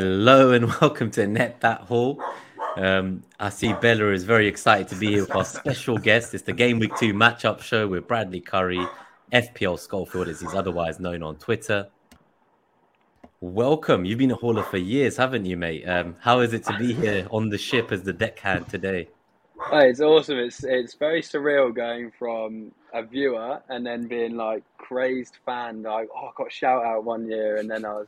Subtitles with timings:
[0.00, 2.22] Hello and welcome to Net That Haul.
[2.76, 6.34] Um, I see Bella is very excited to be here with our special guest.
[6.34, 8.86] It's the Game Week 2 matchup show with Bradley Currie,
[9.32, 11.88] FPL Scofield, as he's otherwise known on Twitter.
[13.40, 14.04] Welcome.
[14.04, 15.84] You've been a hauler for years, haven't you, mate?
[15.84, 19.08] Um, how is it to be here on the ship as the deckhand today?
[19.72, 20.38] Oh, it's awesome.
[20.38, 25.82] It's it's very surreal going from a viewer and then being like crazed fan.
[25.82, 28.06] Like, oh, I got shout out one year, and then I was,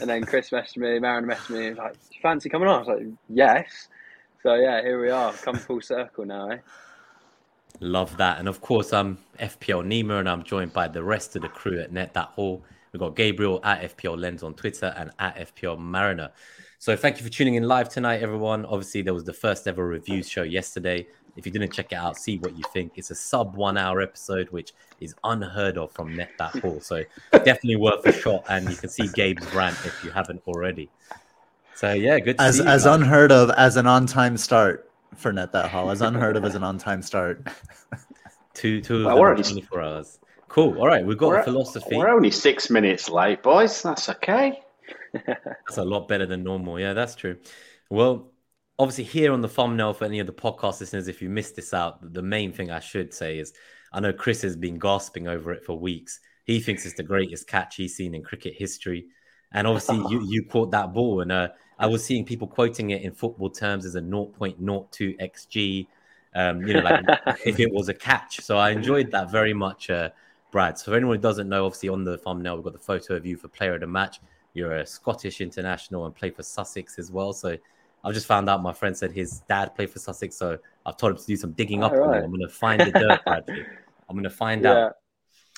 [0.00, 2.76] and then Chris messaged me, Marin messaged me, like, fancy coming on?
[2.76, 3.88] I was like, yes.
[4.42, 6.58] So yeah, here we are, come full circle now, eh?
[7.80, 8.38] Love that.
[8.38, 11.80] And of course, I'm FPL Nima, and I'm joined by the rest of the crew
[11.80, 12.62] at Net That Haul.
[12.92, 16.30] We've got Gabriel at FPL Lens on Twitter and at FPL Mariner.
[16.78, 18.64] So thank you for tuning in live tonight, everyone.
[18.64, 21.06] Obviously, there was the first ever reviews show yesterday.
[21.40, 22.92] If you didn't check it out, see what you think.
[22.96, 26.80] It's a sub one hour episode, which is unheard of from Net That Haul.
[26.80, 27.02] So
[27.32, 28.44] definitely worth a shot.
[28.50, 30.90] And you can see Gabe's rant if you haven't already.
[31.74, 32.36] So yeah, good.
[32.38, 35.90] as as unheard of as an on time start for Net That Haul.
[35.90, 37.48] As unheard of as an on time start.
[38.52, 40.18] two two well, we're 24 hours.
[40.48, 40.78] Cool.
[40.78, 41.96] All right, we've got we're, philosophy.
[41.96, 43.82] We're only six minutes late, boys.
[43.82, 44.60] That's okay.
[45.26, 46.78] that's a lot better than normal.
[46.78, 47.38] Yeah, that's true.
[47.88, 48.26] Well,
[48.80, 51.74] obviously, here on the thumbnail for any of the podcast listeners, if you missed this
[51.74, 53.52] out, the main thing I should say is
[53.92, 56.20] I know Chris has been gasping over it for weeks.
[56.44, 59.06] He thinks it's the greatest catch he's seen in cricket history.
[59.52, 61.20] And obviously, you, you caught that ball.
[61.20, 65.86] And uh, I was seeing people quoting it in football terms as a 0.02 XG,
[66.34, 67.04] um, you know, like
[67.44, 68.40] if it was a catch.
[68.40, 70.08] So I enjoyed that very much, uh,
[70.50, 70.78] Brad.
[70.78, 73.26] So, for anyone who doesn't know, obviously, on the thumbnail, we've got the photo of
[73.26, 74.20] you for player of the match.
[74.54, 77.32] You're a Scottish international and play for Sussex as well.
[77.32, 77.56] So
[78.04, 80.36] I've just found out my friend said his dad played for Sussex.
[80.36, 81.92] So I've told him to do some digging up.
[81.92, 82.22] Right.
[82.22, 83.64] I'm going to find the dirt, Bradley.
[84.08, 84.86] I'm going to find yeah.
[84.86, 84.92] out.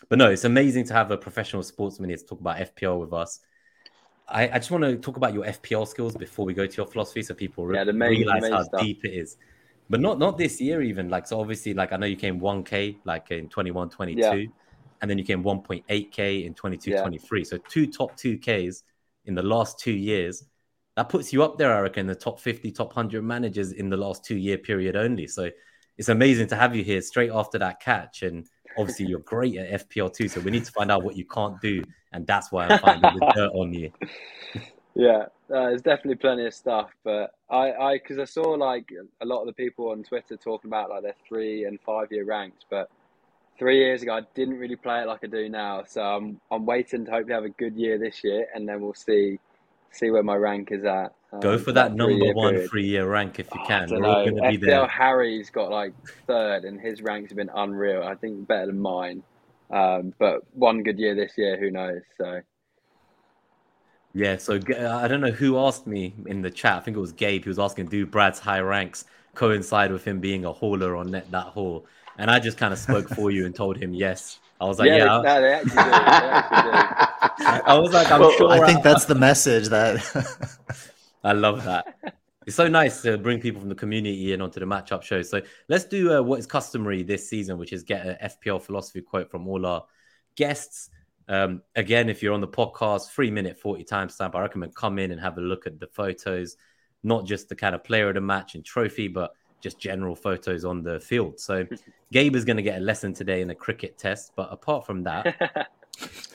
[0.08, 3.12] But no, it's amazing to have a professional sportsman here to talk about FPL with
[3.12, 3.41] us.
[4.28, 6.86] I, I just want to talk about your FPL skills before we go to your
[6.86, 8.81] philosophy, so people re- yeah, main, realize how stuff.
[8.81, 9.36] deep it is.
[9.88, 11.08] But not not this year even.
[11.08, 14.20] Like so, obviously, like I know you came 1K like in 21, 22.
[14.20, 14.47] Yeah
[15.02, 17.00] and then you came 1.8k in 22 yeah.
[17.00, 18.84] 23 so two top 2ks
[19.26, 20.44] in the last two years
[20.97, 23.88] that puts you up there i reckon in the top 50 top 100 managers in
[23.88, 25.26] the last two year period only.
[25.26, 25.50] So
[25.98, 28.22] it's amazing to have you here straight after that catch.
[28.22, 28.47] And
[28.78, 31.60] obviously you're great at fpl too so we need to find out what you can't
[31.60, 31.82] do.
[32.12, 33.91] And that's why i'm finding the dirt on you.
[34.94, 39.26] Yeah uh, there's definitely plenty of stuff but i i because i saw like a
[39.26, 42.64] lot of the people on twitter talking about like their three and five year ranks
[42.70, 42.91] but
[43.58, 45.84] three years ago, I didn't really play it like I do now.
[45.86, 48.94] So I'm I'm waiting to hopefully have a good year this year, and then we'll
[48.94, 49.38] see
[49.92, 51.14] see where my rank is at.
[51.32, 52.70] Um, Go for that, that number one period.
[52.70, 53.88] three year rank if you oh, can.
[53.91, 54.86] We're all going to be there.
[54.86, 55.94] Harry's got like
[56.26, 58.02] third, and his ranks have been unreal.
[58.02, 59.22] I think better than mine.
[59.70, 62.02] Um, but one good year this year, who knows?
[62.19, 62.41] So.
[64.14, 66.76] Yeah, so I don't know who asked me in the chat.
[66.76, 67.44] I think it was Gabe.
[67.44, 71.31] He was asking, "Do Brad's high ranks coincide with him being a hauler on net
[71.31, 71.86] that haul?"
[72.19, 74.38] And I just kind of spoke for you and told him yes.
[74.60, 75.22] I was like, yeah, yeah.
[75.22, 75.76] No, they actually do.
[75.76, 77.06] They actually do.
[77.22, 78.50] I was like, I'm well, sure.
[78.50, 80.59] I think that's the message that
[81.25, 81.97] I love that.
[82.47, 85.22] It's so nice to bring people from the community in onto the matchup show.
[85.22, 89.00] So let's do uh, what is customary this season, which is get an FPL philosophy
[89.00, 89.84] quote from all our
[90.34, 90.91] guests.
[91.28, 95.12] Um, again, if you're on the podcast, three minute, 40 timestamp, I recommend come in
[95.12, 96.56] and have a look at the photos,
[97.05, 100.65] not just the kind of player of the match and trophy, but just general photos
[100.65, 101.38] on the field.
[101.38, 101.65] So
[102.12, 104.32] Gabe is going to get a lesson today in a cricket test.
[104.34, 105.71] But apart from that,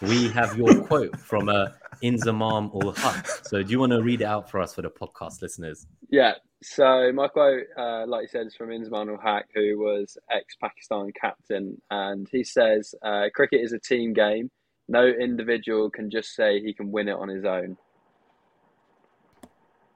[0.01, 1.67] we have your quote from uh,
[2.03, 3.27] Inzamam ul Haq.
[3.45, 5.87] So do you want to read it out for us for the podcast listeners?
[6.09, 6.33] Yeah.
[6.63, 11.11] So my quote, uh, like you said, is from Inzamam ul Haq, who was ex-Pakistan
[11.19, 14.49] captain, and he says, uh, "Cricket is a team game.
[14.87, 17.77] No individual can just say he can win it on his own."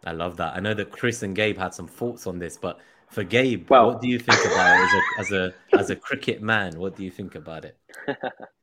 [0.06, 0.56] I love that.
[0.56, 2.80] I know that Chris and Gabe had some thoughts on this, but
[3.10, 5.96] for Gabe, well, what do you think about it as a as a as a
[5.96, 6.80] cricket man?
[6.80, 7.78] What do you think about it?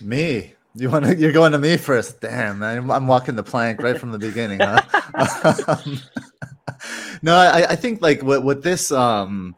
[0.00, 1.16] me, you want to?
[1.16, 2.20] You're going to me first.
[2.20, 4.82] Damn, man, I'm walking the plank right from the beginning, huh?
[5.68, 6.00] um,
[7.22, 9.54] no, I, I think like with, with this, um,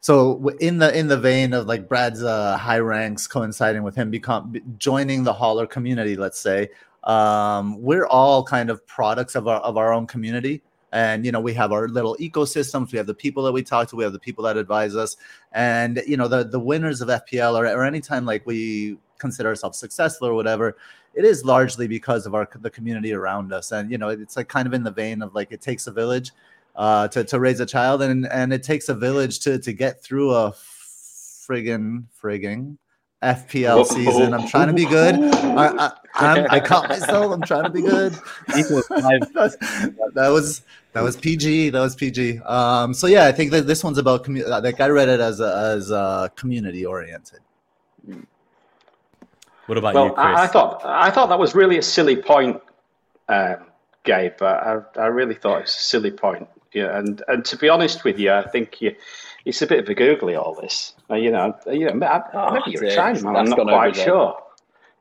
[0.00, 4.10] so in the in the vein of like Brad's uh, high ranks coinciding with him
[4.10, 6.68] become joining the hauler community, let's say,
[7.04, 10.62] um, we're all kind of products of our of our own community
[10.92, 13.88] and you know we have our little ecosystems we have the people that we talk
[13.88, 15.18] to we have the people that advise us
[15.52, 19.78] and you know the the winners of fpl or, or anytime like we consider ourselves
[19.78, 20.76] successful or whatever
[21.14, 24.48] it is largely because of our the community around us and you know it's like
[24.48, 26.32] kind of in the vein of like it takes a village
[26.76, 30.02] uh, to, to raise a child and and it takes a village to to get
[30.02, 32.76] through a friggin frigging
[33.22, 34.32] FPL season.
[34.32, 35.16] I'm trying to be good.
[35.16, 37.32] I, I, I caught myself.
[37.32, 38.12] I'm trying to be good.
[40.14, 40.62] that was
[40.92, 41.70] that was PG.
[41.70, 42.38] That was PG.
[42.40, 44.50] Um, so yeah, I think that this one's about community.
[44.50, 47.40] Like I read it as a, as a community oriented.
[49.68, 50.24] What about well, you, Chris?
[50.24, 52.62] I, I thought I thought that was really a silly point,
[53.28, 53.66] um,
[54.02, 54.40] Gabe.
[54.40, 56.48] I, I really thought it's a silly point.
[56.72, 58.96] Yeah, and and to be honest with you, I think you,
[59.44, 60.94] it's a bit of a googly all this.
[61.10, 62.98] Uh, you know, you know, I, Oh, maybe you're a dear.
[62.98, 63.38] Chinaman.
[63.38, 64.04] I'm not quite over there.
[64.06, 64.42] sure.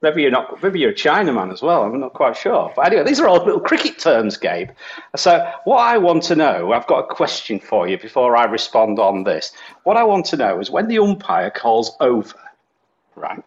[0.01, 0.61] Maybe you're not.
[0.61, 1.83] Maybe you're a Chinaman as well.
[1.83, 2.73] I'm not quite sure.
[2.75, 4.71] But anyway, these are all little cricket terms, Gabe.
[5.15, 8.99] So what I want to know, I've got a question for you before I respond
[8.99, 9.53] on this.
[9.83, 12.37] What I want to know is when the umpire calls over,
[13.15, 13.41] right?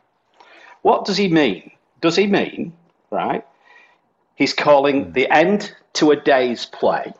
[0.83, 1.71] What does he mean?
[2.01, 2.73] Does he mean,
[3.11, 3.45] right?
[4.35, 7.13] He's calling the end to a day's play.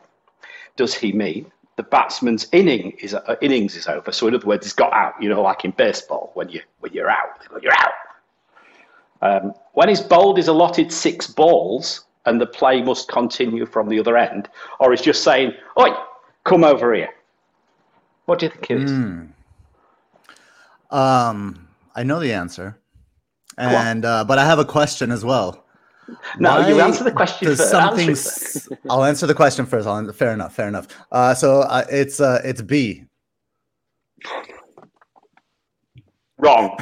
[0.75, 4.11] Does he mean the batsman's inning is uh, innings is over?
[4.11, 5.21] So in other words, he's got out.
[5.21, 7.91] You know, like in baseball, when you when you're out, they go, you're out.
[9.21, 13.99] Um, when his bowled is allotted six balls and the play must continue from the
[13.99, 14.49] other end,
[14.79, 15.89] or he's just saying, "Oi,
[16.43, 17.13] come over here."
[18.25, 18.91] What do you think it is?
[20.91, 22.77] Um, I know the answer.
[23.69, 25.65] And uh, but I have a question as well.
[26.39, 27.69] No, you answer the question first.
[27.69, 28.15] Something
[28.89, 29.87] I'll answer the question first.
[29.87, 30.53] I'll, fair enough.
[30.53, 30.87] Fair enough.
[31.11, 33.05] Uh, so uh, it's uh, it's B.
[36.37, 36.75] Wrong.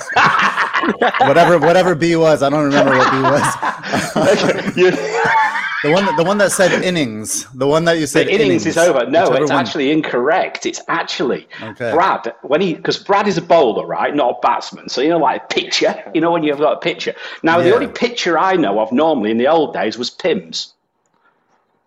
[1.21, 4.75] Whatever whatever B was, I don't remember what B was.
[4.77, 5.48] You-
[5.83, 7.45] the one that, the one that said innings.
[7.53, 9.09] The one that you said the innings, is over.
[9.09, 9.59] No, it's one.
[9.59, 10.65] actually incorrect.
[10.65, 11.91] It's actually Okay.
[11.91, 14.13] Brad when he because Brad is a bowler, right?
[14.13, 14.89] Not a batsman.
[14.89, 16.03] So you know, like a pitcher.
[16.13, 17.13] You know when you've got a pitcher.
[17.43, 20.73] Now the only pitcher I know of normally in the old days was Pims.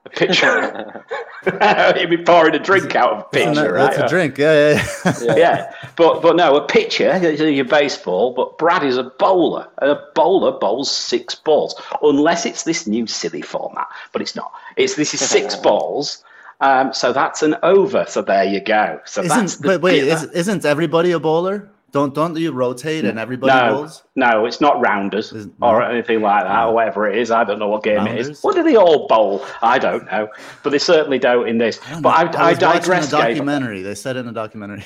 [0.04, 1.04] A pitcher.
[2.00, 3.96] You'd be pouring a drink out of a pitcher, that- right?
[3.96, 4.37] That's a drink.
[4.37, 5.14] Yeah, yeah.
[5.22, 5.37] yeah.
[5.37, 5.75] Yeah.
[5.96, 10.04] But but no, a pitcher is your baseball, but Brad is a bowler, and a
[10.14, 13.87] bowler bowls six balls, unless it's this new silly format.
[14.12, 14.52] But it's not.
[14.76, 16.25] It's this is six balls.
[16.60, 18.04] Um, so that's an over.
[18.08, 19.00] So there you go.
[19.04, 21.69] So that's Isn't the but wait, is, isn't everybody a bowler?
[21.92, 24.02] Don't don't you rotate and everybody no, bowls?
[24.16, 25.86] no, it's not rounders Is- or no?
[25.86, 27.30] anything like that, or whatever it is.
[27.30, 28.42] I don't know what game it is.
[28.42, 29.44] What do they all bowl?
[29.60, 30.28] I don't know,
[30.62, 31.78] but they certainly don't in this.
[31.78, 32.38] don't but know.
[32.38, 33.28] I, I, was watching digress, a Gabe.
[33.28, 33.82] documentary.
[33.82, 34.84] They said in a documentary.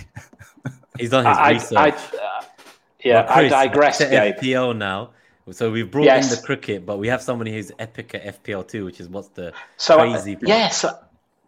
[0.98, 1.76] He's done his I, research.
[1.78, 2.42] I, uh,
[3.04, 4.34] yeah, Well, Chris, I digress, to Gabe.
[4.36, 5.10] FPL now.
[5.52, 6.28] So we've brought Yes.
[6.32, 9.28] in the cricket, but we have somebody who's epic at FPL too, which is what's
[9.28, 10.34] the So uh, crazy.
[10.34, 10.48] part.
[10.48, 10.84] yes,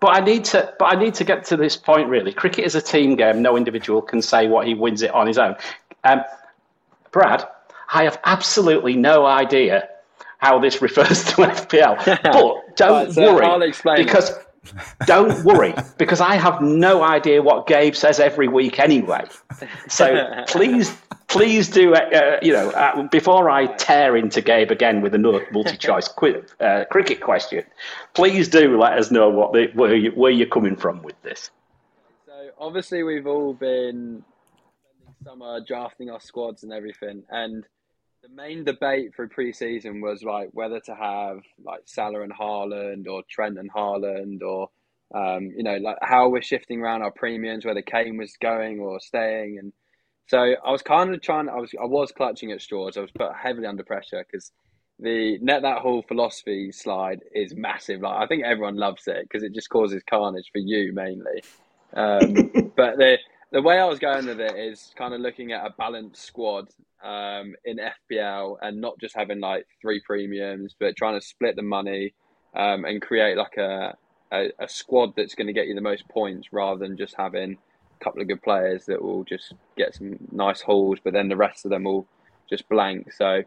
[0.01, 0.73] but I need to.
[0.79, 2.09] But I need to get to this point.
[2.09, 3.43] Really, cricket is a team game.
[3.43, 5.57] No individual can say what he wins it on his own.
[6.05, 6.23] Um,
[7.11, 7.47] Brad,
[7.93, 9.89] I have absolutely no idea
[10.39, 11.97] how this refers to FPL.
[12.23, 14.05] But don't Right, so worry, I'll explain it.
[14.05, 14.33] because
[15.07, 19.25] don't worry because I have no idea what Gabe says every week anyway.
[19.89, 20.95] So please,
[21.29, 21.95] please do.
[21.95, 26.43] Uh, uh, you know, uh, before I tear into Gabe again with another multi-choice qu-
[26.61, 27.65] uh, cricket question,
[28.15, 31.51] please do let us know what the, where you, where you're coming from with this.
[32.27, 37.65] So obviously we've all been spending summer drafting our squads and everything, and
[38.23, 43.23] the main debate for pre-season was like whether to have like Salah and Haaland or
[43.31, 44.71] Trent and Haaland or
[45.15, 48.99] um, you know like how we're shifting around our premiums, whether Kane was going or
[49.01, 49.73] staying, and
[50.29, 51.49] so I was kind of trying.
[51.49, 52.97] I was I was clutching at straws.
[52.97, 54.53] I was put heavily under pressure because
[54.99, 58.03] the net that haul philosophy slide is massive.
[58.03, 61.43] Like I think everyone loves it because it just causes carnage for you mainly.
[61.95, 63.17] Um, but the
[63.53, 66.69] the way I was going with it is kind of looking at a balanced squad
[67.03, 71.63] um, in FPL and not just having like three premiums, but trying to split the
[71.63, 72.13] money
[72.55, 73.97] um, and create like a,
[74.31, 77.57] a, a squad that's going to get you the most points rather than just having
[77.99, 81.65] couple of good players that will just get some nice hauls, but then the rest
[81.65, 82.07] of them will
[82.49, 83.13] just blank.
[83.13, 83.43] So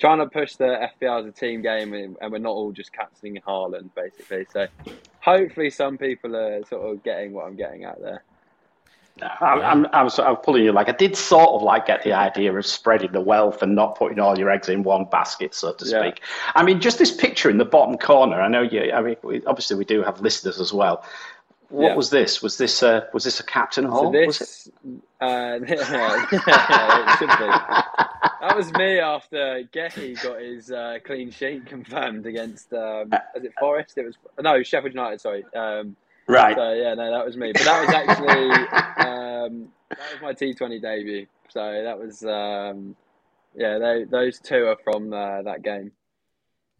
[0.00, 2.92] trying to push the FPL as a team game, and and we're not all just
[2.92, 4.46] cancelling Haaland basically.
[4.52, 4.66] So
[5.20, 8.24] hopefully, some people are sort of getting what I'm getting at there.
[9.20, 12.14] I'm, I'm, I'm, sort of pulling you like I did sort of like get the
[12.14, 15.74] idea of spreading the wealth and not putting all your eggs in one basket, so
[15.74, 16.00] to Yeah.
[16.00, 16.22] speak.
[16.54, 18.40] I mean, just this picture in the bottom corner.
[18.40, 18.90] I know you.
[18.90, 21.04] I mean, we, obviously we do have listeners as well.
[21.72, 21.94] What Yeah.
[21.96, 22.42] was this?
[22.42, 24.12] Was this uh, was this a captain So hole?
[24.12, 24.38] Was it?
[24.40, 24.68] this,
[25.20, 25.68] uh, it
[27.38, 27.52] be.
[28.40, 32.72] That was me after Gehi got his uh, clean sheet confirmed against.
[32.74, 33.96] Um, was it Forest?
[33.96, 35.20] It was no Sheffield United.
[35.20, 35.44] Sorry.
[35.54, 35.96] Um,
[36.28, 36.56] Right.
[36.56, 37.52] So yeah, no, that was me.
[37.52, 38.50] But that was actually
[39.04, 41.26] um, that was my T Twenty debut.
[41.48, 42.94] So that was um,
[43.56, 43.78] yeah.
[43.78, 45.92] They, those two are from uh, that game.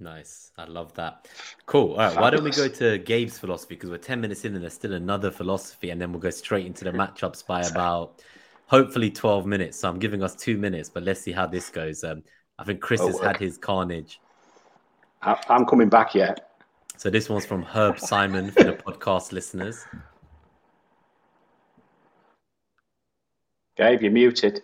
[0.02, 0.50] Nice.
[0.58, 1.28] I love that.
[1.66, 1.92] Cool.
[1.92, 2.16] All right.
[2.20, 3.76] Why don't we go to Gabe's philosophy?
[3.76, 6.66] Because we're 10 minutes in and there's still another philosophy, and then we'll go straight
[6.66, 8.20] into the matchups by about
[8.66, 9.78] hopefully 12 minutes.
[9.78, 12.02] So I'm giving us two minutes, but let's see how this goes.
[12.02, 12.22] Um,
[12.58, 13.24] I think Chris Oh, has work.
[13.24, 14.20] had his carnage.
[15.22, 16.48] I, I'm coming back yet.
[16.96, 19.84] So this one's from Herb Simon for the podcast listeners.
[23.76, 24.62] Gabe, you're muted.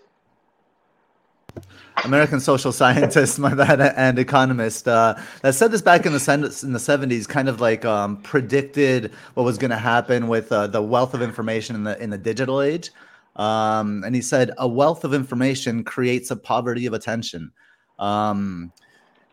[2.05, 6.73] American social scientist, my bad, and economist uh, that said this back in the in
[6.73, 10.83] the seventies, kind of like um, predicted what was going to happen with uh, the
[10.83, 12.91] wealth of information in the in the digital age.
[13.37, 17.53] Um, and he said, "A wealth of information creates a poverty of attention."
[17.99, 18.73] Um,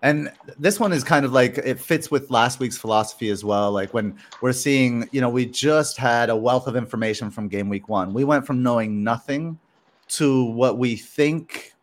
[0.01, 3.71] and this one is kind of like it fits with last week's philosophy as well.
[3.71, 7.69] Like when we're seeing, you know, we just had a wealth of information from game
[7.69, 8.13] week one.
[8.13, 9.57] We went from knowing nothing
[10.09, 11.73] to what we think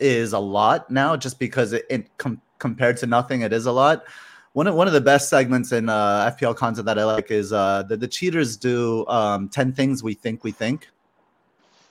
[0.00, 3.72] is a lot now just because it, it com- compared to nothing it is a
[3.72, 4.04] lot.
[4.52, 7.52] One of, one of the best segments in uh, fpl content that i like is
[7.52, 10.88] uh, the, the cheaters do um, 10 things we think we think.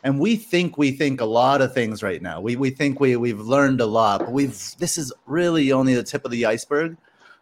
[0.06, 2.42] And we think we think a lot of things right now.
[2.42, 6.04] We, we think we, we've learned a lot but we've this is really only the
[6.04, 6.98] tip of the iceberg.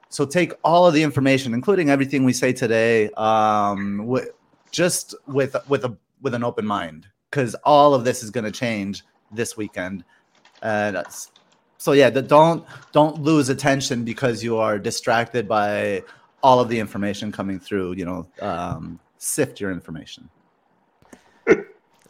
[0.09, 4.27] So take all of the information including everything we say today um, wi-
[4.71, 8.51] just with with a with an open mind because all of this is going to
[8.51, 10.03] change this weekend
[10.61, 11.31] and that's,
[11.77, 16.03] so yeah, the, don't don't lose attention because you are distracted by
[16.43, 17.93] all of the information coming through.
[17.93, 20.29] You know, um, sift your information.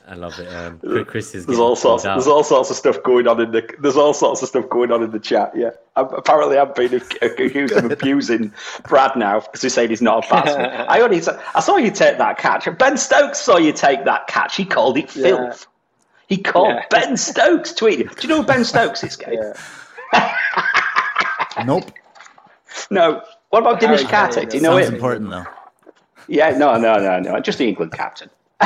[0.08, 0.48] I love it.
[0.54, 2.06] Um, Chris- Chris is There's all sorts.
[2.06, 2.16] out.
[2.16, 3.64] There's all sorts of stuff going on in the.
[3.80, 5.54] There's all sorts of stuff going on in the chat.
[5.56, 8.52] Yeah, I'm, apparently I'm being ac- accused of abusing
[8.90, 10.66] Brad now because he's saying he's not a batsman.
[10.90, 11.22] I only.
[11.56, 12.68] I saw you take that catch.
[12.78, 14.58] Ben Stokes saw you take that catch.
[14.58, 15.24] He called it Yeah.
[15.24, 15.68] filth.
[16.32, 16.86] He called Yeah.
[16.90, 18.16] Ben Stokes tweeted.
[18.16, 19.34] Do you know who Ben Stokes is, Gabe?
[20.14, 20.34] Yeah.
[21.66, 21.92] Nope.
[22.90, 23.22] No.
[23.50, 24.36] What about Dinesh Harry Karthik?
[24.36, 24.96] Kane, Do you know Sounds him?
[24.96, 25.44] important though.
[26.30, 27.38] Yeah, no, no, no, no.
[27.42, 28.30] Just the England captain.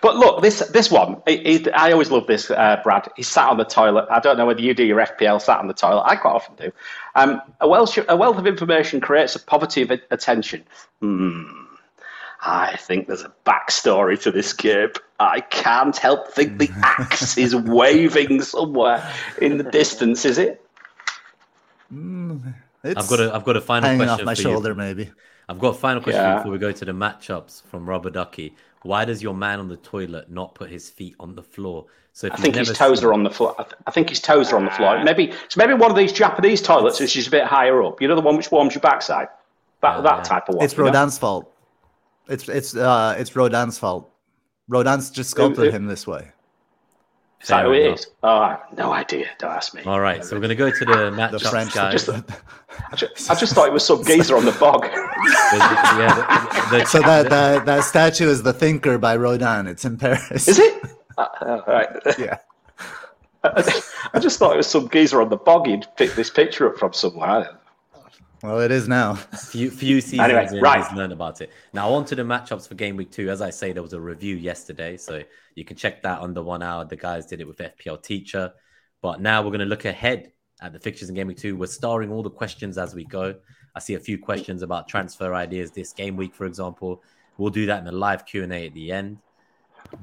[0.00, 3.08] but look, this this one, it, it, I always love this, uh, Brad.
[3.14, 4.06] He sat on the toilet.
[4.10, 6.04] I don't know whether you do your FPL sat on the toilet.
[6.06, 6.72] I quite often do.
[7.14, 10.64] Um, a, wealth, a wealth of information creates a poverty of attention.
[11.02, 11.65] Hmm.
[12.40, 14.96] I think there's a backstory to this, Gabe.
[15.18, 20.24] I can't help think the axe is waving somewhere in the distance.
[20.24, 20.62] Is it?
[21.92, 24.68] Mm, it's I've got a I've got a final hanging question off my for shoulder,
[24.70, 24.74] you.
[24.74, 25.10] maybe.
[25.48, 26.36] I've got a final question Yeah.
[26.38, 28.54] before we go to the matchups from Robert Ducky.
[28.82, 31.86] Why does your man on the toilet not put his feet on the floor?
[32.12, 33.54] So if I think his toes seen- are on the floor.
[33.58, 35.02] I, th- I think his toes are on the floor.
[35.04, 38.00] Maybe it's maybe one of these Japanese toilets which is a bit higher up.
[38.02, 39.28] You know the one which warms your backside.
[39.82, 40.22] That Oh, that yeah.
[40.22, 40.64] type of one.
[40.64, 41.10] It's you know?
[41.10, 41.52] Fault.
[42.28, 44.10] It's it's uh it's Rodin's fault.
[44.68, 46.32] Rodin's just sculpted it- him this way.
[47.42, 49.26] Is that who it Oh, no idea.
[49.38, 49.82] Don't ask me.
[49.84, 51.74] All right, so we're going to go to the The matchups, French.
[51.74, 51.92] guys.
[51.92, 54.82] Just- I, just, I just thought it was some geezer on the bog.
[54.90, 59.66] The- the- yeah, the- the- so that, that that statue is the Thinker by Rodin.
[59.66, 60.48] It's in Paris.
[60.48, 60.82] is it?
[61.18, 61.88] Uh, all right.
[62.18, 62.38] Yeah.
[63.44, 65.66] I just thought it was some geezer on the bog.
[65.66, 67.50] He'd picked this picture up from somewhere.
[68.42, 69.14] Well, it is now.
[69.14, 70.84] few few seasons Anyway, in, right.
[70.84, 71.50] he's learned about it.
[71.72, 73.30] Now on to the matchups for game week two.
[73.30, 75.22] As I say, there was a review yesterday, so
[75.54, 76.84] you can check that under one hour.
[76.84, 78.52] The guys did it with FPL Teacher,
[79.00, 81.56] but now we're going to look ahead at the fixtures in game week two.
[81.56, 83.34] We're starring all the questions as we go.
[83.74, 87.02] I see a few questions about transfer ideas this game week, for example.
[87.38, 89.18] We'll do that in the live Q and A at the end.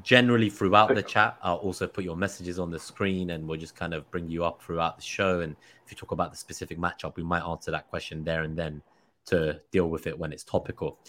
[0.02, 3.76] Generally, throughout the chat, I'll also put your messages on the screen, and we'll just
[3.76, 5.42] kind of bring you up throughout the show.
[5.42, 5.56] And
[5.94, 8.82] talk about the specific matchup, we might answer that question there and then
[9.28, 11.00] to deal with it when it's topical.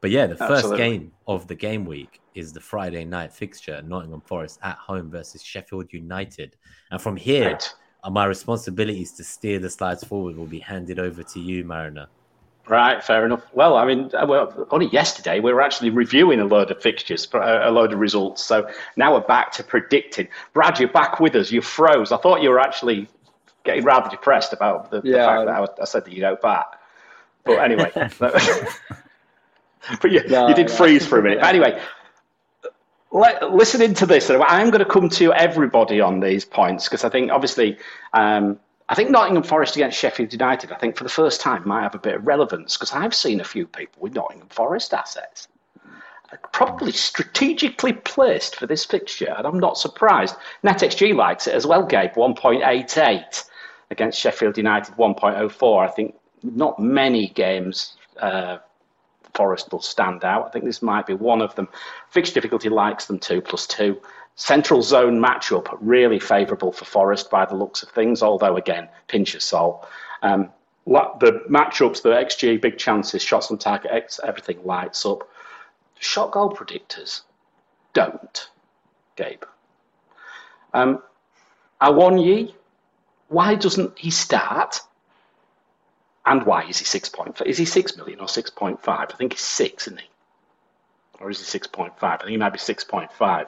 [0.00, 0.84] But yeah, the first Absolutely.
[0.84, 5.42] game of the game week is the Friday night fixture, Nottingham Forest at home versus
[5.42, 6.56] Sheffield United.
[6.90, 7.74] And from here, Right.
[8.02, 12.08] uh, my responsibilities to steer the slides forward will be handed over to you, Mariner.
[12.66, 13.44] Right, fair enough.
[13.52, 17.28] Well, I mean, uh, well, only yesterday we were actually reviewing a load of fixtures,
[17.34, 18.42] a a load of results.
[18.42, 20.28] So now we're back to predicting.
[20.54, 21.50] Brad, you're back with us.
[21.50, 22.10] You froze.
[22.10, 23.06] I thought you were actually
[23.64, 25.26] getting rather depressed about the, the Yeah.
[25.26, 26.66] fact that I, was, I said that you don't bat.
[27.44, 30.74] But anyway, but you, No, you did no.
[30.74, 31.38] freeze for a minute.
[31.40, 31.80] But Anyway,
[33.10, 37.08] let, listening to this, I'm going to come to everybody on these points because I
[37.08, 37.78] think obviously,
[38.12, 41.82] um, I think Nottingham Forest against Sheffield United, I think for the first time might
[41.82, 45.48] have a bit of relevance because I've seen a few people with Nottingham Forest assets.
[46.52, 50.34] Probably strategically placed for this fixture, and I'm not surprised.
[50.64, 53.44] NetXG likes it as well, Gabe, 1.88
[53.90, 55.84] against Sheffield United, 1.04.
[55.84, 58.58] I think not many games uh,
[59.34, 60.46] Forest will stand out.
[60.46, 61.68] I think this might be one of them.
[62.10, 64.00] Fixture difficulty likes them two plus two.
[64.36, 69.34] Central zone matchup really favourable for Forest by the looks of things, although again, pinch
[69.34, 69.88] of salt.
[70.22, 70.50] Um,
[70.86, 75.28] the matchups, the XG, big chances, shots on target, X, everything lights up.
[75.98, 77.22] Shot goal predictors.
[77.92, 78.48] don't,
[79.16, 79.44] Gabe.
[80.74, 81.02] Um,
[81.80, 82.54] Awoniyi,
[83.34, 84.80] why doesn't he start?
[86.24, 87.46] And why is he six point five?
[87.46, 89.10] Is he six million or six point five?
[89.12, 90.08] I think he's six, isn't he?
[91.20, 92.20] Or is he six point five?
[92.20, 93.46] I think he might be six point five.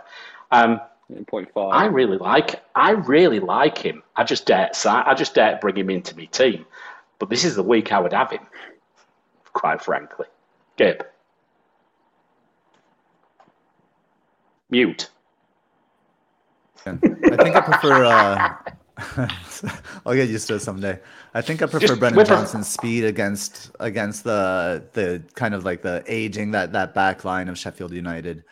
[0.50, 0.80] Um,
[1.28, 1.72] Point five.
[1.72, 2.64] I really like.
[2.74, 4.02] I really like him.
[4.16, 4.70] I just dare.
[4.84, 6.66] I just dare bring him into my team.
[7.20, 8.44] But this is the week I would have him.
[9.52, 10.26] Quite frankly,
[10.76, 11.02] Gabe.
[14.68, 15.08] Mute.
[16.84, 18.04] I think I prefer.
[18.04, 18.54] Uh,
[20.06, 20.98] I'll get used to it someday.
[21.34, 25.82] I think I prefer Just a- Johnson's speed against against the the kind of like
[25.82, 28.44] the aging that that back line of Sheffield United.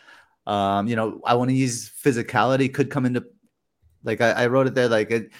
[0.45, 3.25] Um, you know, I want to use physicality could come into
[4.03, 5.31] like I, I wrote it there like it,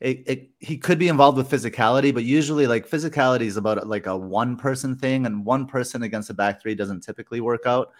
[0.00, 4.06] it it he could be involved with physicality, but usually like physicality is about like
[4.06, 7.92] a one person thing, and one person against a back three doesn't typically work out.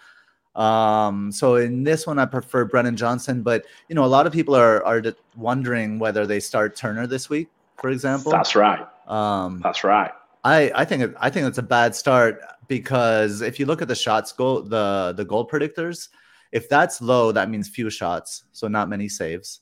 [0.55, 4.33] Um, so in this one, I prefer Brennan Johnson, but you know, a lot of
[4.33, 5.01] people are are
[5.35, 8.31] wondering whether they start Turner this week, for example.
[8.31, 8.85] That's right.
[9.07, 10.11] um, That's right.
[10.43, 13.87] I I think it, I think it's a bad start because if you look at
[13.87, 16.09] the shots goal the the goal predictors,
[16.51, 19.61] if that's low, that means few shots, so not many saves.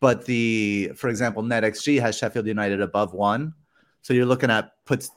[0.00, 3.52] But the for example, net XG has Sheffield United above one,
[4.00, 5.10] so you're looking at puts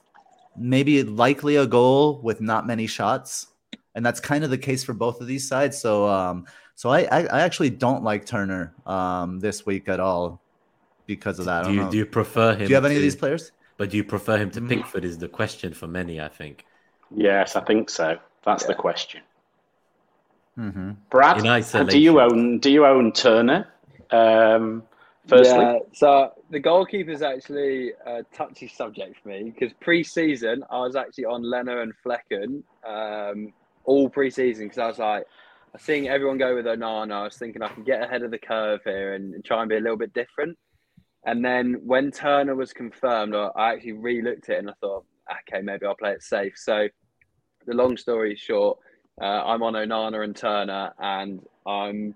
[0.58, 3.46] maybe likely a goal with not many shots,
[3.94, 5.78] and that's kind of the case for both of these sides.
[5.80, 10.40] So um, so I I, I actually don't like Turner um this week at all
[11.06, 11.60] because of that.
[11.60, 11.90] I Do don't you know.
[11.90, 12.58] do you prefer him?
[12.66, 13.52] Do you have any of these players?
[13.76, 14.68] But do you prefer him to Mm.
[14.68, 15.04] Pickford?
[15.04, 16.64] Is the question for many, I think.
[17.14, 18.18] Yes, I think so.
[18.44, 19.22] That's the question.
[20.58, 20.90] Mm-hmm.
[21.10, 21.88] Brad, In isolation.
[21.90, 23.68] do you own do you own Turner?
[24.10, 24.82] Um,
[25.26, 30.78] firstly, Yeah, so the goalkeeper is actually a touchy subject for me because pre-season I
[30.80, 33.52] was actually on Leno and Flekken um,
[33.90, 35.26] all pre-season because I was like,
[35.74, 37.12] I seeing everyone go with Onana.
[37.12, 39.68] I was thinking I can get ahead of the curve here and, and try and
[39.68, 40.56] be a little bit different.
[41.24, 45.04] And then when Turner was confirmed, I, actually re-looked it and I thought,
[45.48, 46.54] okay, maybe I'll play it safe.
[46.56, 46.88] So
[47.66, 48.78] the long story short,
[49.20, 52.14] uh, I'm on Onana and Turner, and I'm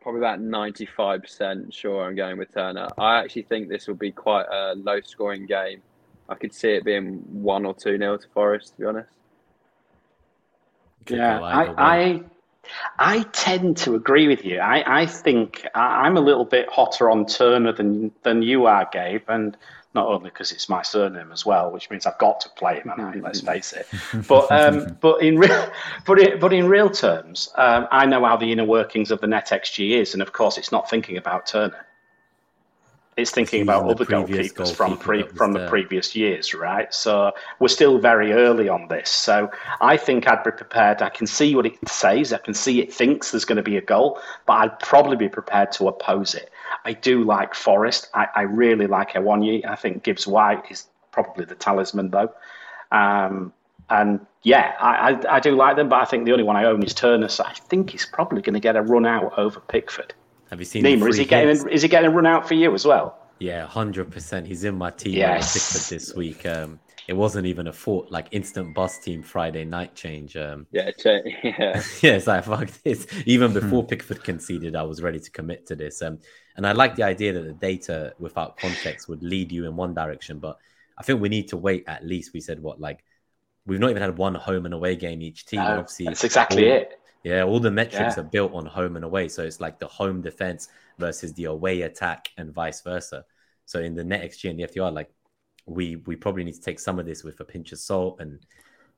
[0.00, 2.88] probably about 95% sure I'm going with Turner.
[2.98, 5.82] I actually think this will be quite a low scoring game.
[6.28, 9.15] I could see it being 1 or 2 nil to Forest, to be honest.
[11.08, 11.76] Yeah, go either way.
[11.76, 12.24] I, I
[12.98, 14.58] I tend to agree with you.
[14.58, 18.88] I, I think I, I'm a little bit hotter on Turner than than you are,
[18.92, 19.56] Gabe, and
[19.94, 22.90] not only because it's my surname as well, which means I've got to play him,
[22.90, 23.88] I, let's face it.
[24.28, 25.70] But um, but in real
[26.04, 29.26] but in, but in real terms, um, I know how the inner workings of the
[29.26, 31.85] net XG is, and of course, it's not thinking about Turner.
[33.16, 35.68] It's thinking about other previous goalkeepers from pre, from the there.
[35.70, 36.92] previous years, right?
[36.92, 39.08] So we're still very early on this.
[39.08, 39.50] So
[39.80, 41.00] I think I'd be prepared.
[41.00, 42.34] I can see what it says.
[42.34, 45.30] I can see it thinks there's going to be a goal, but I'd probably be
[45.30, 46.50] prepared to oppose it.
[46.84, 48.10] I do like Forest.
[48.12, 49.64] I, I really like Awoniyi.
[49.64, 52.34] I think Gibbs White is probably the talisman, though.
[52.92, 53.54] Um,
[53.88, 56.64] and yeah, I, I, I do like them, but I think the only one I
[56.64, 57.28] own is Turner.
[57.28, 60.12] So I think he's probably going to get a run out over Pickford.
[60.50, 61.64] Have you seen the Nima, is he getting hits?
[61.64, 63.18] a, is he getting a run out for you as well?
[63.38, 64.46] Yeah, hundred percent.
[64.46, 65.14] He's in my team.
[65.14, 65.54] Yes.
[65.54, 65.72] Yes.
[65.72, 66.46] Pickford this week.
[66.46, 70.36] Um, it wasn't even a thought like instant bus team Friday night change.
[70.36, 71.10] Um, Yeah, cha-
[71.44, 71.82] yeah.
[72.00, 73.06] yeah, it's like fuck this.
[73.26, 76.00] Even before Pickford conceded, I was ready to commit to this.
[76.02, 76.18] Um,
[76.56, 79.92] and I like the idea that the data without context would lead you in one
[79.94, 80.56] direction, but
[80.98, 82.32] I think we need to wait at least.
[82.32, 83.04] We said what like
[83.66, 85.60] we've not even had one home and away game each team.
[85.60, 87.00] No, Obviously, that's exactly all- it.
[87.26, 88.20] Yeah, all the metrics Yeah.
[88.20, 89.26] are built on home and away.
[89.26, 93.24] So it's like the home defense versus the away attack and vice versa.
[93.64, 95.10] So in the net XG and the FDR, like
[95.66, 98.38] we we probably need to take some of this with a pinch of salt and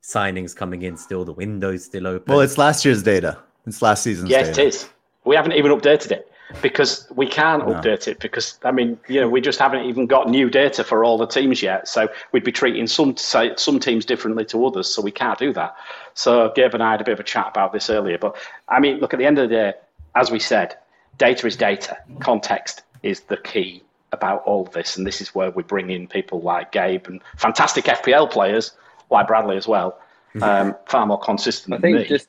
[0.03, 2.31] signings coming in still, the window's still open.
[2.35, 3.39] Well, it's last year's data.
[3.67, 4.61] It's last season's Yes, data.
[4.61, 4.89] it is.
[5.25, 6.28] We haven't even updated it
[6.63, 7.75] because we can't No.
[7.75, 11.05] update it because I mean, you know, we just haven't even got new data for
[11.05, 11.89] all the teams yet.
[11.89, 14.93] So we'd be treating some say, some teams differently to others.
[14.93, 15.77] So we can't do that.
[16.15, 18.19] So Gabe and I had a bit of a chat about this earlier.
[18.19, 18.37] But
[18.69, 19.73] I mean, look at the end of the day,
[20.15, 20.77] as we said,
[21.19, 21.99] data is data.
[22.21, 23.83] Context is the key
[24.13, 27.21] about all of this, and this is where we bring in people like Gabe and
[27.37, 28.73] fantastic FPL players
[29.11, 29.99] like Bradley as well.
[30.43, 32.05] Um, far more consistent I than think me.
[32.17, 32.29] just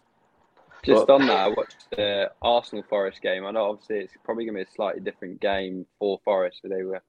[0.83, 3.45] just But- on that, I watched the Arsenal Forest game.
[3.45, 6.77] I know obviously it's probably going to be a slightly different game for Forest, where
[6.77, 7.01] they were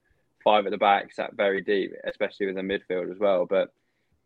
[0.43, 3.47] five at the back, sat very deep, especially with the midfield as well.
[3.47, 3.73] But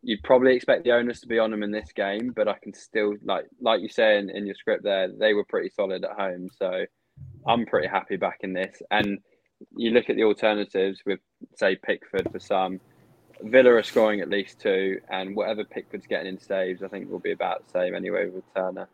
[0.02, 2.32] you'd probably expect the owners to be on them in this game.
[2.34, 5.44] But I can still like like you say in, in your script there, they were
[5.44, 6.48] pretty solid at home.
[6.56, 6.84] So
[7.46, 8.82] I'm pretty happy back in this.
[8.90, 9.18] And
[9.76, 11.20] you look at the alternatives with
[11.56, 12.80] say Pickford for some.
[13.42, 17.18] Villa are scoring at least two, and whatever Pickford's getting in saves, I think will
[17.18, 18.88] be about the same anyway with Turner.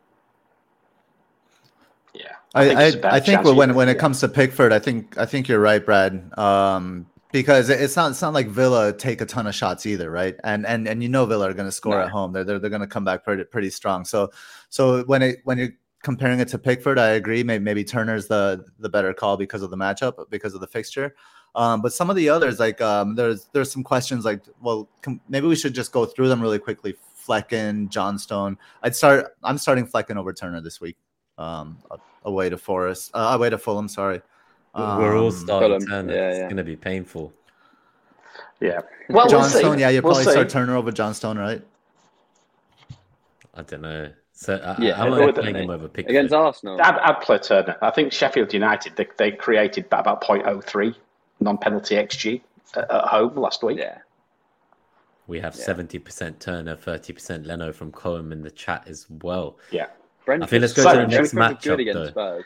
[2.15, 4.01] Yeah, I think I, I think when when it yeah.
[4.01, 6.37] comes to Pickford, I think I think you're right, Brad.
[6.39, 10.37] Um, because it's not it's not like Villa take a ton of shots either, right?
[10.45, 12.03] And and and you know Villa are going to score No.
[12.03, 12.33] at home.
[12.33, 14.05] They're they're, they're going to come back pretty pretty strong.
[14.05, 14.31] So
[14.69, 15.71] so when it when you're
[16.03, 17.43] comparing it to Pickford, I agree.
[17.43, 21.15] Maybe maybe Turner's the the better call because of the matchup, because of the fixture.
[21.55, 25.21] Um, but some of the others, like um, there's there's some questions like, well, com-
[25.29, 26.97] maybe we should just go through them really quickly.
[27.27, 28.57] Flekken, Johnstone.
[28.83, 29.37] I'd start.
[29.43, 30.97] I'm starting Flekken over Turner this week.
[31.41, 31.79] Um,
[32.27, 33.89] away to Forest, uh, away to Fulham.
[33.89, 34.21] Sorry.
[34.75, 36.15] We're all Um, starting Fulham, Turner.
[36.15, 37.33] yeah, it's going to be painful.
[38.61, 38.81] Yeah.
[39.09, 39.53] Well, we'll see.
[39.61, 39.79] Johnstone.
[39.79, 40.31] Yeah, you We'll probably see.
[40.33, 41.63] start Turner over Johnstone, right?
[43.55, 44.11] I don't know.
[44.33, 46.11] So I, Yeah, I'm well, not the- playing him over Pickford.
[46.11, 46.79] against Arsenal.
[46.81, 47.77] I'd, I'd play Turner.
[47.83, 50.95] I think Sheffield United they, they created about 0.03
[51.41, 52.41] non-penalty xG
[52.77, 53.79] at, at home last week.
[53.79, 53.99] Yeah,
[55.27, 55.65] We have Yeah.
[55.65, 59.57] 70% Turner, 30% Leno from Cohen in the chat as well.
[59.71, 59.87] Yeah.
[60.31, 60.47] Brentford.
[60.47, 62.41] I think let's go to the next Brentford were matchup, good against though.
[62.41, 62.45] Spurs.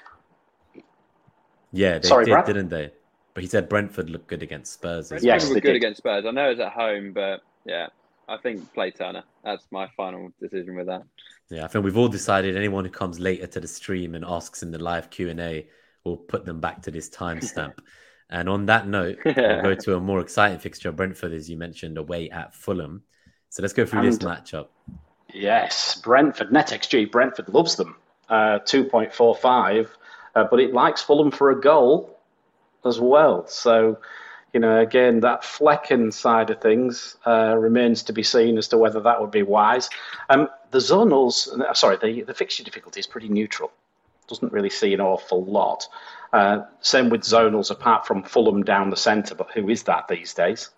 [1.73, 2.47] Yeah, they Sorry, did, Brad?
[2.47, 2.93] didn't they?
[3.35, 5.07] But he said Brentford looked good against Spurs.
[5.11, 5.77] As Brentford Yes, were good did.
[5.77, 6.25] against Spurs.
[6.27, 7.89] I know it's at home, but yeah,
[8.29, 9.25] I think play Turner.
[9.45, 11.03] That's my final decision with that.
[11.51, 14.63] Yeah, I think we've all decided anyone who comes later to the stream and asks
[14.63, 15.67] in the live Q and A,
[16.05, 17.75] we'll put them back to this timestamp.
[18.31, 20.93] and on that note, we'll go to a more exciting fixture.
[20.93, 23.03] Brentford, as you mentioned, away at Fulham.
[23.51, 24.69] So let's go through this And- matchup.
[25.35, 27.11] Yes, Brentford net xG.
[27.11, 27.97] Brentford loves them,
[28.29, 29.91] uh, two point four five,
[30.37, 32.17] uh, but it likes Fulham for a goal
[32.85, 33.45] as well.
[33.49, 33.99] So,
[34.53, 38.79] you know, again, that Flekken side of things uh, remains to be seen as to
[38.79, 39.91] whether that would be wise.
[40.31, 43.73] Um, the zonals, uh, sorry, the the fixture difficulty is pretty neutral.
[44.29, 45.89] Doesn't really see an awful lot.
[46.33, 50.33] Uh, same with zonals, apart from Fulham down the centre, but who is that these
[50.33, 50.71] days?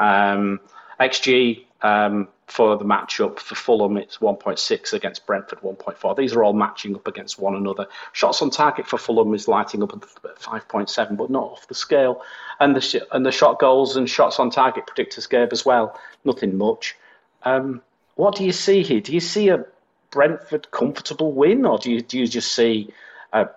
[0.00, 0.58] Um,
[1.00, 6.14] XG um, for the matchup for Fulham, it's 1.6 against Brentford, 1.4.
[6.14, 7.86] These are all matching up against one another.
[8.12, 10.02] Shots on target for Fulham is lighting up at
[10.38, 12.22] 5.7, but not off the scale.
[12.60, 15.98] And the sh- and the shot goals and shots on target predictors gave as well.
[16.26, 16.94] Nothing much.
[17.42, 17.80] Um,
[18.16, 19.00] what do you see here?
[19.00, 19.64] Do you see a
[20.10, 22.92] Brentford comfortable win, or do you do you just see
[23.32, 23.48] a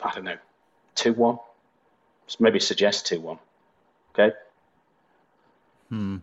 [0.00, 0.38] I don't know
[0.94, 1.38] two one?
[2.38, 3.38] Maybe suggest two one.
[4.14, 4.34] Okay.
[5.88, 6.18] Hmm.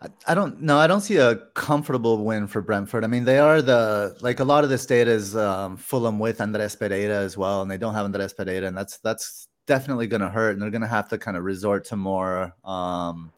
[0.00, 0.78] I- I don't know.
[0.78, 3.02] I don't see a comfortable win for Brentford.
[3.04, 6.40] I mean, they are the like a lot of this data is um, Fulham with
[6.40, 10.20] Andreas Pereira as well, and they don't have Andreas Pereira, and that's that's definitely going
[10.20, 12.54] to hurt, and they're going to have to kind of resort to more.
[12.64, 13.32] Um,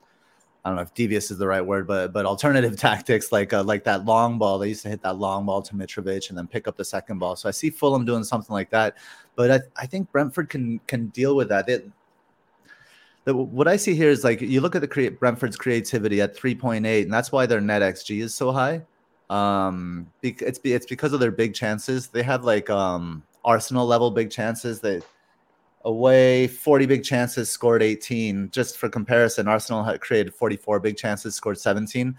[0.65, 3.63] I don't know if devious is the right word, but but alternative tactics like uh,
[3.63, 4.59] like that long ball.
[4.59, 7.19] They used to hit that long ball to Mitrovic and then pick up the second
[7.21, 7.37] ball.
[7.37, 8.97] So I see Fulham doing something like that,
[9.37, 11.69] but I, I think Brentford can can deal with that.
[13.35, 17.13] What I see here is like you look at the Brentford's creativity at 3.8, and
[17.13, 18.83] that's why their net XG is so high.
[19.31, 22.09] Um, it's it's because of their big chances.
[22.09, 24.81] They have like um Arsenal level big chances.
[24.81, 25.01] They
[25.85, 28.51] away 40 big chances, scored 18.
[28.51, 32.17] Just for comparison, Arsenal had created 44 big chances, scored 17.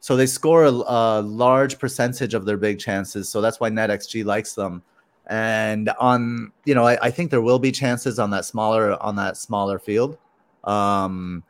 [0.00, 3.28] So they score a, a large percentage of their big chances.
[3.28, 4.82] So that's why net XG likes them.
[5.28, 9.16] And on, you know, I, I think there will be chances on that smaller on
[9.16, 10.18] that smaller field.
[10.66, 11.44] Um,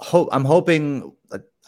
[0.00, 1.12] hope I'm hoping.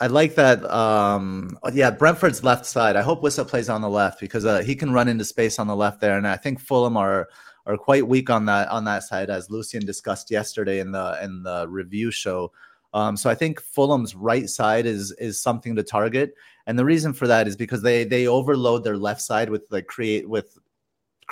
[0.00, 0.64] I like that.
[0.64, 2.96] Um, yeah, Brentford's left side.
[2.96, 5.68] I hope Wissa plays on the left because uh, he can run into space on
[5.68, 7.28] the left there, and I think Fulham are
[7.66, 11.42] are quite weak on that on that side, as Lucian discussed yesterday in the in
[11.42, 12.52] the review show.
[12.92, 16.34] Um, so I think Fulham's right side is is something to target,
[16.66, 19.86] and the reason for that is because they they overload their left side with like
[19.86, 20.58] create with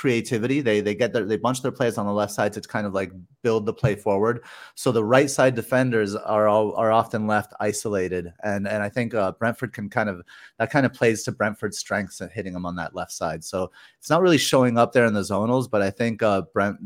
[0.03, 0.61] creativity.
[0.61, 2.93] They they get their they bunch their players on the left side to kind of
[2.93, 3.12] like
[3.43, 4.43] build the play forward.
[4.75, 9.15] So the right side defenders are all, are often left isolated, and and I think
[9.15, 10.23] uh, Brentford can kind of
[10.59, 13.45] that kind of plays to Brentford's strengths at hitting them on that left side.
[13.45, 16.79] So it's not really showing up there in the zonals, but I think uh, Brent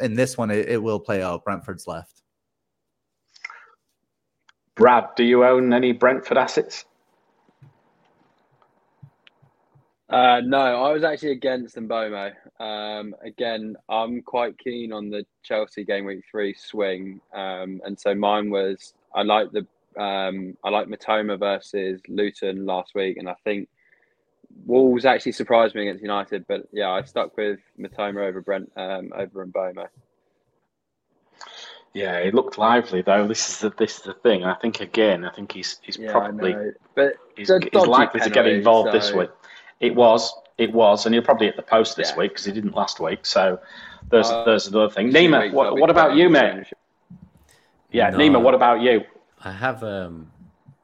[0.00, 1.46] in this one it, it will play out.
[1.46, 2.20] Brentford's left.
[4.74, 6.84] Brad, do you own any Brentford assets?
[10.12, 12.32] Uh, no, I was actually against Mbeumo.
[12.60, 18.14] Um, again, I'm quite keen on the Chelsea game week three swing, um, and so
[18.14, 19.66] mine was I like the
[20.00, 23.68] um, I like Mitoma versus Luton last week, and I think
[24.66, 29.12] Wolves actually surprised me against United, but yeah, I stuck with Mitoma over Brent um,
[29.16, 29.86] over Mbeumo.
[31.94, 33.26] Yeah, it looked lively though.
[33.26, 34.44] This is the this is the thing.
[34.44, 36.54] I think again, I think he's he's Yeah, probably
[36.94, 39.30] but he's, he's likely to get penalty, involved this so- week.
[39.82, 42.18] It was, it was, and he'll probably hit the post this Yeah.
[42.18, 43.26] week because he didn't last week.
[43.26, 43.60] So
[44.10, 45.10] there's Uh, there's another thing.
[45.10, 46.72] Nima, what, what about you, the mate?
[47.90, 48.18] Yeah, No.
[48.18, 49.02] Nima, what about you?
[49.44, 50.32] I have um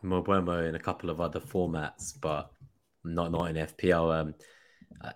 [0.05, 2.51] Mbeumo in a couple of other formats, but
[3.05, 4.21] not not in FPL.
[4.21, 4.35] Um,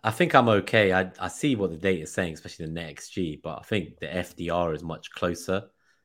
[0.04, 0.92] I think I'm okay.
[0.92, 3.98] I, I see what the data is saying, especially the net XG, but I think
[3.98, 5.64] the FDR is much closer.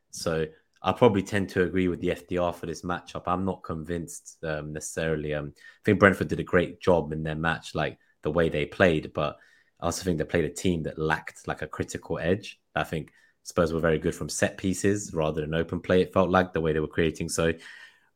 [0.09, 0.47] So
[0.81, 3.23] I probably tend to agree with the FDR for this matchup.
[3.25, 5.33] I'm not convinced um, necessarily.
[5.33, 8.65] Um, I think Brentford did a great job in their match, like the way they
[8.65, 9.37] played, but
[9.79, 12.59] I also think they played a team that lacked like a critical edge.
[12.75, 13.11] I think
[13.43, 16.01] Spurs were very good from set pieces rather than open play.
[16.01, 17.29] It felt like the way they were creating.
[17.29, 17.53] So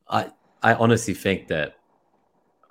[0.10, 1.76] I I honestly think that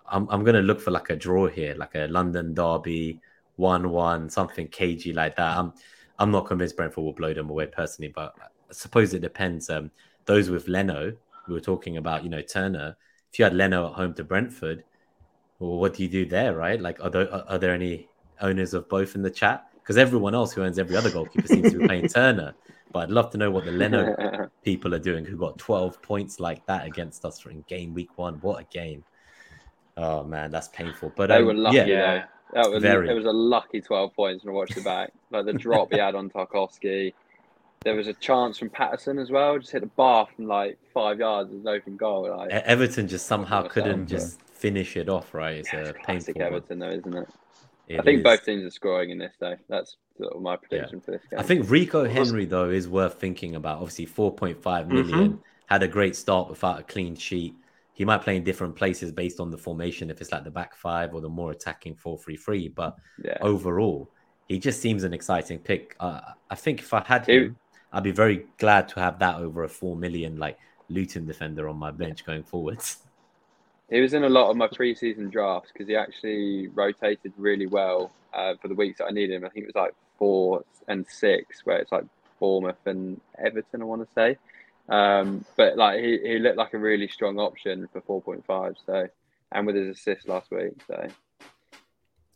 [0.07, 3.21] I'm I'm gonna look for like a draw here, like a London derby,
[3.57, 5.57] one one, something cagey like that.
[5.57, 5.73] I'm
[6.19, 8.35] I'm not convinced Brentford will blow them away personally, but
[8.73, 9.71] suppose it depends.
[9.71, 9.91] Um,
[10.27, 11.13] those with Leno,
[11.49, 12.97] we were talking about, you know, Turner.
[13.33, 14.85] If you had Leno at home to Brentford,
[15.59, 16.81] well, what do you do there, right?
[16.81, 18.09] Like, are there, are there any
[18.41, 19.67] owners of both in the chat?
[19.75, 22.55] Because everyone else who owns every other goalkeeper seems to be playing Turner.
[22.93, 26.41] But I'd love to know what the Leno people are doing who got 12 points
[26.41, 28.35] like that against us in game week one.
[28.41, 29.05] What a game.
[29.97, 31.13] Oh man, that's painful.
[31.15, 31.77] But They um, were lucky.
[31.77, 32.25] yeah, Yeah.
[32.53, 33.09] That was Very.
[33.09, 35.13] it was a lucky twelve points when I watched it back.
[35.31, 37.13] Like the drop he had on Tarkowski.
[37.83, 41.19] There was a chance from Patterson as well, just hit the bar from like five
[41.19, 42.29] yards as an open goal.
[42.37, 44.19] Like Everton just somehow couldn't yeah.
[44.19, 45.57] just finish it off, right?
[45.57, 46.43] It's a classic painful.
[46.43, 46.47] one.
[46.47, 47.29] Everton though, isn't it?
[47.89, 48.25] It I think is.
[48.25, 49.57] both teams are scoring in this though.
[49.71, 51.41] That's sort of my prediction for this game.
[51.41, 53.79] I think Rico Henry though is worth thinking about.
[53.79, 57.55] Obviously, four point five million had a great start without a clean sheet.
[57.95, 60.77] He might play in different places based on the formation, if it's like the back
[60.77, 62.69] five or the more attacking four three three.
[62.69, 63.39] But yeah.
[63.41, 64.11] overall,
[64.49, 65.97] he just seems an exciting pick.
[65.99, 67.57] Uh, I think if I had him,
[67.93, 71.77] I'd be very glad to have that over a four million like Luton defender on
[71.77, 72.99] my bench going forwards.
[73.91, 78.13] He was in a lot of my preseason drafts because he actually rotated really well
[78.33, 79.45] uh, for the weeks that I needed him.
[79.45, 82.05] I think it was like four and six, where it's like
[82.39, 84.39] Bournemouth and Everton, I want to say.
[84.89, 88.77] Um, but like he, he looked like a really strong option for four point five.
[88.87, 89.09] So
[89.53, 91.09] and with his assist last week, so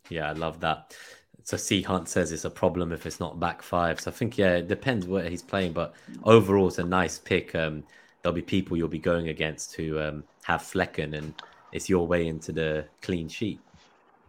[0.08, 0.96] Yeah, I love that.
[1.44, 4.00] So C Hunt says it's a problem if it's not back five.
[4.00, 7.54] So I think yeah, it depends where he's playing, but overall it's a nice pick.
[7.54, 7.84] Um,
[8.22, 11.34] there'll be people you'll be going against who um, have Flekken, and
[11.70, 13.60] it's your way into the clean sheet.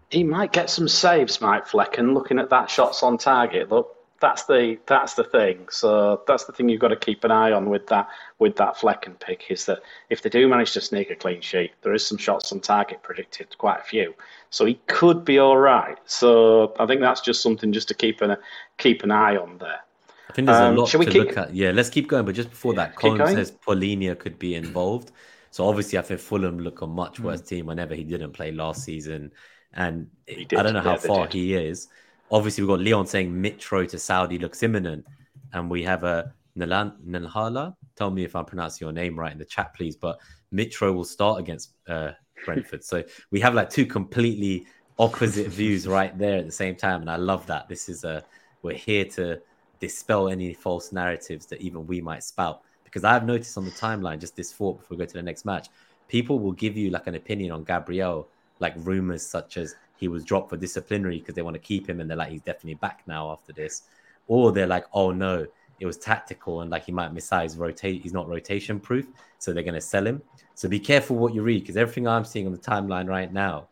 [0.10, 2.14] He might get some saves, Mike Flekken.
[2.14, 5.68] Looking at that shots on target, look, that's the that's the thing.
[5.70, 8.08] So that's the thing you've got to keep an eye on with that
[8.40, 11.72] with that Flekken pick is that if they do manage to sneak a clean sheet,
[11.82, 14.14] there is some shots on target predicted, quite a few.
[14.50, 15.98] So he could be all right.
[16.06, 18.38] So I think that's just something just to keep an
[18.78, 19.82] keep an eye on there.
[20.30, 21.54] I think there's Um, a lot to we keep- look at.
[21.54, 22.26] Yeah, let's keep going.
[22.26, 25.12] But just before that, Colin says Palhinha could be involved.
[25.52, 27.26] So obviously, I think Fulham look a much Hmm.
[27.26, 29.32] worse team whenever he didn't play last season,
[29.74, 31.88] and I don't know how yeah, far he is.
[32.32, 35.06] Obviously, we've got Leon saying Mitro to Saudi looks imminent,
[35.54, 37.76] and we have a Nalan Nalhala.
[37.96, 39.96] Tell me if I'm pronouncing your name right in the chat, please.
[39.96, 40.20] But
[40.54, 42.12] Mitro will start against uh,
[42.44, 42.84] Brentford.
[42.84, 44.66] so we have like two completely
[44.98, 47.70] opposite views right there at the same time, and I love that.
[47.70, 48.24] This is a
[48.62, 49.40] we're here to
[49.80, 52.62] dispel any false narratives that even we might spout.
[52.84, 55.22] Because I have noticed on the timeline, just this thought before we go to the
[55.22, 55.68] next match,
[56.08, 58.28] people will give you like an opinion on Gabriel,
[58.60, 62.00] like rumors such as he was dropped for disciplinary because they want to keep him
[62.00, 63.84] and they're like, he's definitely back now after this.
[64.28, 65.46] Or they're like, oh no,
[65.80, 67.44] it was tactical and like he might miss out.
[67.44, 69.08] He's rotate, he's not rotation proof,
[69.40, 70.22] so they're gonna sell him.
[70.54, 73.68] So be careful what you read because everything I'm seeing on the timeline right now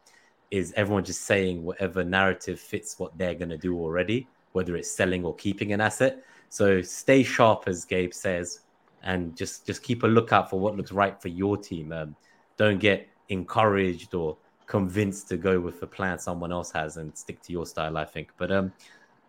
[0.52, 5.26] is everyone just saying whatever narrative fits what they're gonna do already, whether it's selling
[5.26, 6.24] or keeping an asset.
[6.50, 8.60] So stay sharp, as Gabe says,
[9.02, 11.92] and just just keep a lookout for what looks right for your team.
[11.92, 12.16] Um,
[12.58, 17.42] don't get encouraged or convinced to go with the plan someone else has and stick
[17.44, 17.98] to your style.
[17.98, 18.30] I think.
[18.38, 18.74] But um,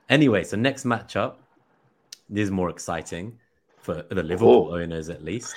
[0.09, 1.35] anyway, so next matchup
[2.31, 3.39] this is more exciting
[3.79, 4.77] for the Liverpool Oh.
[4.79, 5.55] owners, at least.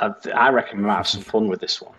[0.00, 1.94] I, I reckon we might have some fun with this one.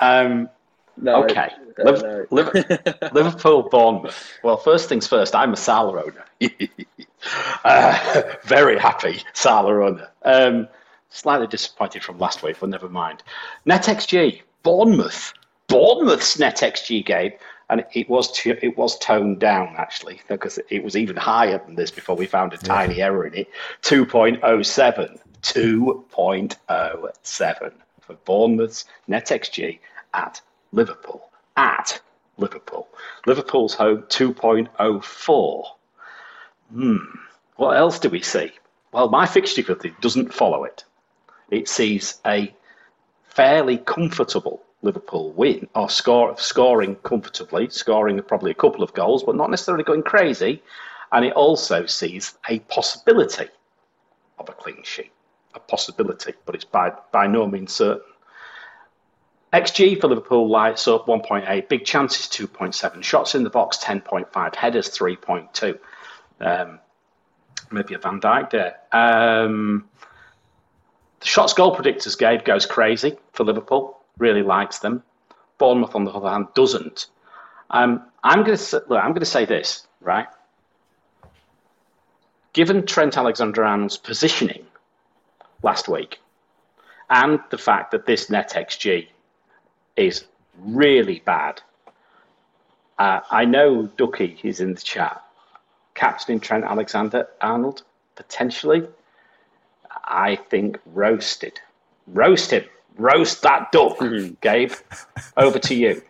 [0.00, 0.48] Um,
[0.96, 1.50] no, Okay.
[1.78, 3.08] uh, Liv- no.
[3.12, 4.32] Liverpool, Bournemouth.
[4.42, 6.24] Well, first things first, I'm a Salah owner.
[7.64, 10.08] uh, very happy Salah owner.
[10.24, 10.68] Um,
[11.10, 13.22] slightly disappointed from last week, but never mind.
[13.64, 15.32] Net XG, Bournemouth.
[15.68, 17.34] Bournemouth's net XG, Gabe,
[17.70, 21.90] and it was it was toned down actually because it was even higher than this
[21.90, 23.50] before we found a tiny error in it.
[23.82, 25.18] 2.07.
[25.42, 29.78] 2.07 for Bournemouth's net XG
[30.14, 30.40] at
[30.72, 31.30] Liverpool.
[31.56, 32.00] At
[32.38, 32.88] Liverpool.
[33.26, 35.64] Liverpool's home 2.04.
[36.72, 36.96] Hmm.
[37.56, 38.52] What else do we see?
[38.92, 39.62] Well, my fixture
[40.00, 40.84] doesn't follow it.
[41.50, 42.54] It sees a
[43.24, 49.34] fairly comfortable Liverpool win or score scoring comfortably, scoring probably a couple of goals, but
[49.36, 50.62] not necessarily going crazy.
[51.10, 53.46] And it also sees a possibility
[54.38, 55.12] of a clean sheet.
[55.54, 58.02] A possibility, but it's by by no means certain.
[59.52, 64.90] XG for Liverpool lights up 1.8, big chances 2.7, shots in the box 10.5, headers
[64.90, 65.78] 3.2.
[66.40, 66.78] Um,
[67.70, 68.76] maybe a Van Dijk there.
[68.92, 69.88] Um,
[71.20, 75.02] the shots goal predictors, gave goes crazy for Liverpool, really likes them.
[75.58, 77.06] Bournemouth, on the other hand, doesn't.
[77.70, 80.26] Um, I'm going to I'm going to say this, right?
[82.52, 84.64] Given Trent Alexander-Arnold's positioning
[85.62, 86.18] last week,
[87.10, 89.08] and the fact that this net XG
[89.96, 90.24] is
[90.58, 91.60] really bad.
[92.98, 95.22] Uh, I know Ducky is in the chat.
[95.94, 97.82] Captaining Trent Alexander Arnold,
[98.16, 98.86] potentially.
[100.04, 101.60] I think roasted.
[102.06, 102.64] Roast him.
[102.98, 104.34] Roast that duck, mm-hmm.
[104.40, 104.72] Gabe.
[105.36, 106.02] Over to you.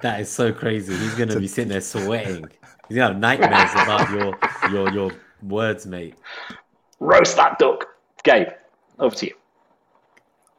[0.00, 0.94] That is so crazy.
[0.96, 2.46] He's going to be sitting there sweating.
[2.88, 4.38] He's going to have nightmares about your,
[4.70, 6.16] your, your words, mate.
[6.98, 7.86] Roast that duck.
[8.24, 8.48] Gabe,
[8.98, 9.34] over to you.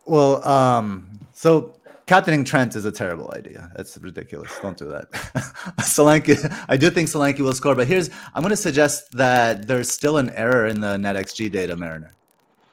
[0.05, 3.69] Well, um, so captaining Trent is a terrible idea.
[3.75, 4.51] That's ridiculous.
[4.61, 5.11] Don't do that.
[5.79, 9.89] Solanke, I do think Solanke will score, but here's I'm going to suggest that there's
[9.89, 12.11] still an error in the NetXG data, Mariner.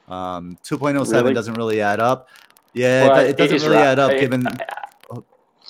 [0.07, 1.33] Um, 2.07 really?
[1.33, 2.27] doesn't really add up.
[2.73, 3.87] Yeah, well, it, it, doesn't it really right.
[3.87, 4.11] add up.
[4.11, 4.47] It, given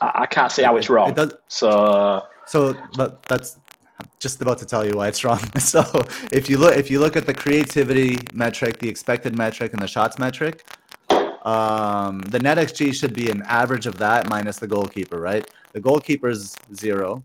[0.02, 1.14] I, I, can't see how it's wrong.
[1.14, 3.60] Does, so so, but that's
[4.20, 5.40] just about to tell you why it's wrong.
[5.60, 5.84] So
[6.32, 9.88] if you look if you look at the creativity metric, the expected metric, and the
[9.88, 10.66] shots metric,
[11.46, 15.50] um, the net XG should be an average of that minus the goalkeeper, right?
[15.74, 17.24] The goalkeeper is zero,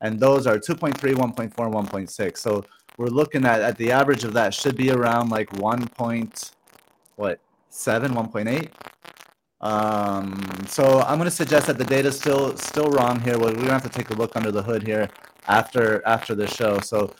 [0.00, 2.38] and those are 2.3, 1.4, 1.6.
[2.38, 2.64] So
[2.96, 5.88] we're looking at at the average of that should be around like 1.
[5.88, 6.52] Point,
[7.16, 7.40] what
[7.74, 8.70] 7, 1.8.
[9.60, 13.38] Um, so I'm going to suggest that the data is still still wrong here.
[13.38, 15.08] We're going to have to take a look under the hood here
[15.48, 16.78] after after the show.
[16.80, 17.14] So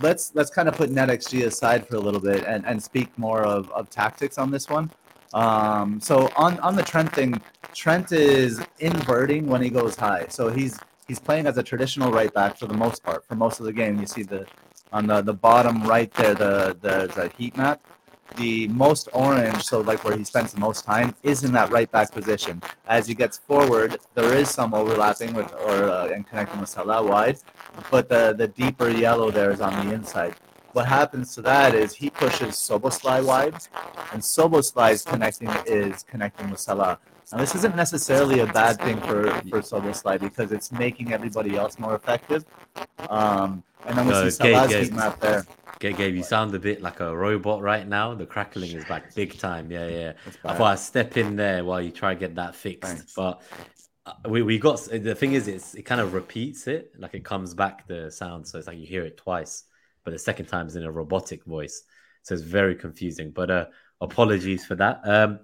[0.00, 3.42] let's let's kind of put NetXG aside for a little bit and, and speak more
[3.44, 4.90] of, of tactics on this one.
[5.34, 7.40] Um, so on on the Trent thing,
[7.74, 10.26] Trent is inverting when he goes high.
[10.28, 13.24] So he's he's playing as a traditional right back for the most part.
[13.26, 14.46] For most of the game, you see the
[14.92, 17.80] on the, the bottom right there, the, the the heat map.
[18.36, 21.90] The most orange, so like where he spends the most time, is in that right
[21.90, 22.62] back position.
[22.86, 27.02] As he gets forward, there is some overlapping with or uh, and connecting with Salah
[27.02, 27.38] wide,
[27.90, 30.34] but the the deeper yellow there is on the inside
[30.72, 33.54] what happens to that is he pushes Szoboszlai wide,
[34.12, 36.98] and Szoboszlai's connecting is connecting with Salah.
[37.32, 41.78] Now, this isn't necessarily a bad thing for for Szoboszlai because it's making everybody else
[41.78, 42.44] more effective.
[43.08, 45.46] Um, and then we no, see Salah's heat map there.
[45.80, 48.14] Gabe, Gabe, you sound a bit like a robot right now.
[48.14, 49.70] The crackling is back big time.
[49.70, 50.12] Yeah, yeah.
[50.44, 52.92] I thought I'd step in there while you try to get that fixed.
[52.92, 53.14] Thanks.
[53.14, 53.42] But
[54.06, 57.24] uh, we, we got the thing is it's it kind of repeats it like it
[57.24, 59.64] comes back the sound so it's like you hear it twice
[60.04, 61.82] but the second time is in a robotic voice.
[62.22, 63.30] So it's very confusing.
[63.30, 63.66] But uh,
[64.00, 65.00] apologies for that.
[65.04, 65.40] Um,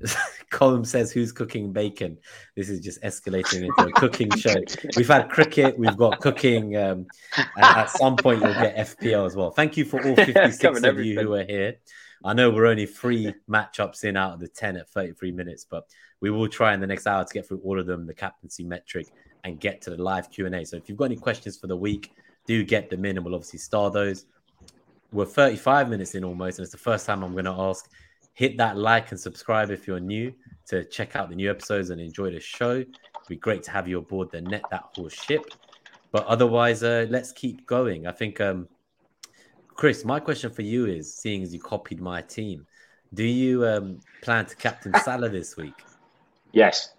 [0.50, 2.18] Column says, "Who's cooking bacon?"
[2.56, 4.54] This is just escalating into a cooking show.
[4.96, 9.36] We've had cricket, we've got cooking, um, and at some point you'll get FPL as
[9.36, 9.50] well.
[9.50, 11.12] Thank you for all fifty-six of everything.
[11.12, 11.76] you who are here.
[12.24, 15.84] I know we're only three matchups in out of the ten at thirty-three minutes, but
[16.20, 18.64] we will try in the next hour to get through all of them, the captaincy
[18.64, 19.08] metric,
[19.44, 20.64] and get to the live Q and A.
[20.64, 22.12] So if you've got any questions for the week,
[22.46, 24.26] do get them in and we'll obviously star those.
[25.12, 27.90] We're 35 minutes in almost, and it's the first time I'm going to ask
[28.34, 30.32] hit that like and subscribe if you're new
[30.68, 32.76] to check out the new episodes and enjoy the show.
[32.76, 32.88] It'd
[33.28, 35.44] be great to have you aboard the Net That Haul ship.
[36.12, 38.06] But otherwise, uh, let's keep going.
[38.06, 38.68] I think, um,
[39.68, 42.66] Chris, my question for you is seeing as you copied my team,
[43.14, 45.74] do you um, plan to captain Salah this week?
[46.52, 46.94] Yes.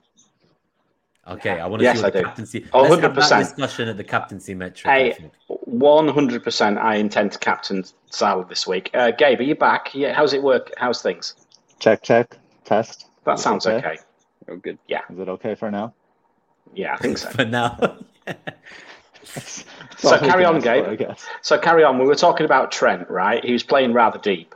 [1.28, 2.66] Okay, I want to yes, see what the captaincy.
[2.74, 5.22] Oh, 100 percent discussion at the captaincy metric.
[5.48, 6.80] One hundred percent.
[6.80, 8.90] I intend to captain Sal this week.
[8.94, 9.94] Uh, Gabe, are you back?
[9.94, 10.14] Yeah.
[10.14, 10.72] How's it work?
[10.78, 11.36] How's things?
[11.80, 13.08] Check, check, test.
[13.26, 13.88] That Is sounds okay?
[13.88, 14.00] okay.
[14.50, 14.80] Oh, good.
[14.88, 15.02] Yeah.
[15.12, 15.94] Is it okay for now?
[16.74, 17.30] Yeah, I think so.
[17.32, 18.00] for now.
[19.98, 20.98] so carry on, Gabe.
[20.98, 22.00] For, so carry on.
[22.00, 23.44] We were talking about Trent, right?
[23.46, 24.56] He was playing rather deep.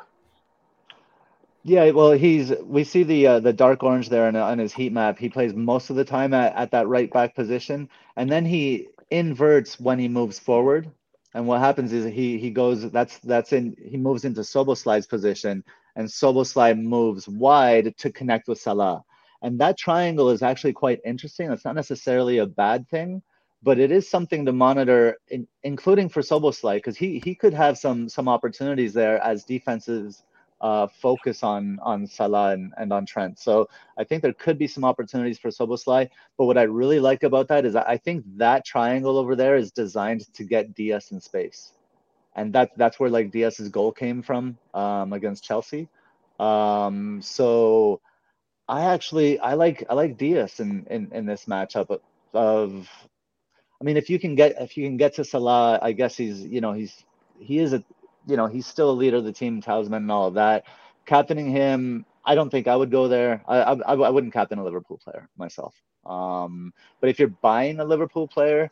[1.67, 4.93] Yeah, well, he's we see the uh, the dark orange there on, on his heat
[4.93, 5.17] map.
[5.17, 8.89] He plays most of the time at, at that right back position, and then he
[9.09, 10.91] inverts when he moves forward.
[11.33, 15.63] And what happens is he he goes that's that's in he moves into Szoboszlai's position,
[15.95, 19.03] and Szoboszlai moves wide to connect with Salah.
[19.41, 21.51] And that triangle is actually quite interesting.
[21.51, 23.23] It's not necessarily a bad thing,
[23.63, 27.79] but it is something to monitor, in, including for Szoboszlai, because he he could have
[27.79, 30.23] some some opportunities there as defenses
[30.61, 33.39] uh, focus on on Salah and, and on Trent.
[33.39, 36.09] So I think there could be some opportunities for Szoboszlai.
[36.37, 39.71] But what I really like about that is I think that triangle over there is
[39.71, 41.73] designed to get Diaz in space,
[42.35, 45.87] and that that's where like Diaz's goal came from um, against Chelsea.
[46.39, 48.01] Um, so
[48.67, 51.99] I actually I like I like Diaz in, in, in this matchup
[52.33, 52.89] of
[53.79, 56.45] I mean if you can get if you can get to Salah, I guess he's
[56.45, 57.03] you know he's
[57.39, 57.83] he is a
[58.27, 60.65] you know he's still a leader of the team, talisman and all of that.
[61.05, 63.43] Captaining him, I don't think I would go there.
[63.47, 65.75] I I, I wouldn't captain a Liverpool player myself.
[66.05, 68.69] Um, but if you're buying a Liverpool player,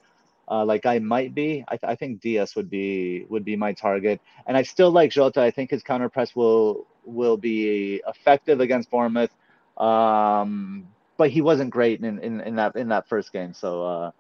[0.50, 3.74] uh, like I might be, I, th- I think Diaz would be would be my
[3.74, 4.22] target.
[4.46, 5.42] And I still like Jota.
[5.42, 9.32] I think his counter press will will be effective against Bournemouth.
[9.78, 10.88] Um,
[11.18, 13.54] but he wasn't great in, in, in that in that first game.
[13.54, 14.12] So uh,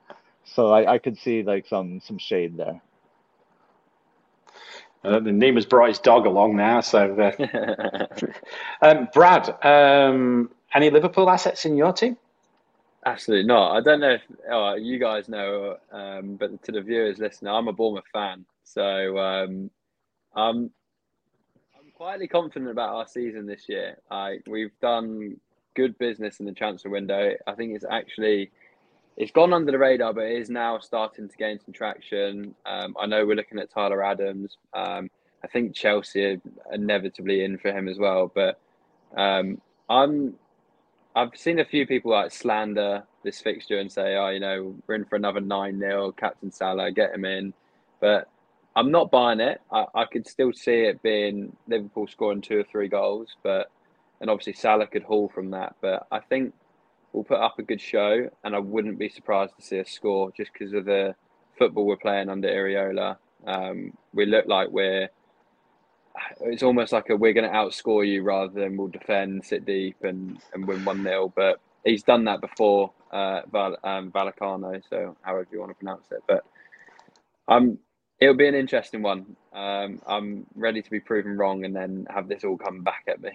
[0.46, 2.82] so I, I could see like some some shade there.
[5.04, 8.06] Uh, the Nima's brought his dog along now, so uh,
[8.82, 12.18] um, Brad, um, any Liverpool assets in your team?
[13.06, 13.76] Absolutely not.
[13.76, 17.68] I don't know if oh, you guys know, um, but to the viewers listening, I'm
[17.68, 19.70] a Bournemouth fan, so um,
[20.36, 20.72] I'm
[21.78, 23.98] I'm quietly confident about our season this year.
[24.10, 25.36] Like we've done
[25.76, 27.34] good business in the transfer window.
[27.46, 28.52] I think it's actually
[29.16, 32.56] it's gone under the radar, but it is now starting to gain some traction.
[32.66, 34.58] Um, I know we're looking at Tyler Adams.
[34.74, 35.10] Um,
[35.44, 36.42] I think Chelsea are
[36.72, 38.60] inevitably in for him as well, but
[39.16, 40.36] um, I'm
[41.16, 44.96] I've seen a few people like slander this fixture and say, "Oh, you know, we're
[44.96, 47.54] in for another nine 0 Captain Salah, get him in."
[48.00, 48.28] But
[48.76, 49.62] I'm not buying it.
[49.72, 53.70] I, I could still see it being Liverpool scoring two or three goals, but
[54.22, 55.76] and obviously Salah could haul from that.
[55.82, 56.54] But I think
[57.14, 60.32] we'll put up a good show, and I wouldn't be surprised to see a score
[60.36, 61.16] just because of the
[61.58, 63.18] football we're playing under Iraola.
[63.46, 65.10] Um, we look like we're
[66.42, 69.98] it's almost like a we're going to outscore you rather than we'll defend, sit deep,
[70.04, 71.34] and, and win 1 0.
[71.36, 76.24] But he's done that before, uh, Val, um, so however you want to pronounce it.
[76.28, 76.44] But
[77.48, 77.78] um,
[78.20, 79.36] it'll be an interesting one.
[79.54, 83.22] Um, I'm ready to be proven wrong and then have this all come back at
[83.22, 83.32] me.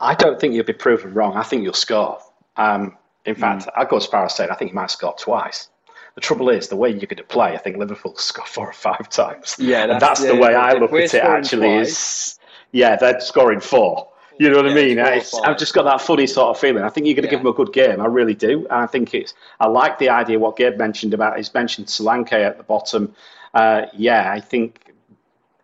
[0.00, 1.36] I don't think you'll be proven wrong.
[1.36, 2.18] I think you'll score.
[2.56, 3.70] Um, in fact, mm.
[3.76, 5.68] I'd go as far as saying I think he might score twice.
[6.14, 8.72] The trouble is, the way you're going to play, I think Liverpool score four or
[8.72, 9.56] five times.
[9.58, 11.22] Yeah, that's, that's the way I look at it.
[11.22, 12.38] Actually, twice, is
[12.72, 14.08] yeah, they're scoring four.
[14.38, 14.98] You know what yeah, I mean?
[14.98, 16.82] I've just got that funny sort of feeling.
[16.82, 17.30] I think you're going to yeah.
[17.30, 18.02] give them a good game.
[18.02, 18.66] I really do.
[18.70, 19.32] And I think it's.
[19.60, 21.38] I like the idea what Gabe mentioned about.
[21.38, 23.14] He's mentioned Solanke at the bottom.
[23.54, 24.85] Uh, yeah, I think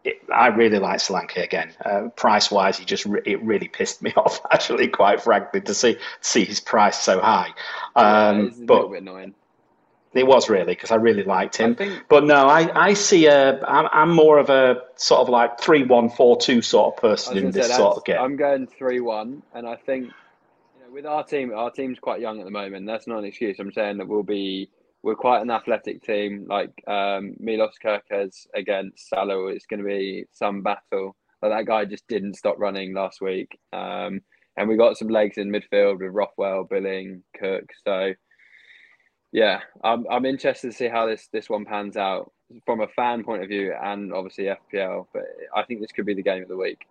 [0.05, 1.73] it, I really like Solanke again.
[1.85, 4.41] Uh, price wise, he just re- it really pissed me off.
[4.51, 7.51] Actually, quite frankly, to see see his price so high.
[7.95, 9.35] Um, yeah, but annoying.
[10.15, 11.75] It was really because I really liked him.
[11.75, 13.65] Think, but no, I, I see a.
[13.65, 17.39] I'm, I'm more of a sort of like three one four two sort of person
[17.39, 18.19] in this sort of game.
[18.21, 22.21] I'm going three one, and I think you know with our team, our team's quite
[22.21, 22.87] young at the moment.
[22.87, 23.59] That's not an excuse.
[23.59, 24.69] I'm saying that we'll be
[25.03, 26.47] we're quite an athletic team.
[26.49, 31.17] Like um, Milos Kerkez against Salah, it's going to be some battle.
[31.41, 34.21] But that guy just didn't stop running last week, um,
[34.57, 37.65] and we got some legs in midfield with Rothwell, Billing, Cook.
[37.85, 38.13] So
[39.33, 42.31] yeah, I'm I'm interested to see how this this one pans out
[42.67, 45.07] from a fan point of view and obviously FPL.
[45.13, 45.25] But
[45.57, 46.87] I think this could be the game of the week.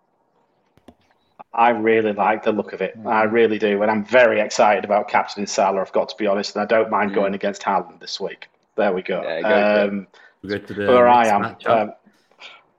[1.52, 2.94] I really like the look of it.
[3.06, 3.32] I mm.
[3.32, 5.80] really do, and I'm very excited about captaining Salah.
[5.80, 7.14] I've got to be honest, and I don't mind mm.
[7.14, 8.48] going against Haaland this week.
[8.76, 9.22] There we go.
[9.22, 10.06] Yeah, go um,
[10.46, 11.44] go where I am.
[11.66, 11.92] Um,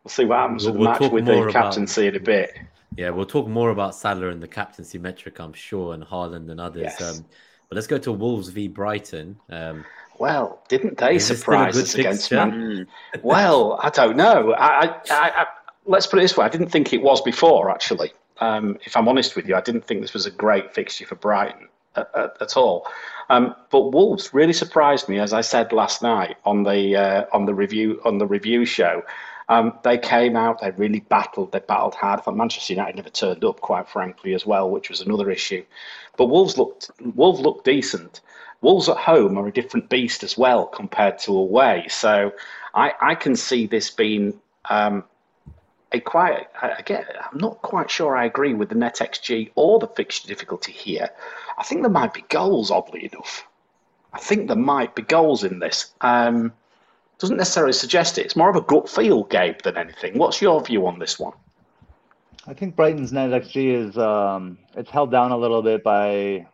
[0.04, 2.26] we'll see what happens we'll, with the we'll match with the captaincy about, in a
[2.26, 2.58] bit.
[2.98, 6.60] Yeah, we'll talk more about Salah and the captaincy metric, I'm sure, and Haaland and
[6.60, 6.94] others.
[7.00, 7.02] Yes.
[7.02, 7.26] Um,
[7.70, 9.40] but let's go to Wolves v Brighton.
[9.50, 9.86] Um,
[10.20, 12.88] well, didn't they surprise us against Man?
[13.24, 14.54] well, I don't know.
[14.54, 15.46] I, I, I,
[15.86, 17.72] let's put it this way: I didn't think it was before.
[17.72, 21.06] Actually, um, if I'm honest with you, I didn't think this was a great fixture
[21.06, 22.88] for Brighton at, at, at all.
[23.30, 27.46] Um, but Wolves really surprised me, as I said last night on the uh, on
[27.46, 29.04] the review on the review show.
[29.50, 32.20] Um, they came out, they really battled, they battled hard.
[32.20, 35.66] I thought Manchester United never turned up, quite frankly, as well, which was another issue.
[36.18, 38.22] But Wolves looked Wolves looked decent.
[38.62, 41.86] Wolves at home are a different beast as well compared to away.
[41.90, 42.32] So
[42.74, 45.04] I, I can see this being um,
[46.00, 47.06] quite again.
[47.32, 51.10] I'm not quite sure I agree with the net XG or the fixture difficulty here.
[51.58, 53.48] I think there might be goals, oddly enough.
[54.12, 55.94] I think there might be goals in this.
[56.02, 56.54] Um,
[57.20, 58.26] doesn't necessarily suggest it.
[58.26, 60.18] It's more of a gut feel, Gabe, than anything.
[60.18, 61.34] What's your view on this one?
[62.46, 66.46] I think Brighton's net XG is um, it's held down a little bit by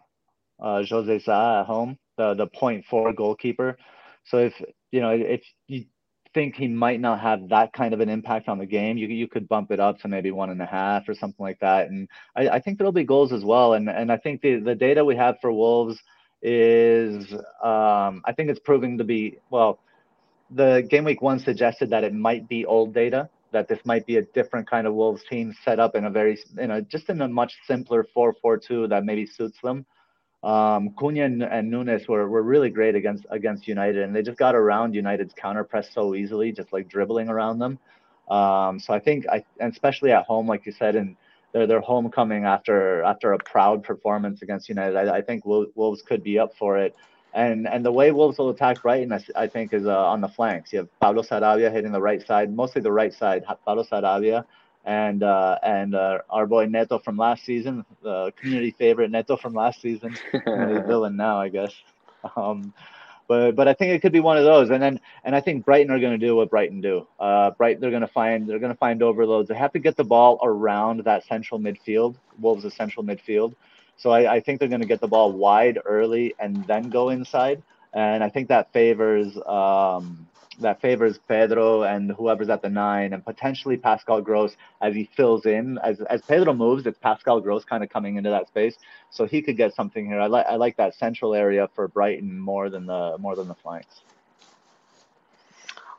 [0.59, 3.77] uh, Jose Sa at home, the the point four goalkeeper.
[4.25, 4.61] So if
[4.91, 5.85] you know if you
[6.33, 9.27] think he might not have that kind of an impact on the game, you you
[9.27, 11.89] could bump it up to maybe one and a half or something like that.
[11.89, 13.73] And I, I think there'll be goals as well.
[13.73, 15.99] And and I think the the data we have for Wolves
[16.41, 17.31] is
[17.63, 19.79] um, I think it's proving to be well.
[20.51, 24.17] The game week one suggested that it might be old data, that this might be
[24.17, 27.21] a different kind of Wolves team set up in a very in a just in
[27.21, 29.85] a much simpler 4-4-2 that maybe suits them.
[30.43, 34.37] Um, Cunha and, and Nunes were, were really great against against United, and they just
[34.37, 37.77] got around United's counter press so easily, just like dribbling around them.
[38.29, 41.17] Um, so I think I, especially at home, like you said, and
[41.51, 46.23] their their homecoming after after a proud performance against United, I, I think Wolves could
[46.23, 46.95] be up for it.
[47.33, 50.29] And and the way Wolves will attack Brighton, I, I think, is uh, on the
[50.29, 50.71] flanks.
[50.71, 53.43] You have Pablo Sarabia hitting the right side, mostly the right side.
[53.65, 54.45] Pablo Sarabia
[54.89, 59.53] and uh, and uh, our boy Neto from last season, the community favorite Neto from
[59.53, 61.71] last season, villain now, I guess.
[62.35, 62.73] Um,
[63.27, 64.71] but but I think it could be one of those.
[64.71, 67.05] And then and I think Brighton are going to do what Brighton do.
[67.19, 69.47] Uh, Brighton they're going to find they're going to find overloads.
[69.47, 73.53] They have to get the ball around that central midfield, Wolves' central midfield.
[73.95, 77.09] So I, I think they're going to get the ball wide early and then go
[77.09, 77.61] inside.
[77.93, 80.27] And I think that favors um,
[80.59, 85.45] that favors Pedro and whoever's at the nine, and potentially Pascal Gross as he fills
[85.45, 85.77] in.
[85.83, 88.75] As as Pedro moves, it's Pascal Gross kind of coming into that space,
[89.09, 90.19] so he could get something here.
[90.19, 93.55] I like I like that central area for Brighton more than the more than the
[93.55, 94.01] flanks.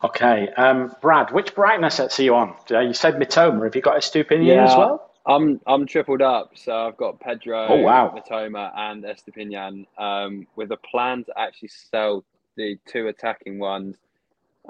[0.02, 2.54] Okay, um, Brad, which Brighton assets are you on?
[2.70, 3.64] Uh, you said Mitoma.
[3.64, 5.10] Have you got a Estupiñán yeah, as well?
[5.26, 8.14] I'm I'm tripled up, so I've got Pedro, oh, wow.
[8.16, 12.24] Mitoma, and Estupiñán, um, with a plan to actually sell
[12.56, 13.96] the two attacking ones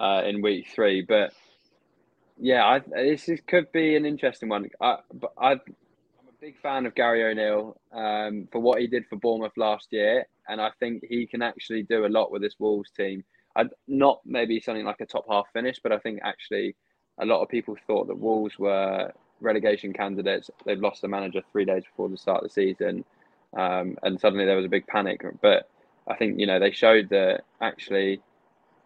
[0.01, 1.03] uh, in week three.
[1.03, 1.33] But
[2.39, 4.71] yeah, I, this is, could be an interesting one.
[4.81, 4.97] I,
[5.39, 5.61] I, am
[6.29, 10.25] a big fan of Gary O'Neil um, for what he did for Bournemouth last year,
[10.49, 13.23] and I think he can actually do a lot with this Wolves team.
[13.57, 16.75] i not maybe something like a top half finish, but I think actually
[17.21, 20.51] a lot of people thought that Wolves were relegation candidates.
[20.65, 23.05] They've lost the manager three days before the start of the season,
[23.55, 25.23] um, and suddenly there was a big panic.
[25.43, 25.69] But
[26.09, 28.23] I think you know they showed that actually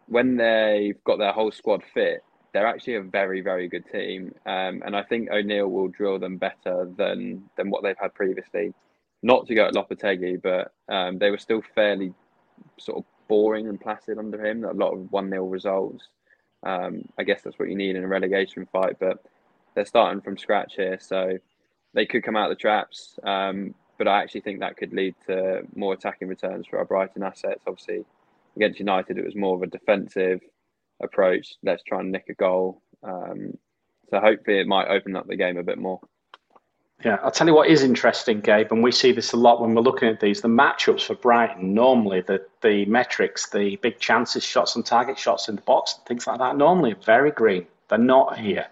[0.07, 4.35] when they've got their whole squad fit, they're actually a very, very good team.
[4.47, 8.73] Um, and I think O'Neil will drill them better than than what they've had previously.
[9.23, 12.13] Not to go at Lopetegui, but um, they were still fairly
[12.79, 14.65] sort of boring and placid under him.
[14.65, 16.09] A lot of one 0 results.
[16.63, 18.99] Um, I guess that's what you need in a relegation fight.
[19.01, 19.25] But
[19.75, 21.39] they're starting from scratch here, so
[21.93, 23.19] they could come out of the traps.
[23.25, 27.23] Um, but I actually think that could lead to more attacking returns for our Brighton
[27.23, 27.63] assets.
[27.67, 28.05] Obviously,
[28.57, 30.41] against United, it was more of a defensive
[31.03, 31.55] approach.
[31.63, 32.83] Let's try and nick a goal.
[33.03, 33.59] Um,
[34.11, 36.01] so hopefully, it might open up the game a bit more.
[37.05, 39.75] Yeah, I'll tell you what is interesting, Gabe, and we see this a lot when
[39.75, 40.41] we're looking at these.
[40.41, 45.49] The matchups for Brighton, normally the, the metrics, the big chances, shots on target, shots
[45.49, 47.67] in the box, things like that, normally are very green.
[47.89, 48.67] They're not here.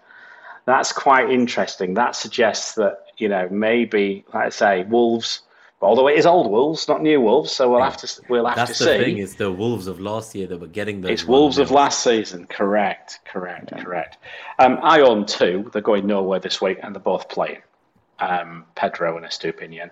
[0.65, 1.93] That's quite interesting.
[1.93, 5.41] That suggests that, you know, maybe, like I say, Wolves
[5.83, 8.77] Although it is old wolves, not new wolves, so we'll have to we'll have That's
[8.77, 9.03] to the see.
[9.03, 9.17] thing.
[9.17, 11.11] It's the wolves of last year that were getting those.
[11.11, 12.45] It's wolves of last season.
[12.47, 13.83] Correct, correct, yeah.
[13.83, 14.17] correct.
[14.59, 15.69] Um, I own two.
[15.73, 17.61] They're going nowhere this week, and they're both playing.
[18.19, 19.89] Um, Pedro and Estupiñán.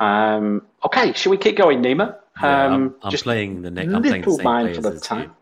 [0.00, 2.16] Um, okay, should we keep going, Nima?
[2.40, 3.92] Yeah, I'm, um, I'm playing the next.
[3.92, 5.34] I'm playing the same players the time.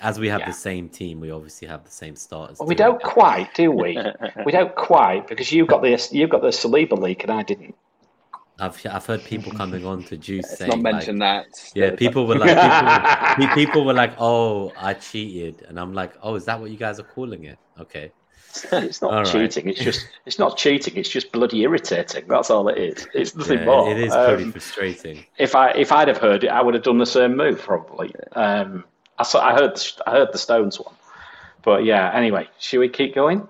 [0.00, 0.46] As we have yeah.
[0.46, 2.58] the same team, we obviously have the same starters.
[2.60, 3.98] Well, we don't quite, do we?
[4.46, 7.74] we don't quite because you got the you got the Saliba leak and I didn't.
[8.60, 11.70] I've I've heard people coming on to Juice Let's saying not mention like, that.
[11.74, 16.34] Yeah, people were like people, people were like, "Oh, I cheated," and I'm like, "Oh,
[16.34, 18.10] is that what you guys are calling it?" Okay.
[18.72, 19.66] It's not all cheating.
[19.66, 19.74] Right.
[19.74, 20.96] It's just it's not cheating.
[20.96, 22.26] It's just bloody irritating.
[22.26, 23.06] That's all it is.
[23.14, 23.90] It's nothing yeah, more.
[23.90, 25.24] It is pretty um, frustrating.
[25.38, 28.12] If I if I'd have heard it, I would have done the same move probably.
[28.32, 28.84] Um,
[29.18, 30.94] I saw I heard I heard the Stones one,
[31.62, 32.10] but yeah.
[32.12, 33.46] Anyway, should we keep going?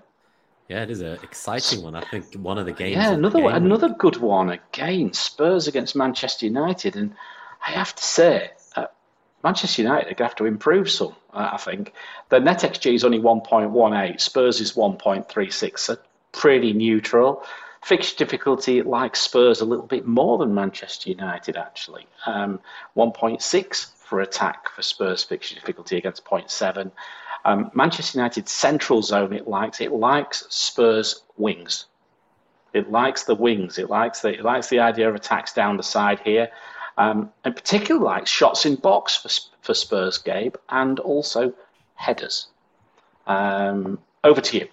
[0.69, 1.95] Yeah, it is an exciting one.
[1.95, 2.95] I think one of the games.
[2.95, 5.13] Yeah, another one, another good one again.
[5.13, 7.15] Spurs against Manchester United, and
[7.65, 8.85] I have to say, uh,
[9.43, 11.15] Manchester United are going to have to improve some.
[11.33, 11.93] Uh, I think
[12.29, 14.21] the net xG is only one point one eight.
[14.21, 15.81] Spurs is one point three six.
[15.81, 15.97] So
[16.33, 17.43] pretty neutral.
[17.81, 22.05] Fixture difficulty like Spurs a little bit more than Manchester United actually.
[22.27, 22.59] Um,
[22.93, 26.91] one point six for attack for Spurs fixture difficulty against 0.7.
[27.45, 29.81] Um, Manchester United central zone it likes.
[29.81, 31.85] It likes Spurs wings.
[32.73, 33.77] It likes the wings.
[33.77, 36.49] It likes the it likes the idea of attacks down the side here,
[36.97, 39.29] um, and particularly likes shots in box for
[39.61, 41.53] for Spurs, Gabe, and also
[41.95, 42.47] headers.
[43.25, 44.67] Um, over to you.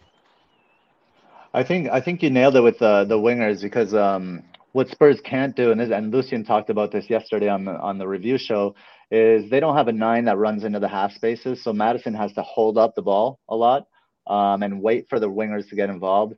[1.54, 4.42] I think I think you nailed it with the the wingers because um,
[4.72, 8.06] what Spurs can't do, and, and Lucian talked about this yesterday on the on the
[8.06, 8.74] review show,
[9.10, 11.62] is they don't have a nine that runs into the half spaces.
[11.62, 13.86] So Maddison has to hold up the ball a lot
[14.26, 16.34] um, and wait for the wingers to get involved.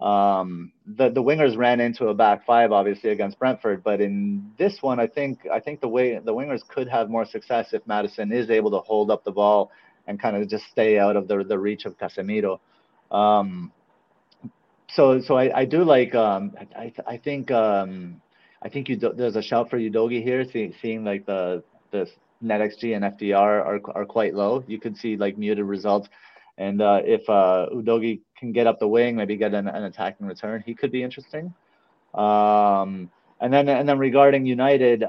[0.00, 4.78] Um, the the wingers ran into a back five obviously against Brentford, but in this
[4.80, 8.32] one, I think I think the way the wingers could have more success if Maddison
[8.32, 9.70] is able to hold up the ball
[10.08, 12.58] and kind of just stay out of the the reach of Casemiro.
[13.12, 13.70] Um,
[14.88, 18.20] so so I, I do like um I I think um
[18.60, 22.10] I think you do, there's a shout for Udogie here, seeing, seeing like the the
[22.40, 24.64] net XG and FDR are are quite low.
[24.66, 26.08] You could see like muted results,
[26.58, 30.26] and uh, if uh, Udogie can get up the wing, maybe get an, an attacking
[30.26, 31.54] return, he could be interesting.
[32.14, 35.04] Um, and then and then regarding United,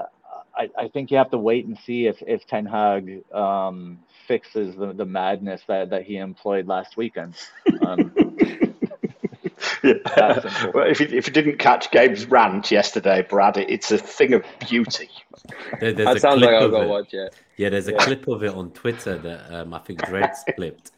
[0.56, 4.76] I, I think you have to wait and see if if Ten Hag um, fixes
[4.76, 7.34] the, the madness that, that he employed last weekend.
[7.86, 8.14] Um,
[9.82, 14.44] well, if you, if you didn't catch Gabe's rant yesterday, Brad, it's a thing of
[14.68, 15.10] beauty.
[15.80, 17.34] There, that sounds like I'll go watch it.
[17.56, 17.98] Yeah, there's a yeah.
[17.98, 20.92] clip of it on Twitter that um, I think Dread's clipped.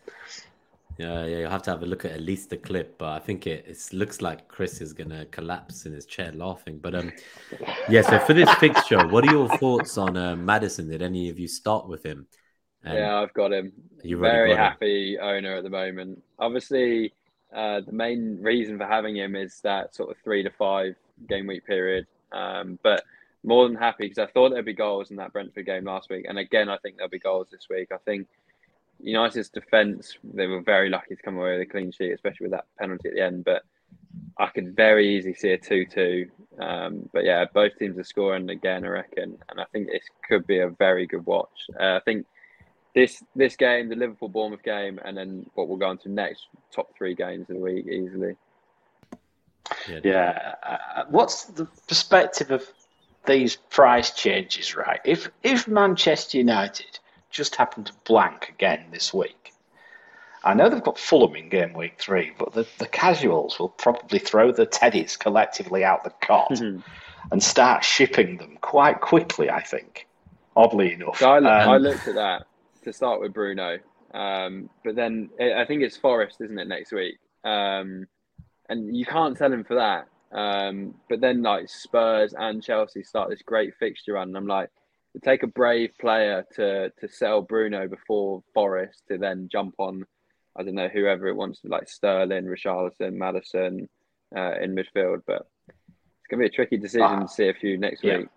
[0.98, 3.18] Yeah, yeah, you'll have to have a look at at least the clip, but I
[3.18, 6.78] think it, it looks like Chris is gonna collapse in his chair laughing.
[6.78, 7.12] But um,
[7.88, 8.00] yeah.
[8.00, 10.88] So for this fixture, what are your thoughts on uh, Maddison?
[10.88, 12.26] Did any of you start with him?
[12.82, 13.72] And yeah, I've got him.
[14.02, 15.20] You Very got happy him.
[15.22, 16.22] owner at the moment.
[16.38, 17.12] Obviously,
[17.54, 20.94] uh, the main reason for having him is that sort of three to five
[21.28, 22.06] game week period.
[22.32, 23.04] Um, but
[23.44, 26.26] more than happy because I thought there'd be goals in that Brentford game last week,
[26.28, 27.88] and again I think there'll be goals this week.
[27.92, 28.26] I think
[29.00, 32.52] United's defence they were very lucky to come away with a clean sheet, especially with
[32.52, 33.44] that penalty at the end.
[33.44, 33.62] But
[34.38, 36.28] I could very easily see a two-two.
[36.58, 40.46] Um, but yeah, both teams are scoring again, I reckon, and I think this could
[40.46, 41.66] be a very good watch.
[41.78, 42.26] Uh, I think
[42.96, 46.46] this this game, the Liverpool Bournemouth game, and then what we'll go on to next
[46.72, 48.36] top three games of the week easily.
[49.86, 50.00] Yeah.
[50.02, 50.54] yeah.
[50.62, 52.66] Uh, what's the perspective of
[53.26, 55.00] these price changes, right?
[55.04, 56.98] If if Manchester United
[57.30, 59.52] just happen to blank again this week,
[60.42, 64.20] I know they've got Fulham in game week three, but the, the casuals will probably
[64.20, 66.80] throw the teddies collectively out the cot mm-hmm.
[67.30, 69.50] and start shipping them quite quickly.
[69.50, 70.06] I think,
[70.56, 71.18] oddly enough.
[71.18, 72.46] So I, um, I looked at that
[72.86, 73.78] to start with Bruno,
[74.14, 77.18] um, but then I think it's Forest, isn't it, next week?
[77.44, 78.06] Um,
[78.68, 80.08] and you can't sell him for that.
[80.32, 84.70] Um, but then like Spurs and Chelsea start this great fixture run, and I'm like,
[85.24, 90.04] take a brave player to to sell Bruno before Forest to then jump on,
[90.56, 93.88] I don't know whoever it wants to like Sterling, Richarlison, Maddison
[94.36, 98.02] uh, in midfield, but it's gonna be a tricky decision to see a few next
[98.02, 98.18] yeah.
[98.18, 98.28] week.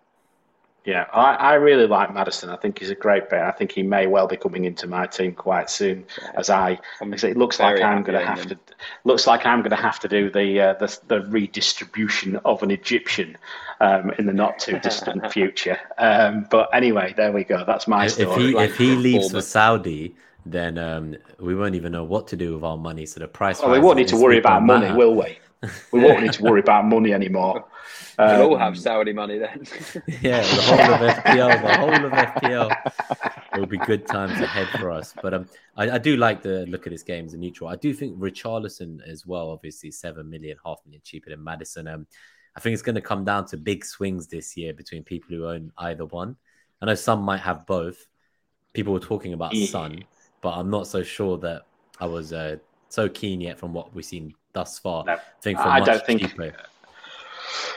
[0.84, 2.48] Yeah, I, I really like Maddison.
[2.48, 3.44] I think he's a great bet.
[3.44, 6.06] I think he may well be coming into my team quite soon.
[6.20, 6.30] Yeah.
[6.36, 8.58] As I, because it looks like I'm going to have to,
[9.04, 12.70] looks like I'm going to have to do the uh, the, the, redistribution of an
[12.70, 13.36] Egyptian
[13.80, 15.78] um, in the not too distant future.
[15.98, 17.62] Um, but anyway, there we go.
[17.66, 18.30] That's my story.
[18.30, 20.16] If he if he leaves for Saudi,
[20.46, 23.04] then um, we won't even know what to do with our money.
[23.04, 23.60] So the price.
[23.60, 24.96] Well, we won't need to worry about money, matter.
[24.96, 25.38] will we?
[25.92, 27.66] We won't need to worry about money anymore.
[28.18, 29.66] Um, we'll all have Saudi money then.
[30.20, 32.76] yeah, the whole of FPL, the whole of FPL.
[33.54, 35.14] It will be good times ahead for us.
[35.22, 37.68] But um, I, I, do like the look at this game as a neutral.
[37.68, 41.88] I do think Richarlison as well, obviously seven million, half million cheaper than Maddison.
[41.88, 42.06] Um,
[42.56, 45.46] I think it's going to come down to big swings this year between people who
[45.46, 46.36] own either one.
[46.82, 48.06] I know some might have both.
[48.72, 49.66] People were talking about yeah.
[49.66, 50.04] Son,
[50.40, 51.62] but I'm not so sure that
[52.00, 52.56] I was uh,
[52.88, 55.04] so keen yet from what we've seen thus far.
[55.04, 56.22] No, I think for I don't think.
[56.22, 56.54] Cheaper,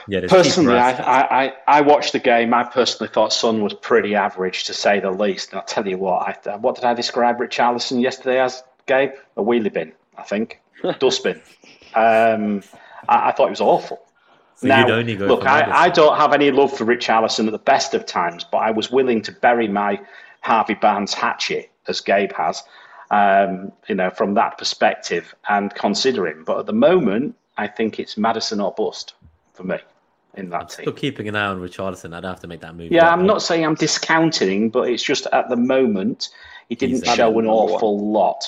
[0.08, 2.52] yeah, personally, I, I, I watched the game.
[2.52, 5.50] I personally thought Son was pretty average, to say the least.
[5.50, 9.12] And I'll tell you what, I, what did I describe Richarlison yesterday as, Gabe?
[9.36, 10.60] A wheelie bin, I think.
[10.98, 11.40] Dustbin.
[11.94, 12.62] Um,
[13.08, 14.00] I, I, thought it was awful.
[14.56, 18.06] So now, look, I, I don't have any love for Richarlison at the best of
[18.06, 20.00] times, but I was willing to bury my
[20.40, 22.62] Harvey Barnes hatchet, as Gabe has,
[23.10, 26.44] um, you know, from that perspective and consider him.
[26.44, 29.14] But at the moment, I think it's Maddison or bust
[29.54, 29.76] for me
[30.36, 30.84] in that I'm team.
[30.84, 32.14] Still keeping an eye on Richarlison.
[32.14, 32.92] I'd have to make that move.
[32.92, 36.28] Yeah, I'm not saying I'm discounting, but it's just at the moment
[36.68, 38.12] he didn't show an awful one.
[38.12, 38.44] lot.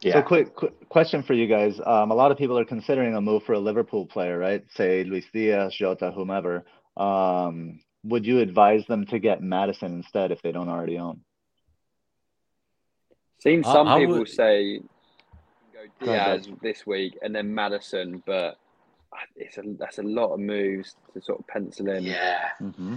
[0.00, 0.14] Yeah.
[0.14, 1.80] So, quick, quick, question for you guys.
[1.84, 4.64] Um, a lot of people are considering a move for a Liverpool player, right?
[4.74, 6.64] Say Luis Diaz, Jota, whomever.
[6.96, 11.20] Um, would you advise them to get Maddison instead if they don't already own?
[13.38, 14.28] Seen some I, I people would...
[14.28, 14.80] say
[15.72, 18.58] go Diaz this week and then Maddison, but
[19.36, 22.04] it's a that's a lot of moves to sort of pencil in.
[22.04, 22.48] Yeah.
[22.60, 22.96] Mm-hmm.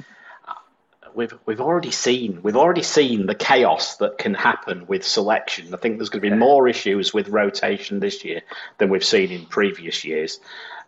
[1.16, 5.74] We've we've already seen we've already seen the chaos that can happen with selection.
[5.74, 6.40] I think there's going to be yeah.
[6.40, 8.42] more issues with rotation this year
[8.78, 10.40] than we've seen in previous years.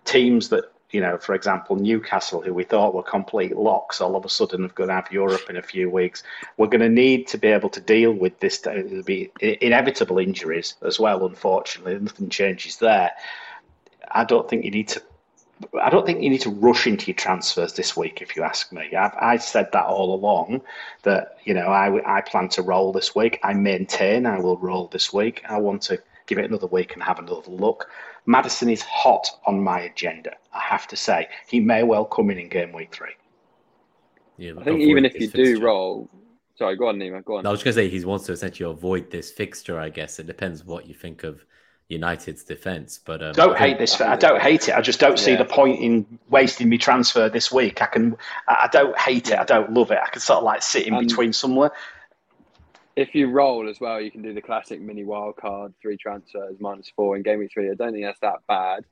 [0.05, 4.25] Teams that you know, for example, Newcastle, who we thought were complete locks, all of
[4.25, 6.23] a sudden have going to have Europe in a few weeks.
[6.57, 8.57] We're going to need to be able to deal with this.
[8.59, 11.99] There'll be inevitable injuries as well, unfortunately.
[11.99, 13.11] Nothing changes there.
[14.09, 15.03] I don't think you need to
[15.81, 18.71] I don't think you need to rush into your transfers this week, if you ask
[18.71, 18.95] me.
[18.95, 20.61] I've I said that all along
[21.03, 23.39] that you know I I plan to roll this week.
[23.43, 25.43] I maintain I will roll this week.
[25.49, 27.89] I want to give it another week and have another look.
[28.25, 30.31] Maddison is hot on my agenda.
[30.53, 33.15] I have to say, he may well come in in game week three.
[34.37, 35.55] Yeah, I think even if you fixture.
[35.55, 36.09] do roll,
[36.55, 37.45] sorry, go on, Nima, go on.
[37.45, 39.79] I was going to say he wants to essentially avoid this fixture.
[39.79, 41.43] I guess it depends what you think of
[41.89, 42.99] United's defense.
[43.03, 43.99] But um, don't hate this.
[43.99, 44.75] I don't hate it.
[44.75, 45.25] I just don't yeah.
[45.25, 47.81] see the point in wasting me transfer this week.
[47.81, 48.15] I can.
[48.47, 49.39] I don't hate it.
[49.39, 49.99] I don't love it.
[50.01, 51.71] I can sort of like sit in um, between somewhere.
[52.95, 56.57] If you roll as well, you can do the classic mini wild card, three transfers,
[56.59, 57.69] minus four in game week three.
[57.69, 58.85] I don't think that's that bad.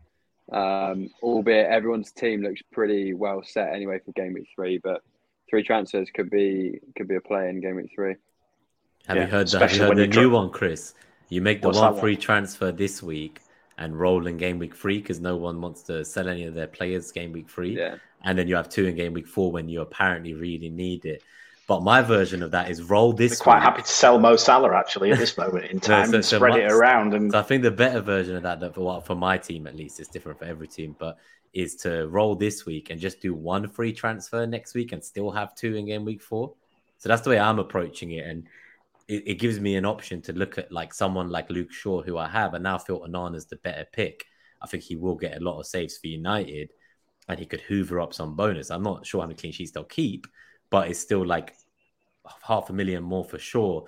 [0.49, 5.03] Um, albeit everyone's team looks pretty well set anyway for game week three, but
[5.49, 8.15] three transfers could be could be a play in game week three.
[9.07, 9.61] Have yeah, you heard, that?
[9.61, 10.93] have you heard the new one, Chris?
[11.29, 12.21] You make the What's one free one?
[12.21, 13.41] transfer this week
[13.77, 16.67] and roll in game week three because no one wants to sell any of their
[16.67, 17.77] players game week three.
[17.77, 17.95] Yeah.
[18.23, 21.21] And then you have two in game week four when you apparently really need it.
[21.67, 23.33] But my version of that is roll this.
[23.33, 23.63] I'm quite week.
[23.63, 26.53] happy to sell Mo Salah actually at this moment in time no, so, so spread
[26.53, 27.13] my, it around.
[27.13, 29.75] And so I think the better version of that, that for, for my team at
[29.75, 31.17] least, it's different for every team, but
[31.53, 35.31] is to roll this week and just do one free transfer next week and still
[35.31, 36.53] have two in game week four.
[36.99, 38.25] So that's the way I'm approaching it.
[38.25, 38.47] And
[39.07, 42.17] it, it, gives me an option to look at like someone like Luke Shaw, who
[42.17, 43.03] I have, and now feel
[43.33, 44.25] is the better pick.
[44.61, 46.71] I think he will get a lot of saves for United,
[47.29, 48.69] and he could hoover up some bonus.
[48.69, 50.27] I'm not sure how many clean sheets they'll keep,
[50.69, 51.55] but it's still like
[52.43, 53.85] half a million more for sure.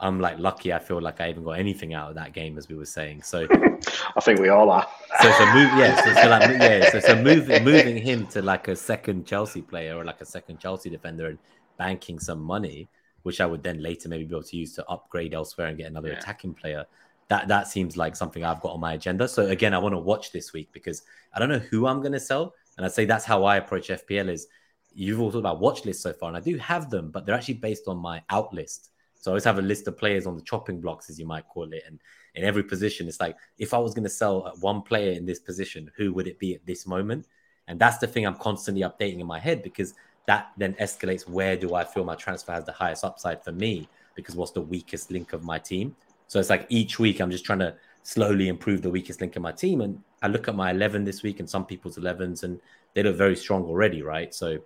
[0.00, 0.72] I'm like lucky.
[0.72, 3.22] I feel like I even got anything out of that game, as we were saying.
[3.22, 3.46] So
[4.16, 4.88] I think we all are.
[5.20, 6.02] So, so move, yeah.
[6.02, 6.90] So, so like, yeah.
[6.90, 10.58] So, so moving moving him to like a second Chelsea player or like a second
[10.58, 11.38] Chelsea defender and
[11.76, 12.88] banking some money
[13.22, 15.90] which I would then later maybe be able to use to upgrade elsewhere and get
[15.90, 16.18] another yeah.
[16.18, 16.84] attacking player.
[17.28, 19.28] That that seems like something I've got on my agenda.
[19.28, 21.02] So again, I want to watch this week because
[21.34, 23.88] I don't know who I'm going to sell, and I'd say that's how I approach
[23.88, 24.28] FPL.
[24.28, 24.48] Is
[24.94, 27.34] you've all talked about watch lists so far, and I do have them, but they're
[27.34, 28.90] actually based on my out list.
[29.18, 31.46] So I always have a list of players on the chopping blocks, as you might
[31.48, 32.00] call it, and
[32.34, 35.38] in every position, it's like if I was going to sell one player in this
[35.38, 37.26] position, who would it be at this moment?
[37.68, 39.94] And that's the thing I'm constantly updating in my head because
[40.26, 43.88] that then escalates where do I feel my transfer has the highest upside for me
[44.14, 45.96] because what's the weakest link of my team.
[46.28, 49.42] So it's like each week I'm just trying to slowly improve the weakest link of
[49.42, 49.80] my team.
[49.80, 52.60] And I look at my 11 this week and some people's 11s and
[52.94, 54.32] they look very strong already, right?
[54.34, 54.58] So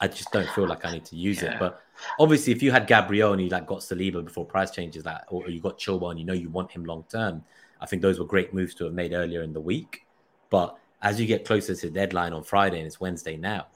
[0.00, 1.54] I just don't feel like I need to use yeah.
[1.54, 1.58] it.
[1.58, 1.82] But
[2.20, 5.48] obviously, if you had Gabriel and you like got Saliba before price changes, like or
[5.48, 7.42] you got Chilwell and you know you want him long term,
[7.80, 10.06] I think those were great moves to have made earlier in the week.
[10.50, 13.66] But as you get closer to deadline on Friday and it's Wednesday now,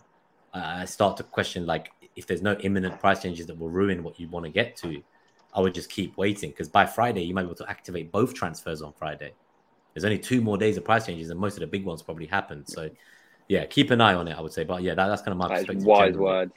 [0.54, 4.20] I start to question like if there's no imminent price changes that will ruin what
[4.20, 5.02] you want to get to,
[5.54, 8.34] I would just keep waiting because by Friday you might be able to activate both
[8.34, 9.32] transfers on Friday.
[9.94, 12.26] There's only two more days of price changes, and most of the big ones probably
[12.26, 12.66] happened.
[12.66, 12.88] So,
[13.48, 14.36] yeah, keep an eye on it.
[14.36, 15.84] I would say, but yeah, that, that's kind of my that perspective.
[15.84, 16.50] Wise word.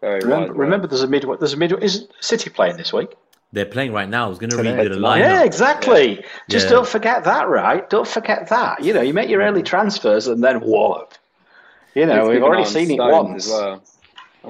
[0.00, 1.26] Very remember, remember, there's a mid.
[1.40, 1.72] There's a mid.
[1.82, 3.10] Is City playing this week?
[3.52, 4.26] They're playing right now.
[4.26, 5.20] I was going to read the line.
[5.20, 6.20] Yeah, exactly.
[6.20, 6.26] Yeah.
[6.48, 6.70] Just yeah.
[6.70, 7.90] don't forget that, right?
[7.90, 8.84] Don't forget that.
[8.84, 11.14] You know, you make your early transfers and then wallop.
[11.94, 13.46] You know, we've already seen it once.
[13.46, 13.82] As well.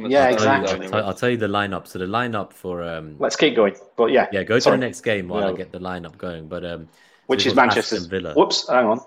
[0.09, 0.86] Yeah, exactly.
[0.88, 1.86] I'll, I'll, tell you the lineup.
[1.86, 3.74] So the lineup for um, let's keep going.
[3.97, 4.76] But yeah, yeah, go Sorry.
[4.76, 5.49] to the next game while yeah.
[5.49, 6.49] I get the lineup going.
[6.49, 6.88] But um,
[7.26, 8.34] which is Manchester Villa.
[8.34, 9.01] Whoops, hang on.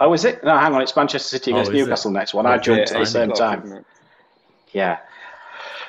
[0.00, 0.44] Oh, is it?
[0.44, 0.82] No, hang on.
[0.82, 2.14] It's Manchester City against oh, Newcastle it?
[2.14, 2.46] next one.
[2.46, 3.84] Oh, I jumped yeah, at the same time.
[4.72, 4.98] Yeah.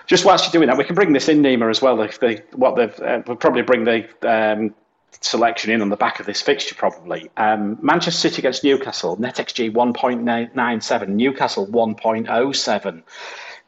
[0.08, 2.02] Just whilst you're doing that, we can bring this in, Nima, as well.
[2.02, 4.74] If they what they've, uh, we'll probably bring the um,
[5.22, 7.30] selection in on the back of this fixture probably.
[7.38, 13.04] Um, Manchester City against Newcastle, net XG 1.97, Newcastle 1.07.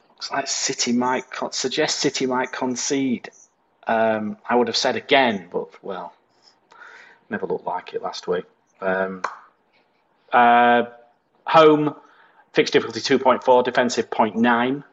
[0.10, 3.30] Looks like City might suggest City might concede.
[3.88, 6.14] Um, I would have said again, but well,
[7.30, 8.46] never looked like it last week.
[8.80, 9.24] Um,
[10.32, 10.84] uh,
[11.46, 11.96] home
[12.54, 14.84] fixed difficulty 2.4, defensive 0.9.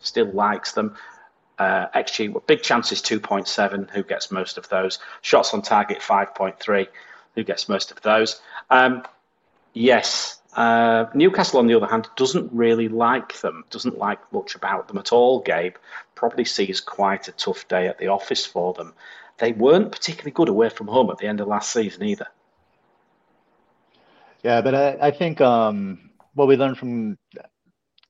[0.00, 0.96] Still likes them.
[1.58, 3.90] Uh, XG, big chances 2.7.
[3.90, 4.98] Who gets most of those?
[5.22, 6.88] Shots on target 5.3.
[7.34, 8.40] Who gets most of those?
[8.70, 9.04] Um,
[9.72, 10.40] yes.
[10.56, 14.98] Uh, Newcastle, on the other hand, doesn't really like them, doesn't like much about them
[14.98, 15.74] at all, Gabe.
[16.14, 18.94] Probably sees quite a tough day at the office for them.
[19.38, 22.28] They weren't particularly good away from home at the end of last season either.
[24.44, 27.18] Yeah, but I, I think um, what we learned from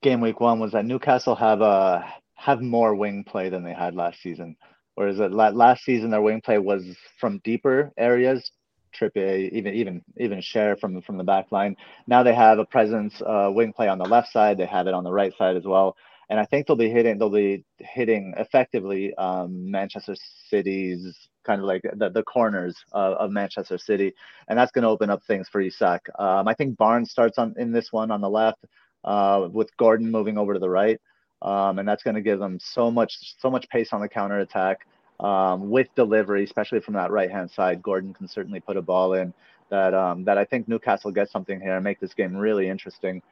[0.03, 2.05] game week one was that Newcastle have a
[2.35, 4.57] have more wing play than they had last season.
[4.95, 6.85] Whereas last season their wing play was
[7.19, 8.51] from deeper areas,
[8.95, 11.77] Trippier, even even even Schär from from the back line.
[12.07, 14.57] Now they have a presence, uh, wing play on the left side.
[14.57, 15.97] They have it on the right side as well.
[16.31, 20.15] And I think they'll be hitting they'll be hitting effectively um, Manchester
[20.49, 24.15] City's kind of like the, the corners of Manchester City,
[24.49, 26.09] and that's going to open up things for Isak.
[26.19, 28.65] Um, I think Barnes starts on in this one on the left,
[29.03, 31.01] uh, with Gordon moving over to the right
[31.45, 34.41] um, and that's going to give them so much so much pace on the counter
[34.41, 34.87] attack.
[35.21, 37.83] um, with delivery, especially from that right hand side.
[37.83, 39.33] Gordon can certainly put a ball in
[39.71, 43.23] that um, that I think Newcastle gets something here and make this game really interesting.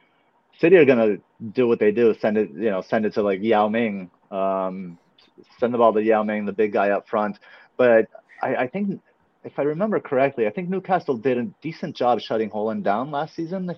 [0.60, 1.16] City are gonna
[1.52, 4.98] do what they do, send it, you know, send it to like Yao Ming, um,
[5.58, 7.38] send the ball to Yao Ming, the big guy up front.
[7.76, 8.08] But
[8.42, 9.00] I, I think,
[9.44, 13.34] if I remember correctly, I think Newcastle did a decent job shutting Haaland down last
[13.34, 13.74] season.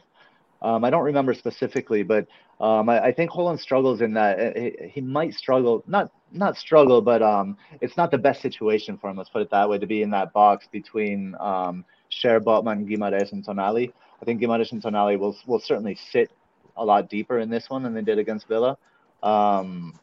[0.65, 2.27] Um, I don't remember specifically, but
[2.59, 7.03] um, I, I, think Haaland struggles in that he, he, might struggle, not not struggle,
[7.03, 9.19] but um, it's not the best situation for him.
[9.19, 13.33] Let's put it that way, to be in that box between um, Schär, Botman, Guimaraes,
[13.33, 13.93] and Tonali.
[14.23, 16.31] I think Guimaraes and Tonali will will certainly sit
[16.79, 18.79] a lot deeper in this one than they did against Villa.
[19.23, 20.01] Um,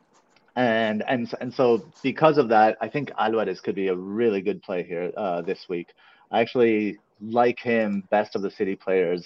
[0.55, 4.61] and and and so because of that, I think Alvarez could be a really good
[4.61, 5.87] play here uh, this week.
[6.29, 9.25] I actually like him best of the City players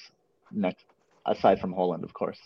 [0.52, 0.86] next,
[1.26, 2.40] aside from Haaland, of course.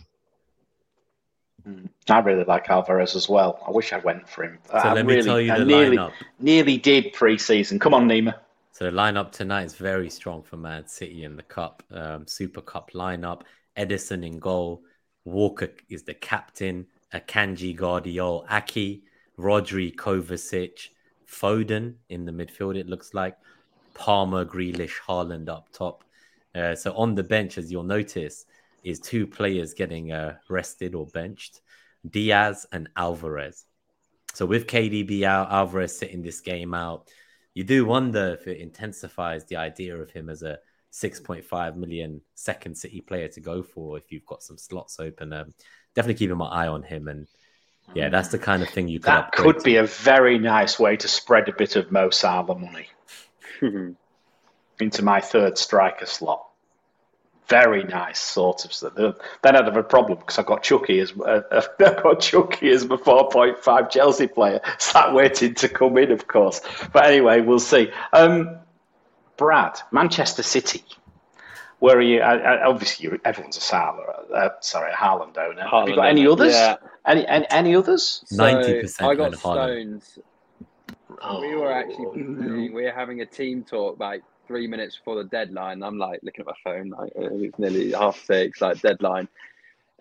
[1.68, 1.90] Mm.
[2.10, 3.62] I really like Alvarez as well.
[3.68, 4.60] I wish I went for him.
[4.70, 6.12] So I let me tell you I the nearly, lineup.
[6.40, 7.80] nearly did pre-season.
[7.80, 8.36] Come on, Nima.
[8.72, 12.62] So the lineup tonight is very strong for Man City in the Cup, um, Super
[12.62, 13.42] Cup lineup.
[13.78, 14.84] Ederson in goal.
[15.26, 16.88] Walker is the captain.
[17.14, 19.02] Akanji, Gvardiol, Aké,
[19.38, 20.90] Rodri, Kovacic,
[21.28, 22.78] Foden in the midfield.
[22.78, 23.36] It looks like
[23.94, 26.04] Palmer, Grealish, Haaland up top.
[26.56, 28.46] Uh, so on the bench, as you'll notice,
[28.84, 31.62] is two players getting uh, rested or benched:
[32.10, 33.66] Dias and Alvarez.
[34.34, 37.08] So with KDB out, Alvarez sitting this game out,
[37.54, 40.60] you do wonder if it intensifies the idea of him as a
[40.94, 45.34] 6.5 million second City player to go for if you've got some slots open.
[45.34, 45.54] Um,
[45.96, 47.08] definitely keeping my eye on him.
[47.08, 47.28] And
[47.94, 49.08] yeah, that's the kind of thing you could.
[49.08, 52.88] That could be a very nice way to spread a bit of Mo Salah money
[54.80, 56.49] into my third striker slot.
[57.50, 58.74] Very nice sort of.
[58.74, 58.94] Stuff.
[58.96, 62.86] Then I'd have a problem because I've got Chucky as uh, I've got Chucky as
[62.88, 66.62] my four point five Chelsea player, sat waiting to come in, of course.
[66.94, 67.92] But anyway, we'll see.
[68.14, 68.58] Um,
[69.38, 70.84] Brad, Manchester City.
[71.80, 72.20] Where are you?
[72.20, 74.04] I, I, obviously, you, everyone's a Salah.
[74.34, 75.64] Uh, sorry, a Haaland owner.
[75.64, 76.32] Haaland Have you got any owner.
[76.34, 76.54] others?
[76.54, 76.76] Yeah.
[77.06, 78.24] Any, any, any others?
[78.32, 79.10] Ninety percent.
[79.10, 80.20] I got Stones.
[81.22, 81.42] Oh.
[81.42, 85.84] We were actually we were having a team talk like three minutes before the deadline.
[85.84, 89.30] I'm like looking at my phone, like it's nearly half six, like deadline,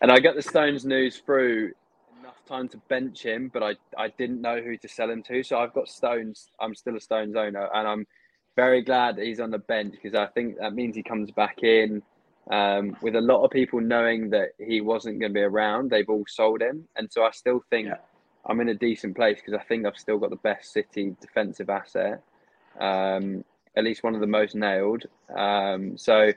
[0.01, 1.73] and I got the Stones news through
[2.19, 5.43] enough time to bench him, but I I didn't know who to sell him to,
[5.43, 6.49] so I've got Stones.
[6.59, 8.07] I'm still a Stones owner, and I'm
[8.57, 11.63] very glad that he's on the bench because I think that means he comes back
[11.63, 12.03] in.
[12.51, 16.09] Um, with a lot of people knowing that he wasn't going to be around, they've
[16.09, 17.97] all sold him, and so I still think yeah.
[18.47, 21.69] I'm in a decent place because I think I've still got the best City defensive
[21.69, 22.23] asset,
[22.81, 23.45] um,
[23.77, 25.05] at least one of the most nailed.
[25.35, 26.33] Um, so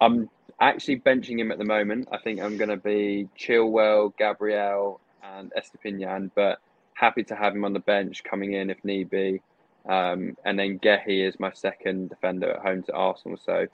[0.00, 0.28] I'm
[0.60, 2.08] actually benching him at the moment.
[2.12, 6.58] I think I'm going to be Chilwell, Gabriel, and Estupiñán, but
[6.94, 9.40] happy to have him on the bench coming in if need be.
[9.88, 13.38] Um, and then Gehi is my second defender at home to Arsenal.
[13.44, 13.66] So,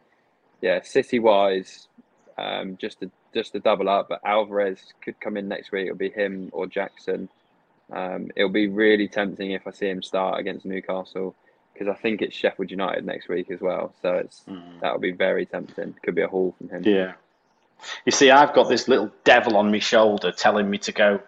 [0.61, 1.89] yeah, City wise,
[2.37, 4.09] um, just to just to double up.
[4.09, 5.87] But Alvarez could come in next week.
[5.87, 7.29] It'll be him or Jackson.
[7.91, 11.35] Um, it'll be really tempting if I see him start against Newcastle
[11.83, 13.95] because I think it's Sheffield United next week as well.
[14.03, 14.81] So it's mm.
[14.81, 15.95] that'll be very tempting.
[16.03, 16.83] Could be a haul from him.
[16.85, 17.13] Yeah.
[18.07, 21.21] You see, I've got this little devil on my shoulder telling me to go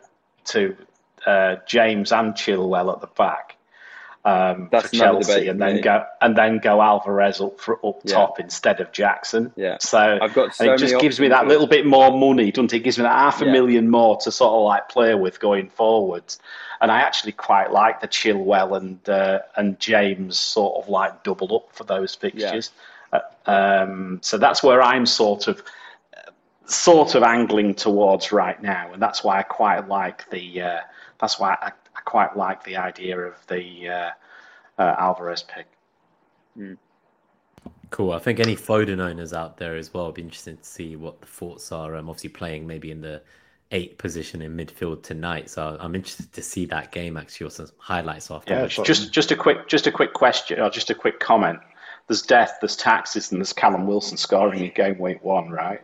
[0.46, 0.76] to
[1.26, 3.56] uh, James and Chilwell at the back
[4.24, 8.14] um, for Chelsea, and then go and then go Alvarez up for, up yeah.
[8.14, 9.52] top instead of Jackson.
[9.56, 9.76] Yeah.
[9.80, 12.78] So, I've got so it just gives me that little bit more money, doesn't it?
[12.78, 12.80] it?
[12.80, 13.52] Gives me that half a yeah.
[13.52, 16.38] million more to sort of like play with going forwards.
[16.80, 21.54] And I actually quite like the Chilwell and uh, and James sort of like double
[21.54, 22.70] up for those fixtures.
[23.12, 23.20] Yeah.
[23.46, 25.62] Uh, um, so that's where I'm sort of
[26.66, 30.62] sort of angling towards right now, and that's why I quite like the.
[30.62, 30.80] Uh,
[31.20, 31.72] that's why I
[32.04, 34.10] quite like the idea of the uh,
[34.78, 35.66] uh, Alvarez pick.
[36.58, 36.76] Mm.
[37.90, 38.12] Cool.
[38.12, 41.20] I think any Foden owners out there as well would be interested to see what
[41.20, 41.94] the thoughts are.
[41.94, 43.22] I'm obviously playing maybe in the
[43.70, 47.68] eight position in midfield tonight, so I'm interested to see that game actually or some
[47.78, 48.54] highlights after.
[48.54, 51.60] Yeah, just just a quick just a quick question or just a quick comment.
[52.06, 55.80] There's death, there's taxes, and there's Callum Wilson scoring in game week one, right?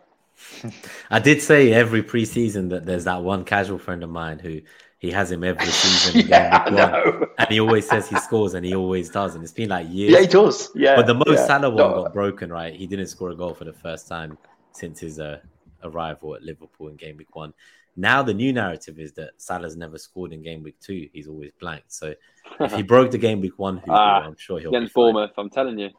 [1.11, 4.61] I did say every preseason that there's that one casual friend of mine who
[5.01, 6.29] he has him every season.
[6.29, 9.35] yeah, and he always says he scores, and he always does.
[9.35, 10.13] And it's been like years.
[10.13, 10.71] Yeah, he does.
[10.75, 10.95] Yeah.
[10.95, 11.47] But the most yeah.
[11.47, 12.03] Salah one no.
[12.03, 12.75] got broken, right?
[12.75, 14.37] He didn't score a goal for the first time
[14.73, 15.41] since his uh,
[15.83, 17.55] arrival at Liverpool in game week one.
[17.97, 21.09] Now the new narrative is that Salah's never scored in game week two.
[21.13, 21.93] He's always blanked.
[21.93, 22.15] So
[22.61, 25.33] if he broke the game week one, who ah, I'm sure he'll against Bournemouth.
[25.39, 25.91] I'm telling you.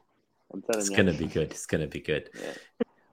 [0.53, 0.95] I'm telling it's you.
[0.95, 1.51] It's gonna be good.
[1.51, 2.29] It's gonna be good.
[2.39, 2.53] Yeah.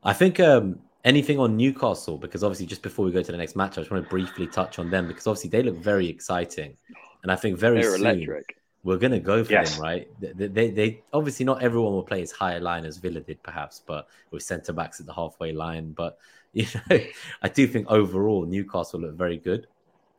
[0.05, 2.19] I think um, anything on Newcastle?
[2.19, 4.47] Because obviously, just before we go to the next match, I just want to briefly
[4.47, 6.77] touch on them because obviously they look very exciting,
[7.23, 8.57] and I think very They're soon electric.
[8.85, 9.71] we're going to go for Yes.
[9.71, 10.07] them, right?
[10.21, 13.43] They, they, they obviously not everyone will play as high a line as Villa did,
[13.43, 15.93] perhaps, but with centre backs at the halfway line.
[15.93, 16.19] But
[16.53, 17.01] you know,
[17.43, 19.67] I do think overall Newcastle look very good,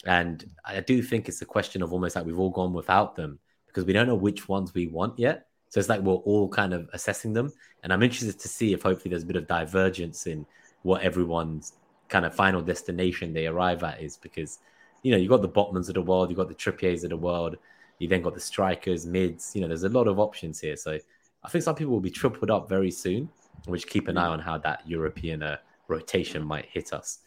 [0.05, 3.39] and I do think it's a question of almost like we've all gone without them
[3.67, 5.47] because we don't know which ones we want yet.
[5.69, 7.51] So it's like we're all kind of assessing them,
[7.83, 10.45] and I'm interested to see if hopefully there's a bit of divergence in
[10.83, 11.73] what everyone's
[12.07, 14.59] kind of final destination they arrive at is because
[15.03, 17.17] you know you've got the Botmans of the world, you've got the Trippiers of the
[17.17, 17.57] world,
[17.99, 19.51] you then got the strikers, mids.
[19.53, 20.75] You know, there's a lot of options here.
[20.75, 20.97] So
[21.43, 23.29] I think some people will be tripled up very soon.
[23.67, 25.57] We should keep an eye on how that European uh,
[25.87, 27.19] rotation might hit us.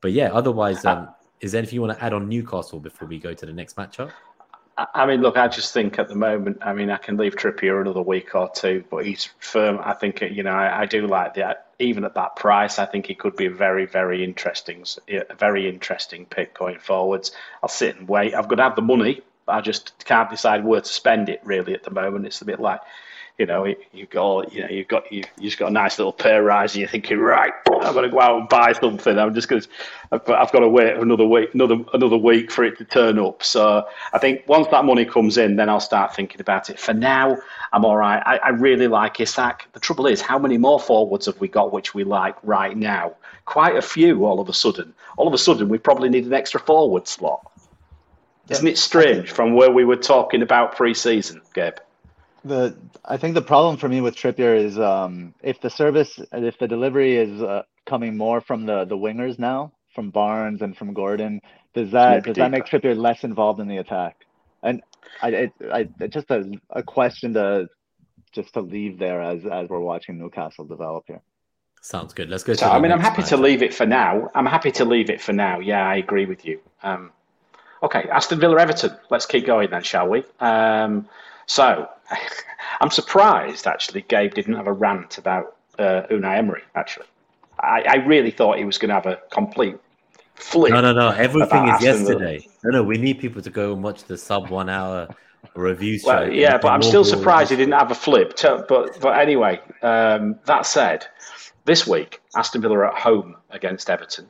[0.00, 1.08] But yeah, otherwise, um,
[1.40, 3.76] is there anything you want to add on Newcastle before we go to the next
[3.76, 4.10] matchup?
[4.78, 7.80] I- mean, look, I just think at the moment, I mean, I can leave Trippier
[7.80, 9.80] another week or two, but he's firm.
[9.82, 11.68] I think, you know, I, I do like that.
[11.78, 15.68] Even at that price, I think he could be a very, very interesting, a very
[15.68, 17.32] interesting pick going forwards.
[17.62, 18.34] I'll sit and wait.
[18.34, 19.22] I've got to have the money.
[19.48, 22.26] I just can't decide where to spend it really at the moment.
[22.26, 22.80] It's a bit like,
[23.38, 26.12] you know, you've got, you know, you've got, you, you've just got a nice little
[26.12, 29.18] pay rise, and you're thinking, right, I'm going to go out and buy something.
[29.18, 29.68] I'm just going to,
[30.10, 33.18] I've got, I've got to wait another week, another another week for it to turn
[33.18, 33.42] up.
[33.42, 36.80] So I think once that money comes in, then I'll start thinking about it.
[36.80, 37.36] For now,
[37.72, 38.22] I'm all right.
[38.24, 39.68] I, I really like Isak.
[39.74, 43.16] The trouble is, how many more forwards have we got which we like right now?
[43.44, 44.24] Quite a few.
[44.24, 47.52] All of a sudden, all of a sudden, we probably need an extra forward slot.
[48.48, 51.78] Isn't it strange from where we were talking about pre-season, Gabe?
[52.46, 56.58] The I think the problem for me with Trippier is um, if the service, if
[56.58, 60.92] the delivery is uh, coming more from the the wingers now, from Barnes and from
[60.94, 61.40] Gordon,
[61.74, 64.16] does that Maybe does that make Trippier less involved in the attack?
[64.62, 64.82] And
[65.22, 67.68] I, it, I it's just a, a question to
[68.32, 71.22] just to leave there as as we're watching Newcastle develop here.
[71.80, 72.28] Sounds good.
[72.28, 72.52] Let's go.
[72.54, 74.28] So, to I mean, I'm next happy to leave it for now.
[74.34, 75.60] I'm happy to leave it for now.
[75.60, 76.60] Yeah, I agree with you.
[76.82, 77.12] Um,
[77.82, 78.96] okay, Aston Villa Everton.
[79.10, 80.24] Let's keep going then, shall we?
[80.40, 81.08] Um,
[81.46, 81.88] so,
[82.80, 84.02] I'm surprised actually.
[84.02, 86.62] Gabe didn't have a rant about uh, Unai Emery.
[86.74, 87.06] Actually,
[87.60, 89.76] I, I really thought he was going to have a complete
[90.34, 90.72] flip.
[90.72, 91.10] No, no, no.
[91.10, 92.32] Everything is Aston Villa.
[92.32, 92.48] yesterday.
[92.64, 92.82] No, no.
[92.82, 95.08] We need people to go and watch the sub one hour
[95.54, 96.08] review show.
[96.08, 98.34] Well, yeah, but I'm still surprised he didn't have a flip.
[98.42, 101.06] But but anyway, um, that said,
[101.64, 104.26] this week Aston Villa are at home against Everton.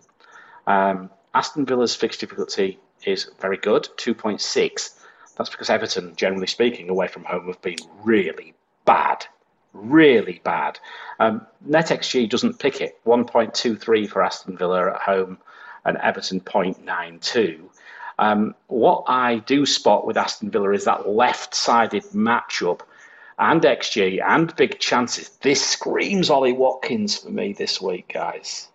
[0.66, 4.95] Um, Aston Villa's fixture difficulty is very good, 2.6.
[5.36, 9.26] That's because Everton, generally speaking, away from home have been really bad.
[9.72, 10.78] Really bad.
[11.20, 12.98] Um, NetXG doesn't pick it.
[13.04, 15.38] 1.23 for Aston Villa at home
[15.84, 17.60] and Everton 0.92.
[18.18, 22.80] Um, what I do spot with Aston Villa is that left sided matchup
[23.38, 25.28] and XG and big chances.
[25.42, 28.68] This screams Ollie Watkins for me this week, guys.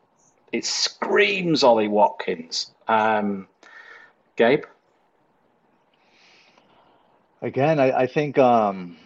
[0.51, 2.71] It screams Ollie Watkins.
[2.87, 3.47] Um,
[4.35, 4.65] Gabe?
[7.41, 8.97] Again, I, I think um,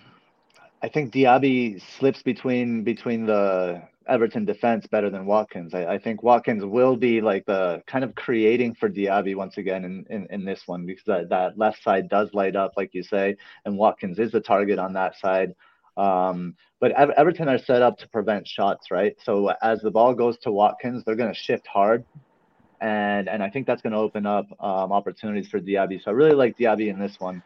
[0.82, 5.74] I think Diaby slips between between the Everton defense better than Watkins.
[5.74, 9.84] I, I think Watkins will be like the kind of creating for Diaby once again
[9.84, 13.04] in, in, in this one because that, that left side does light up, like you
[13.04, 15.56] say, and Watkins is the target on that side.
[15.98, 19.16] Um, but Ever- Everton are set up to prevent shots, right?
[19.24, 22.04] So as the ball goes to Watkins, they're going to shift hard,
[22.82, 26.04] and and I think that's going to open up um, opportunities for Diaby.
[26.04, 27.42] So I really like Diaby in this one.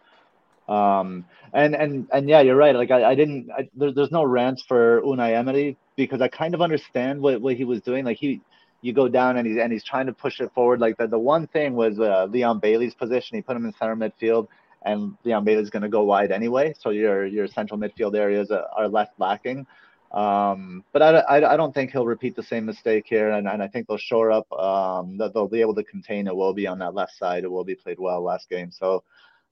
[0.69, 2.75] Um, and and and yeah, you're right.
[2.75, 3.49] Like I, I didn't.
[3.51, 7.55] I, there, there's no rants for Unai Emery because I kind of understand what, what
[7.55, 8.05] he was doing.
[8.05, 8.39] Like he,
[8.81, 10.79] you go down and he's and he's trying to push it forward.
[10.79, 13.35] Like the, the one thing was uh, Leon Bailey's position.
[13.35, 14.47] He put him in center midfield,
[14.83, 16.75] and Leon Bailey's going to go wide anyway.
[16.79, 19.65] So your your central midfield areas are, left lacking.
[20.11, 23.61] Um, but I, I, I don't think he'll repeat the same mistake here, and, and
[23.61, 24.51] I think they'll shore up.
[24.51, 26.35] Um, that they'll be able to contain it.
[26.35, 27.43] Will be on that left side.
[27.43, 28.71] It will be played well last game.
[28.71, 29.03] So,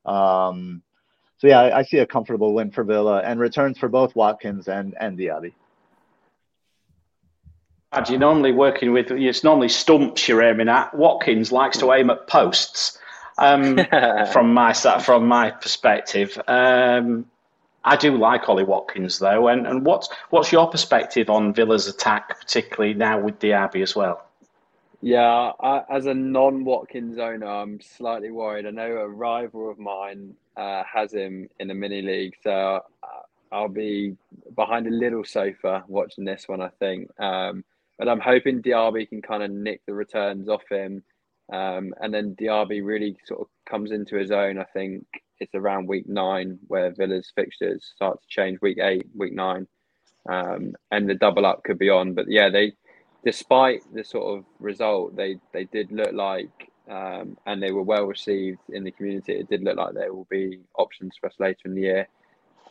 [0.05, 0.82] um,
[1.38, 4.67] so yeah, I, I see a comfortable win for Villa and returns for both Watkins
[4.67, 5.53] and and Diaby.
[7.91, 10.93] Brad, You're normally working with, it's normally stumps you're aiming at.
[10.93, 12.99] Watkins likes to aim at posts.
[13.38, 13.77] Um,
[14.33, 17.25] from my from my perspective, um,
[17.83, 19.47] I do like Ollie Watkins though.
[19.47, 24.25] And, and what's what's your perspective on Villa's attack, particularly now with Diaby as well?
[25.01, 28.65] Yeah, I, as a non-Watkins owner, I'm slightly worried.
[28.65, 32.51] I know a rival of mine uh, has him in a mini league, so
[33.03, 33.08] uh,
[33.51, 34.16] I'll be
[34.55, 36.62] behind a little sofa watching this one.
[36.62, 37.64] I think, um,
[37.99, 41.03] but I'm hoping Diaby can kind of nick the returns off him,
[41.53, 44.58] um, and then Diaby really sort of comes into his own.
[44.58, 45.05] I think
[45.39, 48.60] it's around week nine where Villa's fixtures start to change.
[48.62, 49.68] Week eight, week nine,
[50.30, 52.14] um, and the double up could be on.
[52.14, 52.74] But yeah, they
[53.24, 58.05] despite the sort of result, they they did look like um, and they were well
[58.05, 59.33] received in the community.
[59.33, 62.07] It did look like there will be options for us later in the year,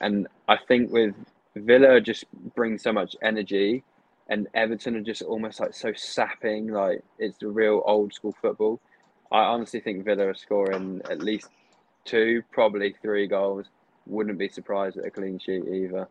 [0.01, 1.15] and I think with
[1.55, 3.83] Villa just brings so much energy,
[4.29, 6.69] and Everton are just almost like so sapping.
[6.69, 8.81] Like it's the real old school football.
[9.31, 11.49] I honestly think Villa are scoring at least
[12.05, 13.67] two, probably three goals.
[14.07, 16.09] Wouldn't be surprised at a clean sheet either.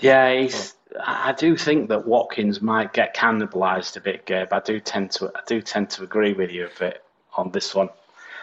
[0.00, 4.52] Yeah, he's, I do think that Watkins might get cannibalised a bit, Gabe.
[4.52, 7.04] I do tend to I do tend to agree with you a bit
[7.36, 7.90] on this one.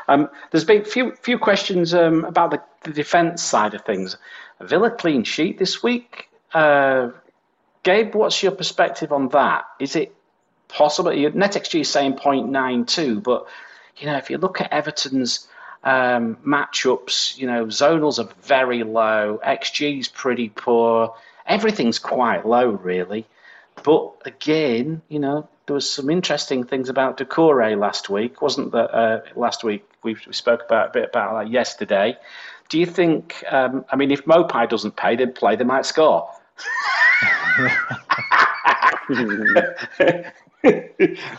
[0.07, 4.17] Um, there's been few few questions um, about the, the defence side of things.
[4.61, 6.29] Villa clean sheet this week.
[6.53, 7.09] Uh,
[7.83, 9.65] Gabe, what's your perspective on that?
[9.79, 10.15] Is it
[10.67, 11.11] possible?
[11.11, 13.47] Net XG is saying 0.92, but
[13.97, 15.47] you know if you look at Everton's
[15.83, 21.13] um, matchups, you know zonals are very low, XG is pretty poor
[21.47, 23.25] everything's quite low, really.
[23.83, 28.93] But again, you know, there was some interesting things about Doucouré last week, wasn't there?
[28.93, 32.17] Uh, last week we, we spoke about a bit about that yesterday.
[32.69, 33.43] Do you think?
[33.49, 35.55] Um, I mean, if Maupay doesn't pay, they play.
[35.55, 36.29] They might score.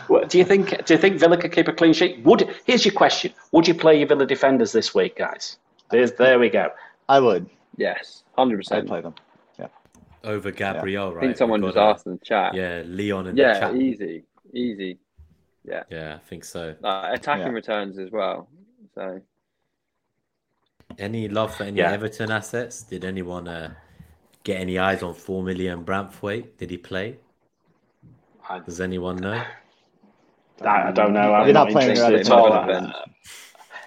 [0.07, 0.85] what, do you think?
[0.85, 2.23] Do you think Villa could keep a clean sheet?
[2.23, 5.57] Would here's your question: Would you play your Villa defenders this week, guys?
[5.91, 6.71] There's, there we go.
[7.07, 7.49] I would.
[7.77, 8.87] Yes, hundred I'd percent.
[8.87, 9.13] play them.
[10.23, 11.21] Over Gabriel, I right?
[11.21, 12.53] think someone We've just got, uh, asked in the chat.
[12.53, 13.73] Yeah, Leon in the chat.
[13.73, 14.99] Yeah, easy, easy.
[15.65, 16.75] Yeah, Yeah, I think so.
[16.83, 17.49] Uh, attacking Yeah.
[17.53, 18.49] returns as well.
[18.95, 19.21] So
[20.97, 21.91] Any love for any Yeah.
[21.91, 22.83] Everton assets?
[22.83, 23.73] Did anyone uh,
[24.43, 26.57] get any eyes on four million Branthwaite?
[26.57, 27.17] Did he play?
[28.49, 29.41] I, Does anyone know?
[30.61, 31.33] I don't know.
[31.33, 32.93] I'm You're not not playing interested at all.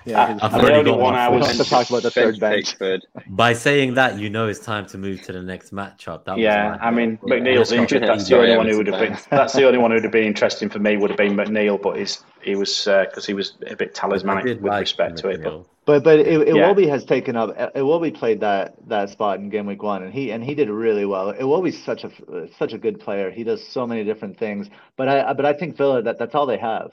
[0.04, 0.40] Development.
[0.40, 2.10] Yeah, Uh, I've the already only got one my I was to talk about the
[2.10, 2.70] third bench.
[2.70, 3.06] Pickford.
[3.28, 6.24] By saying that, you know it's time to move to the next matchup.
[6.24, 7.30] That Yeah, my I mean thought.
[7.30, 7.80] McNeil's Yeah.
[7.80, 8.02] injured.
[8.02, 9.16] That's the only one who would have been.
[9.30, 10.96] That's the only one who would have been interesting for me.
[10.96, 14.62] Would have been McNeil, but he's he was because he was a bit talismanic with
[14.62, 15.42] like respect to it.
[15.42, 15.66] But McNeil.
[15.84, 16.72] But but it, Yeah.
[16.72, 17.56] Iwobi has taken up.
[17.74, 21.04] Iwobi played that that spot in game week one, and he and he did really
[21.04, 21.32] well.
[21.32, 22.10] Iwobi's such a
[22.58, 23.30] such a good player.
[23.30, 24.68] He does so many different things.
[24.96, 26.92] But I but I think Villa that that's all they have.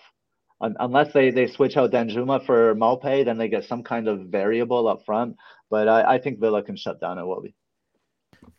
[0.62, 4.20] Un- Unless they, they switch out Danjuma for Maupay, then they get some kind of
[4.28, 5.38] variable up front.
[5.70, 7.54] But I, I think Villa can shut down Iwobi.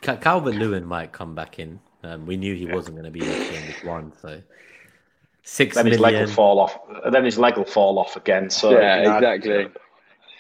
[0.03, 1.81] Ca- Calvert Lewin might come back in.
[2.03, 4.41] Um, we knew he wasn't going to be there in week one, so
[5.43, 6.79] six then his leg will fall off.
[7.13, 8.49] Then his leg will fall off again.
[8.49, 9.67] So yeah, you know, exactly.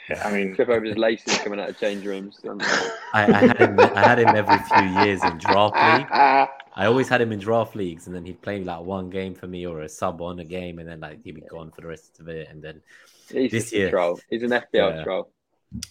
[0.08, 2.40] yeah, I mean, Trip over his laces coming out of change rooms.
[2.42, 3.78] I, I had him.
[3.78, 6.48] I had him every few years in draft league.
[6.80, 9.46] I always had him in draft leagues, and then he'd play like one game for
[9.46, 11.86] me or a sub on a game, and then like he'd be gone for the
[11.88, 12.48] rest of it.
[12.50, 12.80] And then
[13.32, 13.90] He's This just a year.
[13.90, 14.18] troll.
[14.30, 15.04] He's an FPL Yeah.
[15.04, 15.30] troll.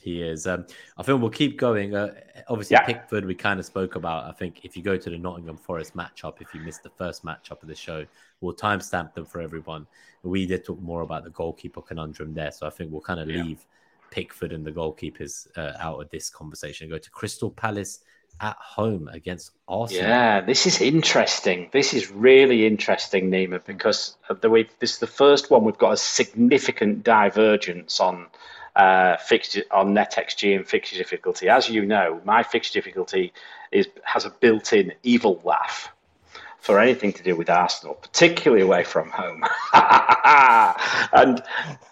[0.02, 0.46] he is.
[0.46, 0.66] Um,
[0.98, 1.96] I think we'll keep going.
[1.96, 2.14] Uh,
[2.50, 2.86] obviously, Yeah.
[2.86, 4.26] Pickford we kind of spoke about.
[4.26, 7.24] I think if you go to the Nottingham Forest matchup, if you missed the first
[7.24, 8.06] matchup of the show,
[8.42, 9.88] we'll timestamp them for everyone.
[10.24, 13.30] We did talk more about the goalkeeper conundrum there, so I think we'll kind of
[13.30, 13.42] Yeah.
[13.44, 13.66] leave
[14.12, 16.90] Pickford and the goalkeepers uh, out of this conversation.
[16.90, 18.00] Go to Crystal Palace
[18.42, 20.04] at home against Arsenal.
[20.04, 21.70] Yeah, this is interesting.
[21.72, 25.94] This is really interesting, Nima, because the way this is the first one we've got
[25.94, 28.28] a significant divergence on
[28.76, 31.50] uh, fixture on net XG and fixture difficulty.
[31.50, 33.34] As you know, my fixture difficulty
[33.72, 35.92] is has a built-in evil laugh
[36.60, 39.44] for anything to do with Arsenal, particularly away from home.
[41.14, 41.42] and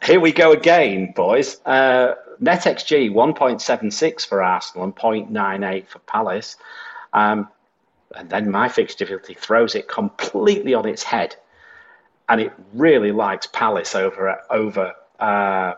[0.03, 1.59] here we go again, boys.
[1.65, 6.55] Uh, net XG 1.76 for Arsenal and 0.98 for Palace.
[7.13, 7.49] Um,
[8.15, 11.35] and then my fixture difficulty throws it completely on its head,
[12.29, 15.73] and it really likes Palace over over uh,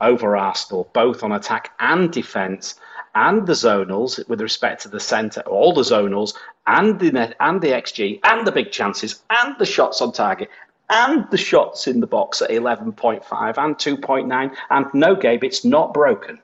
[0.00, 2.76] over Arsenal, both on attack and defence,
[3.14, 6.34] and the zonals with respect to the centre, all the zonals,
[6.66, 10.48] and the net, and the xG, and the big chances, and the shots on target,
[10.90, 14.86] and the shots in the box at eleven point five and two point nine, and
[14.94, 16.40] no, Gabe, it's not broken.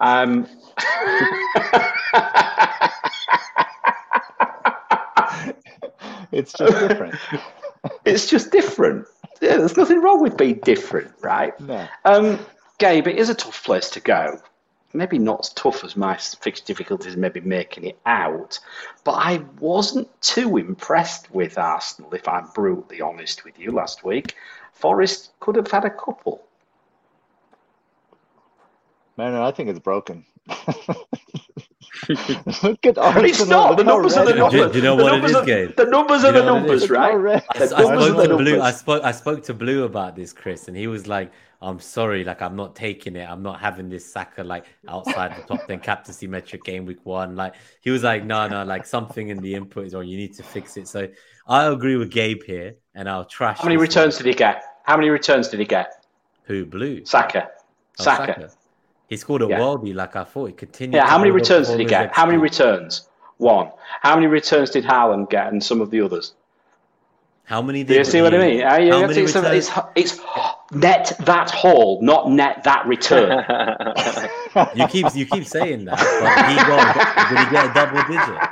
[0.00, 0.46] Um,
[6.34, 7.14] It's just different.
[8.04, 9.06] it's just different.
[9.40, 11.58] Yeah, there's nothing wrong with being different, right?
[11.60, 11.86] No.
[12.04, 12.38] Um,
[12.78, 14.40] Gabe, it is a tough place to go.
[14.94, 18.58] Maybe not as tough as my fixed difficulties, maybe making it out.
[19.02, 24.36] But I wasn't too impressed with Arsenal, if I'm brutally honest with you, last week.
[24.72, 26.46] Forest could have had a couple.
[29.16, 30.24] Man, I think it's broken.
[32.62, 33.24] Look at Arsenal.
[33.24, 33.76] It's not.
[33.76, 34.72] The numbers are the red Do you- numbers.
[34.72, 35.76] do you know The what it numbers Gabe?
[35.76, 37.14] The numbers are the know what it numbers, right?
[37.54, 38.60] I, The I numbers spoke to Blue.
[38.60, 39.04] I spoke.
[39.04, 41.30] I spoke to Blue about this, Chris, and he was like,
[41.62, 43.28] "I'm sorry, like I'm not taking it.
[43.30, 47.36] I'm not having this Saka like outside the top ten captaincy metric game week one."
[47.36, 50.06] Like he was like, "No, no, like something in the input is, wrong.
[50.06, 51.08] you need to fix it." So
[51.46, 53.58] I agree with Gabe here, and I'll trash.
[53.58, 54.24] How many returns one.
[54.24, 54.64] did he get?
[54.84, 56.04] How many returns did he get?
[56.44, 57.04] Who Blue?
[57.04, 57.48] Saka.
[58.00, 58.50] Oh, Saka.
[59.08, 59.58] He scored a Yeah.
[59.58, 60.46] worldie like I thought.
[60.46, 60.96] He continued.
[60.96, 62.12] Yeah, how many returns did he get?
[62.12, 63.08] How many returns?
[63.38, 63.70] One.
[64.00, 66.34] How many returns did Haaland get and some of the others?
[67.44, 67.84] How many?
[67.84, 68.62] Do you see what I mean?
[68.62, 69.68] Uh, you how many it's, returns?
[69.68, 70.20] it's, it's
[70.72, 73.44] net that haul, not net that return.
[74.76, 76.94] You keep you keep saying that, but he got
[77.28, 78.50] did he get a double digit?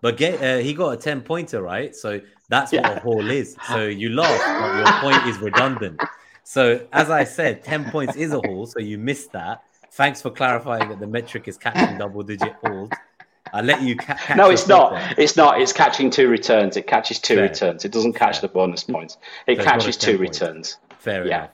[0.00, 1.94] But get uh, he got a ten pointer, right?
[1.94, 3.56] So that's what a haul is.
[3.62, 5.98] So you laugh, but your point is redundant.
[6.44, 8.66] So as I said, ten points is a haul.
[8.66, 9.62] So you missed that.
[10.00, 12.88] Thanks for clarifying that the metric is catching double digit hauls.
[13.52, 14.34] I let you ca- catch.
[14.38, 14.92] no, it's not.
[14.92, 15.14] there.
[15.18, 15.60] It's not.
[15.60, 16.78] It's catching two returns.
[16.78, 17.42] It catches two Fair.
[17.42, 17.84] returns.
[17.84, 18.48] It doesn't catch Fair.
[18.48, 19.18] the bonus points.
[19.46, 20.40] It So it's not a catches two points.
[20.40, 20.78] returns.
[21.00, 21.36] Fair Yeah.
[21.40, 21.50] enough.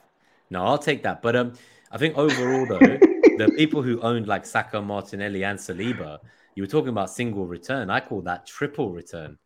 [0.49, 1.21] No, I'll take that.
[1.21, 1.53] But um,
[1.91, 2.79] I think overall though,
[3.37, 6.19] the people who owned like Saka, Martinelli, and Saliba,
[6.55, 7.89] you were talking about single return.
[7.89, 9.37] I call that triple return.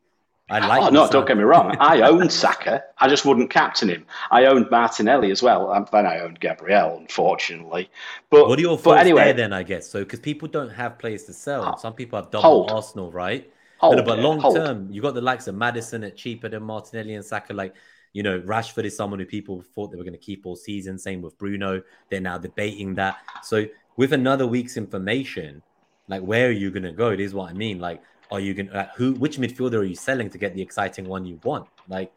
[0.51, 0.81] I oh, like.
[0.81, 1.75] oh no, sound- don't get me wrong.
[1.79, 2.83] I owned Saka.
[2.97, 4.05] I just wouldn't captain him.
[4.29, 7.89] I owned Martinelli as well, and then I owned Gabriel, unfortunately.
[8.29, 9.53] But What are your thoughts anyway, there then?
[9.53, 11.63] I guess so because people don't have players to sell.
[11.63, 12.71] Hold- Some people have double hold.
[12.71, 13.49] Arsenal, right?
[13.81, 14.55] hold, but long hold.
[14.55, 17.53] term, you got the likes of Maddison at cheaper than Martinelli and Saka.
[17.53, 17.73] Like,
[18.13, 20.97] you know, Rashford is someone who people thought they were going to keep all season.
[20.97, 21.81] Same with Bruno.
[22.09, 23.17] They're now debating that.
[23.43, 23.65] So,
[23.97, 25.61] with another week's information,
[26.07, 27.09] like, where are you going to go?
[27.09, 27.79] It is what I mean.
[27.79, 28.01] Like,
[28.31, 31.07] are you going to, like, who, which midfielder are you selling to get the exciting
[31.07, 31.67] one you want?
[31.87, 32.11] Like,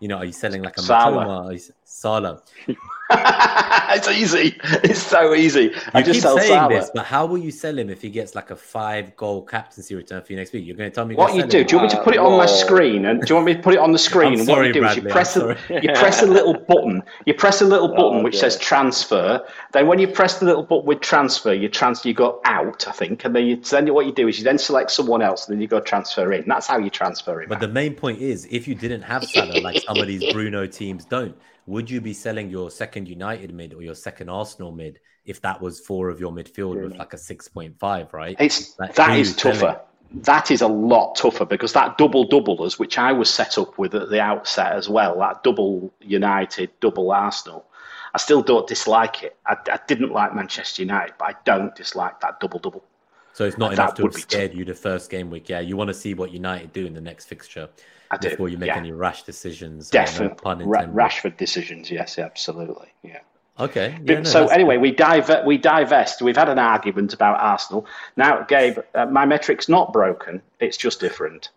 [0.00, 1.24] you know, are you selling like a Salah.
[1.24, 1.72] Mitoma?
[1.84, 2.42] Salah.
[3.10, 4.56] it's easy.
[4.82, 5.72] It's so easy.
[5.94, 6.68] I You just keep sell saying Salah.
[6.68, 9.94] this, but how will you sell him if he gets like a five goal captaincy
[9.94, 10.66] return for you next week?
[10.66, 11.58] You're going to tell me What gonna you do?
[11.60, 11.66] him?
[11.66, 13.04] Do you want me to put it on my screen?
[13.06, 14.34] And do you want me to put it on the screen?
[14.34, 17.02] I'm and what you do Bradley, is you press a you press a little button.
[17.26, 18.50] You press a little oh, button Oh, which dear.
[18.50, 19.46] says transfer.
[19.72, 22.08] Then when you press the little button with transfer, you transfer.
[22.08, 24.58] You go out, I think, and then you then what you do is you then
[24.58, 26.44] select someone else, and then you go transfer in.
[26.48, 27.48] That's how you transfer him.
[27.48, 30.66] But the main point is, if you didn't have Salah, like some of these Bruno
[30.66, 35.00] teams don't, would you be selling your second United mid or your second Arsenal mid
[35.24, 38.36] if that was four of your midfield with like a six point five, right?
[38.38, 39.58] It's that is you selling?
[39.58, 39.80] tougher.
[40.12, 43.92] That is a lot tougher because that double doublers, which I was set up with
[43.94, 47.66] at the outset as well, that double United, double Arsenal.
[48.14, 49.36] I still don't dislike it.
[49.44, 52.84] I, I didn't like Manchester United, but I don't dislike that double double.
[53.32, 55.48] So it's not That enough to have scared you the first game week.
[55.48, 57.68] Yeah, you want to see what United do in the next fixture
[58.10, 58.30] I do.
[58.30, 58.76] before you make yeah.
[58.76, 59.92] any rash decisions.
[59.92, 60.38] no Definitely.
[60.42, 62.88] pun Ra- Rashford decisions, yes, absolutely.
[63.02, 63.20] Yeah.
[63.58, 63.96] Okay.
[64.00, 66.22] But- Yeah, no, so anyway, we dive we divest.
[66.22, 67.86] We've had an argument about Arsenal.
[68.16, 70.42] Now, Gabe, uh, my metric's not broken.
[70.60, 71.50] It's just different.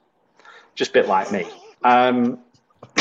[0.75, 1.45] Just a bit like me.
[1.83, 2.39] Um,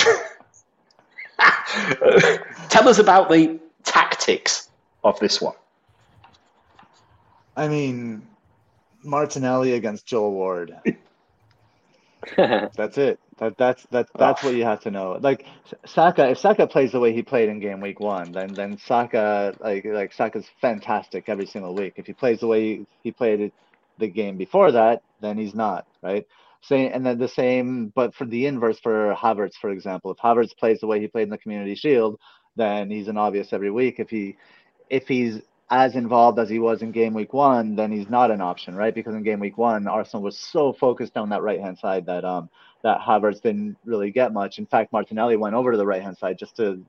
[2.68, 4.68] tell us about the tactics
[5.04, 5.54] of this one.
[7.56, 8.26] I mean,
[9.02, 10.74] Martinelli against Joel Ward.
[12.76, 13.20] That's it.
[13.38, 15.18] That that's that that's what you have to know.
[15.20, 15.46] Like
[15.86, 19.54] Saka, if Saka plays the way he played in game week one, then then Saka
[19.60, 21.94] like like Saka's fantastic every single week.
[21.96, 23.52] If he plays the way he, he played
[23.98, 26.26] the game before that, then he's not right.
[26.62, 30.56] Same and then the same, but for the inverse for Havertz, for example, if Havertz
[30.56, 32.18] plays the way he played in the Community Shield,
[32.56, 34.00] then he's an obvious every week.
[34.00, 34.36] If he
[34.90, 35.40] if he's
[35.70, 38.94] as involved as he was in game week one, then he's not an option, right?
[38.94, 42.24] Because in game week one, Arsenal was so focused on that right hand side that
[42.24, 42.48] um
[42.82, 44.58] that Havertz didn't really get much.
[44.58, 46.84] In fact, Martinelli went over to the right hand side just to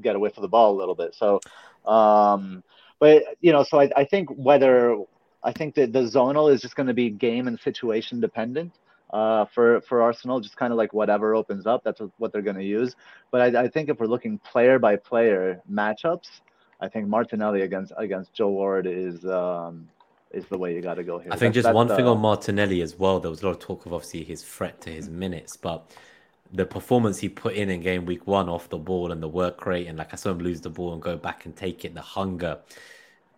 [0.00, 1.14] get a whiff of the ball a little bit.
[1.14, 1.40] So,
[1.86, 2.64] um,
[2.98, 4.96] but you know, so I, I think whether
[5.42, 8.72] I think that the zonal is just going to be game and situation dependent
[9.12, 12.56] uh, for for Arsenal, just kind of like whatever opens up, that's what they're going
[12.56, 12.96] to use.
[13.30, 16.40] But I, I think if we're looking player by player matchups,
[16.80, 19.88] I think Martinelli against against Joel Ward is um,
[20.30, 21.32] is the way you got to go here.
[21.32, 23.20] I think That's- just that's one thing on Martinelli as well.
[23.20, 25.90] There was a lot of talk of obviously his threat to his minutes, but
[26.52, 29.66] the performance he put in in game week one off the ball and the work
[29.66, 31.94] rate, and like I saw him lose the ball and go back and take it,
[31.94, 32.58] the hunger.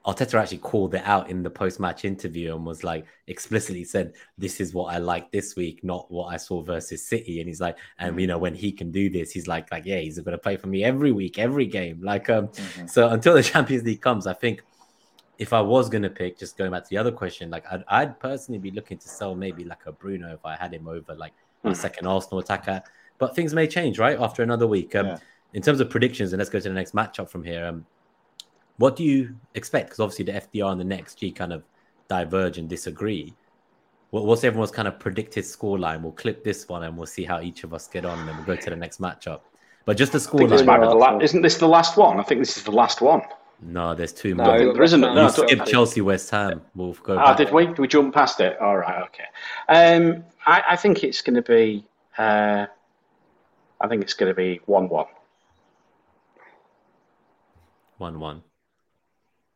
[0.06, 4.58] Arteta actually called it out in the post-match interview and was like explicitly said, "This
[4.58, 7.76] is what I like this week, not what I saw versus City." And he's like,
[7.98, 10.38] and you know, when he can do this, he's like, like yeah, he's going to
[10.38, 12.00] play for me every week, every game.
[12.02, 12.88] Like, um, Mhm.
[12.88, 14.62] so until the Champions League comes, I think
[15.38, 17.84] if I was going to pick, just going back to the other question, like I'd,
[17.88, 21.14] I'd personally be looking to sell maybe like a Bruno if I had him over
[21.14, 21.32] like
[21.64, 21.76] a Mhm.
[21.76, 22.82] second Arsenal attacker.
[23.18, 24.18] But things may change, right?
[24.18, 24.94] After another week.
[24.96, 25.18] Um, Yeah.
[25.52, 27.66] In terms of predictions, and let's go to the next matchup from here.
[27.66, 27.84] Um,
[28.80, 29.86] what do you expect?
[29.88, 31.62] Because obviously the FDR and the net XG kind of
[32.08, 33.34] diverge and disagree.
[34.08, 36.00] what, what's everyone's kind of predicted scoreline?
[36.00, 38.36] We'll clip this one and we'll see how each of us get on, and then
[38.36, 39.40] we'll go to the next matchup.
[39.84, 40.94] But just the scoreline.
[40.98, 42.18] la- isn't this the last one?
[42.18, 43.20] I think this is the last one.
[43.62, 44.72] No, there's two No, more.
[44.72, 46.62] there isn't- no, we I thought- skipped Chelsea, West Ham.
[46.74, 47.18] We'll go.
[47.18, 47.66] Ah, did we?
[47.66, 48.58] Did we jump past it?
[48.58, 49.24] All right, okay.
[49.68, 51.84] Um, I, I think it's going to be.
[52.16, 52.64] Uh,
[53.82, 55.06] I think it's going to be one-one.
[57.98, 58.42] One-one.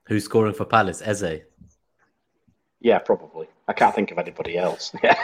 [0.07, 1.03] Who's scoring for Palace?
[1.03, 1.43] Eze.
[2.81, 3.49] Yeah, probably.
[3.67, 4.95] I can't think of anybody else.
[5.03, 5.15] Yeah.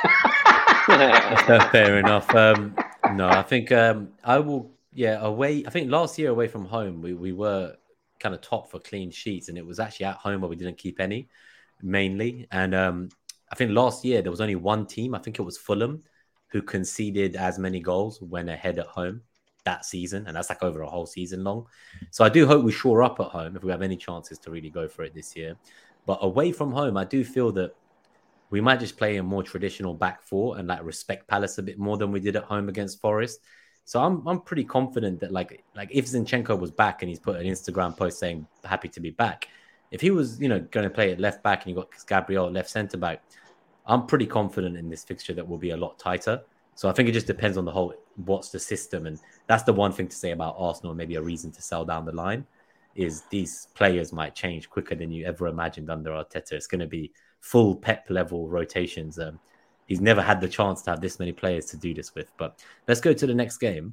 [1.72, 2.34] Fair enough.
[2.34, 2.74] Um,
[3.14, 4.70] no, I think um, I will.
[4.92, 5.64] Yeah, away.
[5.66, 7.76] I think last year away from home, we, we were
[8.18, 10.78] kind of top for clean sheets, and it was actually at home where we didn't
[10.78, 11.28] keep any,
[11.82, 12.48] mainly.
[12.50, 13.08] And um,
[13.52, 15.14] I think last year there was only one team.
[15.14, 16.02] I think it was Fulham,
[16.48, 19.22] who conceded as many goals when ahead at home
[19.64, 21.66] that season, and that's like over a whole season long.
[22.10, 24.50] So I do hope we shore up at home if we have any chances to
[24.50, 25.56] really go for it this year.
[26.06, 27.74] But away from home, I do feel that
[28.50, 31.78] we might just play a more traditional back four and like respect Palace a bit
[31.78, 33.40] more than we did at home against Forest.
[33.84, 37.36] So I'm I'm pretty confident that like like if Zinchenko was back and he's put
[37.36, 39.48] an Instagram post saying happy to be back,
[39.90, 42.50] if he was you know going to play at left back and you got Gabriel
[42.50, 43.22] left centre back,
[43.86, 46.42] I'm pretty confident in this fixture that will be a lot tighter.
[46.80, 47.92] So I think it just depends on the whole
[48.24, 50.94] what's the system, and that's the one thing to say about Arsenal.
[50.94, 52.46] Maybe a reason to sell down the line
[52.94, 56.52] is these players might change quicker than you ever imagined under Arteta.
[56.52, 57.12] It's going to be
[57.42, 59.18] full Pep level rotations.
[59.18, 59.38] Um,
[59.88, 62.32] he's never had the chance to have this many players to do this with.
[62.38, 63.92] But let's go to the next game,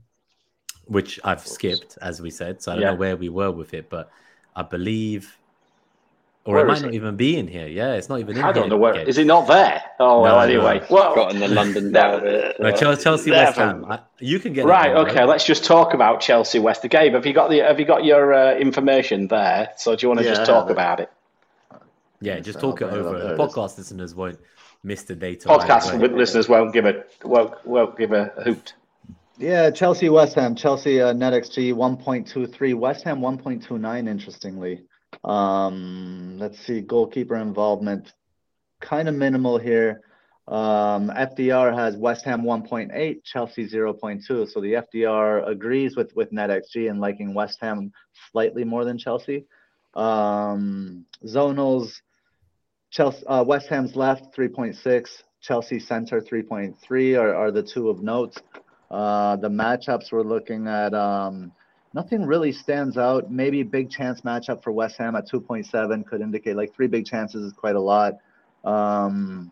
[0.86, 2.64] which I've skipped, as we said.
[2.64, 2.92] So I don't Yeah.
[2.92, 4.10] know where we were with it, but
[4.56, 5.38] I believe,
[6.48, 6.96] or Where it might not it?
[6.96, 7.68] even be in here.
[7.68, 8.54] Yeah, it's not even in I here.
[8.54, 8.94] don't know where.
[8.94, 9.08] Gabe.
[9.08, 9.84] Is it not there?
[10.00, 10.80] Oh, well, anyway.
[10.80, 10.86] no.
[10.90, 12.54] Well, Got in the London No, derby.
[12.60, 13.86] No, Chelsea, Chelsea West Ham.
[13.90, 14.96] I, you can get Right.
[14.96, 15.24] on, Okay.
[15.26, 16.84] Let's just talk about Chelsea West.
[16.90, 19.70] Gabe, have you got the have you got your uh, information there?
[19.78, 21.12] So do you want to Yeah, just talk about it?
[22.22, 23.06] Yeah, just I'll talk it bring it up.
[23.08, 23.20] over.
[23.20, 23.40] The it is.
[23.40, 24.40] podcast listeners won't
[24.84, 25.52] miss the data.
[25.52, 26.08] either Podcast way.
[26.08, 28.74] listeners won't give a won't, won't give a hoot.
[29.38, 30.56] Yeah, Chelsea, West Ham.
[30.56, 32.74] Chelsea uh, net XG 1.23.
[32.74, 34.08] West Ham 1.29.
[34.10, 34.82] Interestingly,
[35.24, 36.82] um, let's see.
[36.82, 38.14] Goalkeeper involvement,
[38.82, 40.02] kind of minimal here.
[40.48, 44.24] Um, FDR has West Ham 1.8, Chelsea 0.2.
[44.50, 47.92] So the FDR agrees with with net XG and liking West Ham
[48.32, 49.46] slightly more than Chelsea.
[49.94, 52.02] Um, zonals,
[52.92, 58.42] Chelsea, uh, West Ham's left 3.6, Chelsea center 3.3 are, are the two of note.
[58.90, 61.52] Uh, the matchups we're looking at, um,
[61.98, 63.32] nothing really stands out.
[63.32, 67.44] Maybe big chance matchup for West Ham at 2.7 could indicate like three big chances
[67.44, 68.20] is quite a lot.
[68.64, 69.52] Um,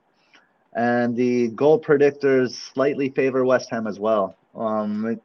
[0.73, 4.35] and the goal predictors slightly favor West Ham as well.
[4.53, 5.19] Um,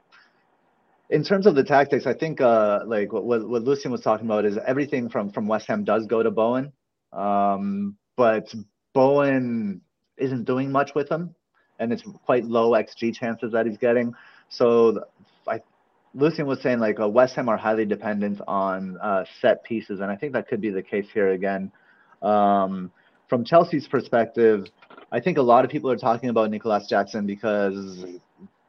[1.11, 4.27] in terms of the tactics, I think uh, like what, what what Lucian was talking
[4.27, 6.73] about is everything from from West Ham does go to Bowen,
[7.13, 8.55] um, but
[8.95, 9.83] Bowen
[10.17, 11.35] isn't doing much with him,
[11.81, 14.15] and it's quite low xG chances that he's getting.
[14.49, 15.05] So
[16.15, 20.11] Lucian was saying like uh, West Ham are highly dependent on uh, set pieces, and
[20.11, 21.71] I think that could be the case here again.
[22.23, 22.91] Um,
[23.29, 24.67] from Chelsea's perspective,
[25.13, 28.05] I think a lot of people are talking about Nicolas Jackson because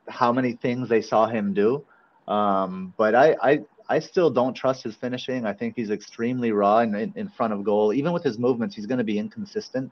[0.07, 1.83] how many things they saw him do.
[2.27, 3.59] Um, but I, I,
[3.89, 5.45] I still don't trust his finishing.
[5.45, 7.93] I think he's extremely raw in, in, in front of goal.
[7.93, 9.91] Even with his movements, he's going to be inconsistent.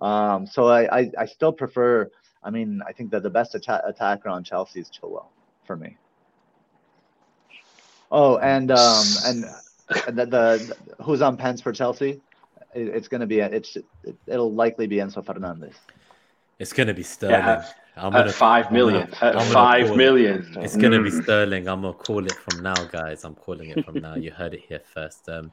[0.00, 2.10] Um, so I, I, I still prefer.
[2.42, 5.26] I mean, I think that the best atta- attacker on Chelsea is Chilwell
[5.66, 5.96] for me.
[8.10, 9.44] Oh, and um, and
[10.18, 12.20] the, the who's on pens for Chelsea?
[12.74, 13.84] It, it's going to be it's it,
[14.26, 15.74] it'll likely be Enzo Fernandez.
[16.58, 17.36] It's going to be Sterling.
[17.40, 17.64] Yeah,
[17.96, 19.96] I'm At gonna- five I'm gonna- At I'm gonna five call it.
[19.96, 20.52] million.
[20.60, 21.10] It's going to be.
[21.10, 21.68] Sterling.
[21.68, 23.24] I'm going to call it from now, guys.
[23.24, 24.14] I'm calling it from now.
[24.14, 25.28] You heard it here first.
[25.28, 25.50] Um,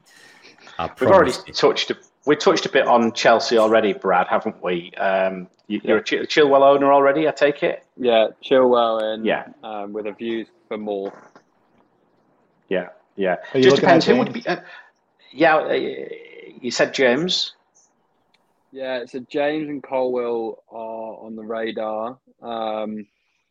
[1.00, 1.54] We've already promise you.
[1.54, 1.92] touched.
[2.26, 4.92] We touched a bit on Chelsea already, Brad, haven't we?
[4.96, 7.86] Um, you, you're a Ch- Chilwell owner already, I take it.
[7.96, 9.46] Yeah, Chilwell and Yeah.
[9.64, 11.14] um, with a view for more.
[12.70, 13.38] Yeah, yeah.
[13.54, 14.46] Are you Just depends who would be.
[14.46, 14.58] Uh,
[15.32, 17.54] yeah, uh, you said James.
[18.72, 22.20] Yeah, so James and Colwill are on the radar.
[22.42, 23.08] Um,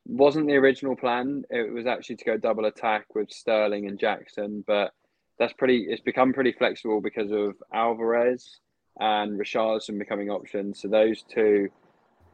[0.06, 1.44] wasn't the original plan.
[1.51, 4.93] It was actually to go double attack with Sterling and Jackson, but
[5.38, 5.86] that's pretty.
[5.88, 8.60] It's become pretty flexible because of Alvarez
[9.01, 10.80] and Richarlison becoming options.
[10.80, 11.68] So those two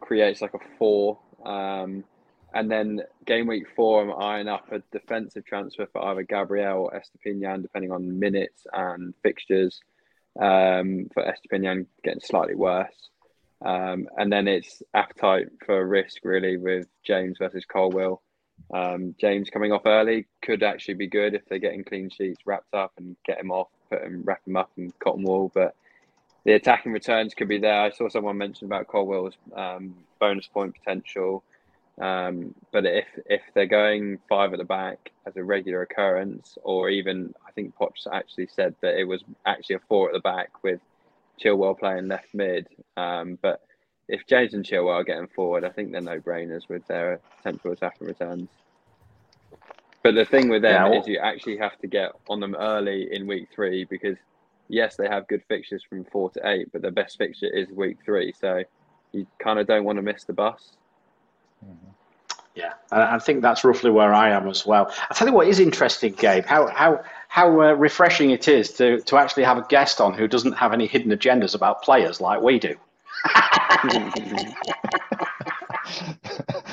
[0.01, 1.19] creates like a four.
[1.45, 2.05] Um,
[2.55, 7.01] and then game week four, I'm eyeing up a defensive transfer for either Gabriel or
[7.01, 9.81] Estupiñán, depending on minutes and fixtures.
[10.41, 13.11] Um, for Estupiñán getting slightly worse.
[13.65, 18.23] Um, and then it's appetite for risk really with James versus Colwill.
[18.73, 22.74] Um, James coming off early could actually be good if they're getting clean sheets wrapped
[22.74, 25.51] up and get him off, put him, wrap him up in cotton wool.
[25.55, 25.74] But
[26.45, 27.83] the attacking returns could be there.
[27.83, 31.45] I saw someone mention about Colwill's um, bonus point potential.
[32.01, 36.89] Um, but if if they're going five at the back as a regular occurrence, or
[36.89, 40.51] even I think Potts actually said that it was actually a four at the back
[40.64, 40.81] with
[41.43, 42.66] Chilwell playing left mid.
[42.97, 43.60] Um, but
[44.09, 47.73] if James and Chilwell are getting forward, I think they're no brainers with their potential
[47.73, 48.51] attacking returns.
[50.02, 53.09] But the thing with them Yeah, is you actually have to get on them early
[53.12, 54.19] in week three because
[54.69, 57.98] yes, they have good fixtures from four to eight, but their best fixture is week
[58.05, 58.32] three.
[58.32, 58.64] So
[59.12, 60.77] you kind of don't want to miss the bus.
[62.55, 64.93] Yeah, I I think that's roughly where I am as well.
[65.11, 66.45] I tell you what is interesting, Gabe.
[66.45, 70.29] How how how uh, refreshing it is to to actually have a guest on who
[70.29, 72.77] doesn't have any hidden agendas about players like we do.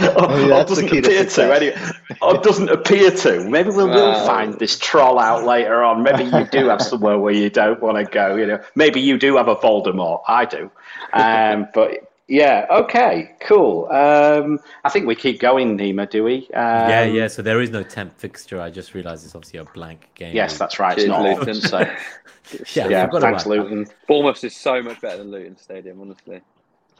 [0.01, 1.77] or, Maybe or doesn't key to appear to, anyway.
[2.21, 3.49] Or doesn't appear to.
[3.49, 6.03] Maybe we'll, we'll Well- find this troll out later on.
[6.03, 8.35] Maybe you do have somewhere where you don't want to go.
[8.35, 10.23] You know, maybe you do have a Voldemort.
[10.27, 10.69] I do.
[11.13, 13.87] Um, but yeah, okay, cool.
[13.91, 16.07] Um, I think we keep going, Nima.
[16.07, 16.47] Do we?
[16.53, 17.27] Um, yeah, yeah.
[17.27, 18.61] So there is no temp fixture.
[18.61, 20.35] I just realised it's obviously a blank game.
[20.35, 20.93] Yes, that's right.
[20.93, 21.55] It's Cheers, not on, Luton.
[21.55, 21.79] so
[22.75, 22.87] yeah.
[22.87, 23.05] Yeah.
[23.07, 23.63] forgot Thanks, about that.
[23.63, 23.87] Luton.
[24.07, 26.41] Bournemouth is so much better than Luton Stadium, honestly.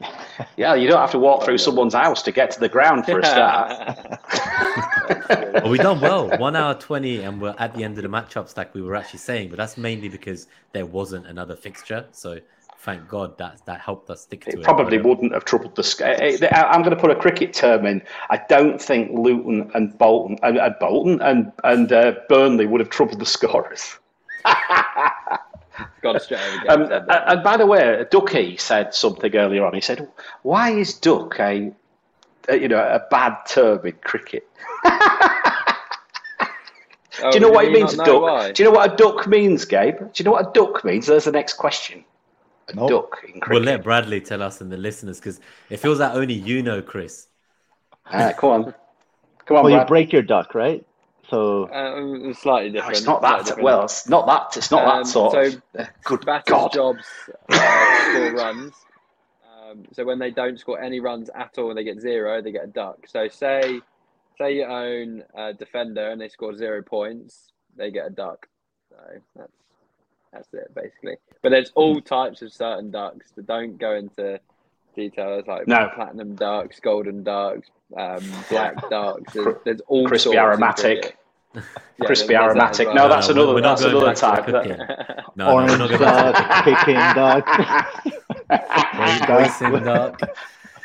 [0.56, 3.20] Yeah, you don't have to walk through someone's house to get to the ground for
[3.20, 3.98] a start.
[5.30, 6.30] Well, we done well.
[6.38, 9.20] One hour twenty, and we're at the end of the matchups, like we were actually
[9.20, 9.50] saying.
[9.50, 12.08] But that's mainly because there wasn't another fixture.
[12.12, 12.40] So
[12.80, 14.60] thank God that that helped us stick to it.
[14.60, 16.38] It probably But, um, wouldn't have troubled the sky.
[16.52, 18.02] I'm going to put a cricket term in.
[18.30, 22.90] I don't think Luton and Bolton and, and Bolton and and uh, Burnley would have
[22.90, 23.98] troubled the scorers.
[26.02, 29.74] Gone straight over Um, and and by the way, Ducky said something earlier on.
[29.74, 30.08] He said,
[30.44, 31.72] "Why is duck a,
[32.48, 34.48] a you know a bad term in cricket?"
[37.22, 38.22] Oh, Do you know did what it means, a duck?
[38.22, 38.52] why?
[38.52, 39.98] Do you know what a duck means, Gabe?
[40.00, 41.08] Do you know what a duck means?
[41.08, 42.06] There's the next question.
[42.70, 42.90] A Nope.
[43.12, 45.40] duck in We'll let Bradley tell us and the listeners because
[45.70, 47.28] it feels that only you know, Chris.
[48.06, 48.74] Uh, come on,
[49.46, 50.86] come on, Well, you break your duck, right?
[51.30, 52.98] So Um, slightly No, different.
[52.98, 53.46] it's not that.
[53.46, 53.64] different.
[53.64, 54.58] Well, it's not that.
[54.58, 55.32] It's not Um, that sort.
[55.32, 56.74] so of, uh, good batters' God.
[56.74, 57.06] jobs
[57.50, 58.74] uh, score runs.
[59.70, 62.42] Um, so when they don't score any runs at all, and they get zero.
[62.42, 63.06] They get a duck.
[63.08, 63.82] So say,
[64.38, 68.48] say you own a defender and they score zero points, they get a duck.
[68.90, 68.96] So
[69.36, 69.52] that's
[70.34, 71.18] that's it basically.
[71.42, 74.40] But there's all types of certain ducks that don't go into
[74.96, 75.90] details like No.
[75.96, 79.34] platinum ducks, golden ducks, um, black ducks.
[79.34, 81.02] There's, there's all Crispy sorts aromatic.
[81.02, 81.16] cricket.
[82.00, 82.88] Yeah, Crispy there's- there's that aromatic.
[82.88, 82.96] well.
[82.96, 83.62] No, that's No, no, another.
[83.62, 84.46] That's another back to the type.
[84.46, 84.64] That-
[85.18, 85.32] cooking.
[85.36, 87.46] No, no, we're orange not going duck, the Peking duck.
[88.96, 90.22] Great racing duck.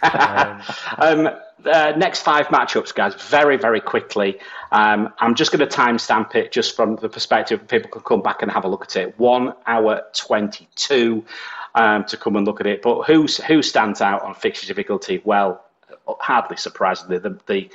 [0.05, 0.61] Um,
[1.27, 4.39] um, uh, next five matchups, guys, very, very quickly.
[4.73, 8.23] Um, I'm just going to timestamp it just from the perspective of people can come
[8.23, 9.19] back and have a look at it.
[9.19, 11.25] One hour 22
[11.75, 12.83] um, to come and look at it.
[12.83, 15.23] But who's, who stands out on fixture difficulty?
[15.25, 15.65] Well,
[16.07, 17.71] hardly surprisingly, the, the,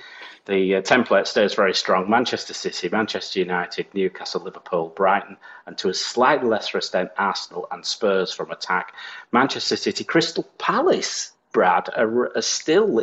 [0.46, 2.10] the uh, template stays very strong.
[2.10, 7.86] Manchester City, Manchester United, Newcastle, Liverpool, Brighton, and to a slightly lesser extent, Arsenal and
[7.86, 8.94] Spurs from attack.
[9.32, 13.02] Manchester City, Crystal Palace, Brad, are, are still.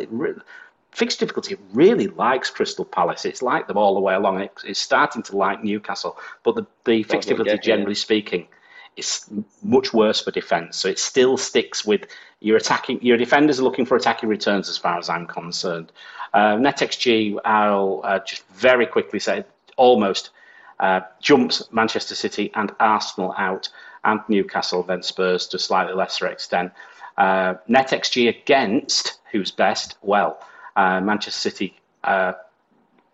[0.91, 3.25] Fixed difficulty really likes Crystal Palace.
[3.25, 4.41] It's like them all the way along.
[4.41, 8.47] It, it's starting to like Newcastle, but the, the fixed difficulty, get generally speaking,
[8.95, 9.29] is
[9.61, 10.77] much worse for defence.
[10.77, 12.07] So it still sticks with
[12.39, 13.03] your attacking.
[13.03, 15.91] Your defenders are looking for attacking returns, as far as I'm concerned.
[16.33, 19.45] Uh, NetXG, I'll uh, just very quickly say,
[19.75, 20.31] almost
[20.79, 23.69] uh, jumps Manchester City and Arsenal out,
[24.03, 26.71] and Newcastle, then Spurs to a slightly lesser extent.
[27.17, 29.97] Uh, NetXG against who's best?
[30.01, 30.39] Well,
[30.75, 31.75] uh, Manchester City.
[32.03, 32.33] Uh,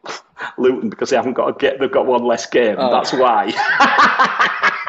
[0.57, 1.79] Luton because they haven't got a get.
[1.79, 2.75] They've got one less game.
[2.77, 2.91] Oh.
[2.91, 3.51] That's why.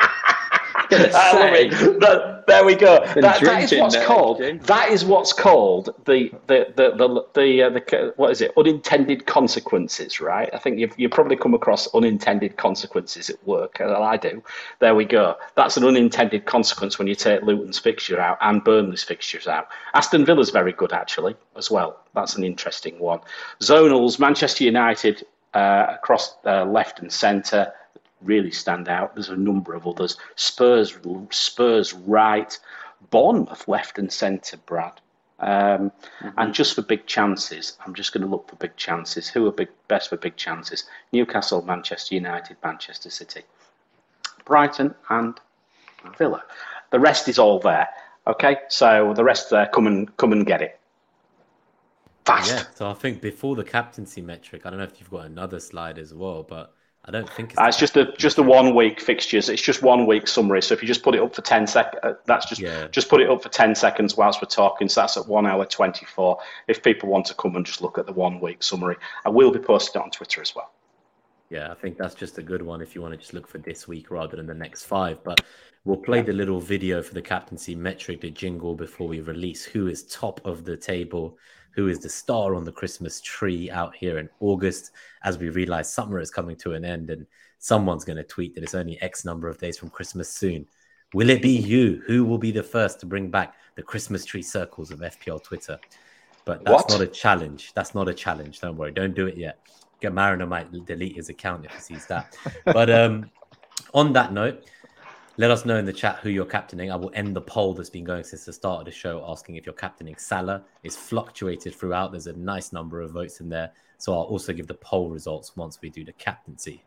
[0.99, 1.67] Gonna I love say.
[1.67, 2.01] it.
[2.01, 3.01] That- there we go.
[3.15, 4.39] That, that is what's there, called.
[4.41, 8.53] That is what's called the the the the, the, uh, the what is it?
[8.57, 10.51] Unintended consequences, right?
[10.53, 14.43] I think you've you probably come across unintended consequences at work, and I do.
[14.81, 15.37] There we go.
[15.55, 19.69] That's an unintended consequence when you take Luton's fixture out and Burnley's fixtures out.
[19.95, 22.01] Aston Villa's very good actually as well.
[22.15, 23.21] That's an interesting one.
[23.61, 27.73] Zonals, Manchester United uh, across uh, left and centre
[28.25, 29.15] really stand out.
[29.15, 30.17] There's a number of others.
[30.37, 30.97] Spurs,
[31.31, 32.59] Spurs right,
[33.11, 34.57] Bournemouth left and centre.
[34.67, 35.01] Brad.
[35.41, 35.93] Um,
[36.37, 39.29] And just for big chances, I'm just going to look for big chances.
[39.29, 40.85] Who are big best for big chances?
[41.13, 43.43] Newcastle, Manchester United, Manchester City,
[44.45, 45.39] Brighton, and
[46.17, 46.45] Villa.
[46.91, 47.89] The rest is all there.
[48.27, 50.79] Okay, so the rest there, come and come and get it.
[52.25, 52.51] Fast.
[52.51, 55.61] Yeah, so I think before the captaincy metric, I don't know if you've got another
[55.61, 56.73] slide as well, but
[57.07, 57.61] I don't think it's.
[57.61, 59.51] Uh, it's just a just the one week fixtures.
[59.51, 60.63] It's just one week summary.
[60.63, 62.89] So if you just put it up for ten sec, uh, that's just yeah.
[62.89, 64.89] just put it up for ten seconds whilst we're talking.
[64.89, 66.39] So that's at one hour twenty four.
[66.67, 69.51] If people want to come and just look at the one week summary, I will
[69.51, 70.73] be posting it on Twitter as well.
[71.51, 73.59] Yeah, I think that's just a good one if you want to just look for
[73.59, 75.23] this week rather than the next five.
[75.23, 75.43] But
[75.85, 79.89] we'll play the little video for the captaincy metric, the jingle before we release who
[79.89, 81.37] is top of the table
[81.75, 84.93] who is the star on the Christmas tree out here in August
[85.25, 87.27] as we realize summer is coming to an end and
[87.59, 90.67] someone's going to tweet that it's only X number of days from Christmas soon.
[91.13, 92.03] Will it be you?
[92.07, 95.79] Who will be the first to bring back the Christmas tree circles of FPL Twitter?
[96.45, 96.91] But that's what?
[96.91, 97.73] not a challenge.
[97.75, 98.61] That's not a challenge.
[98.61, 98.93] Don't worry.
[98.93, 99.59] Don't do it yet.
[100.01, 102.37] Get Mariner might delete his account if he sees that.
[102.65, 103.31] but um,
[103.95, 104.65] on that note,
[105.37, 106.93] let us know in the chat who you're captaining.
[106.93, 109.57] I will end the poll that's been going since the start of the show, asking
[109.57, 110.63] if you're captaining Salah.
[110.85, 112.13] It's fluctuated throughout.
[112.13, 113.73] There's a nice number of votes in there.
[113.99, 116.85] So I'll also give the poll results once we do the captaincy.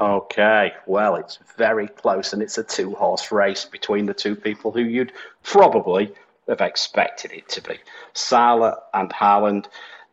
[0.00, 4.72] Okay, well, it's very close and it's a two horse race between the two people
[4.72, 5.12] who you'd
[5.44, 6.12] probably
[6.48, 7.78] have expected it to be
[8.12, 9.66] Salah and Haaland.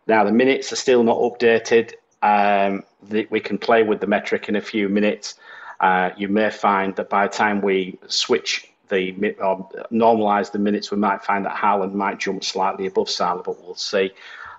[0.08, 1.94] Now, the minutes are still not updated.
[2.22, 5.36] Um, the, we can play with the metric in a few minutes.
[5.80, 10.92] Uh, you may find that by the time we switch the or normalise the minutes,
[10.92, 14.12] we might find that Haaland might jump slightly above Salah, but we'll see.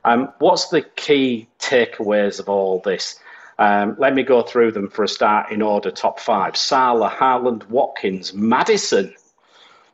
[0.05, 3.20] Um, what's the key takeaways of all this?
[3.59, 5.90] Um, let me go through them for a start in order.
[5.90, 9.14] Top five: Salah, Haaland, Watkins, Maddison.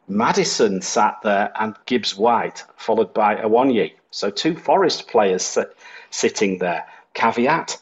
[0.08, 3.92] Maddison sat there, and Gibbs White, followed by Awoniyi.
[4.10, 5.58] So two Forest players
[6.10, 6.86] sitting there.
[7.14, 7.78] Caveat: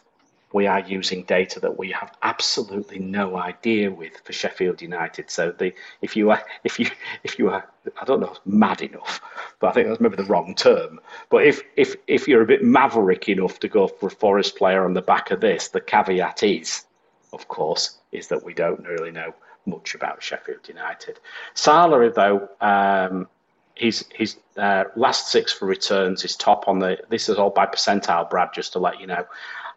[0.52, 5.30] we are using data that we have absolutely no idea with for Sheffield United.
[5.30, 6.88] So the if you are if you
[7.24, 7.68] if you are
[8.00, 9.20] I don't know mad enough,
[9.60, 11.00] but I think that's maybe the wrong term.
[11.28, 14.84] But if if if you're a bit maverick enough to go for a Forest player
[14.84, 16.84] on the back of this, the caveat is,
[17.32, 19.34] of course, is that we don't really know
[19.66, 21.18] much about Sheffield United.
[21.54, 23.28] Salah, though, um,
[23.76, 26.98] his his uh, last six for returns is top on the.
[27.08, 28.48] This is all by percentile, Brad.
[28.52, 29.26] Just to let you know.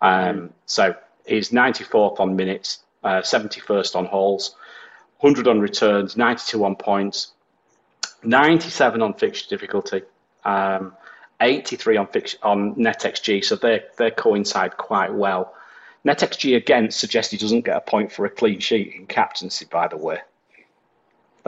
[0.02, 0.50] Um, mm.
[0.66, 0.96] So
[1.28, 4.56] he's 94th on minutes, uh, 71st on hauls,
[5.20, 7.34] 100 on returns, 92 on points,
[8.24, 10.02] 97 on fixture difficulty,
[10.46, 10.96] um,
[11.42, 13.44] 83 on fix, on net xG.
[13.44, 15.54] So they they coincide quite well.
[16.06, 19.66] Net xG again suggests he doesn't get a point for a clean sheet in captaincy.
[19.70, 20.20] By the way,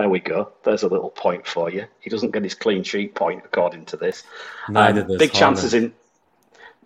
[0.02, 0.52] there we go.
[0.64, 1.86] There's a little point for you.
[2.00, 4.24] He doesn't get his clean sheet point according to this.
[4.68, 5.94] Neither um, does big chances in.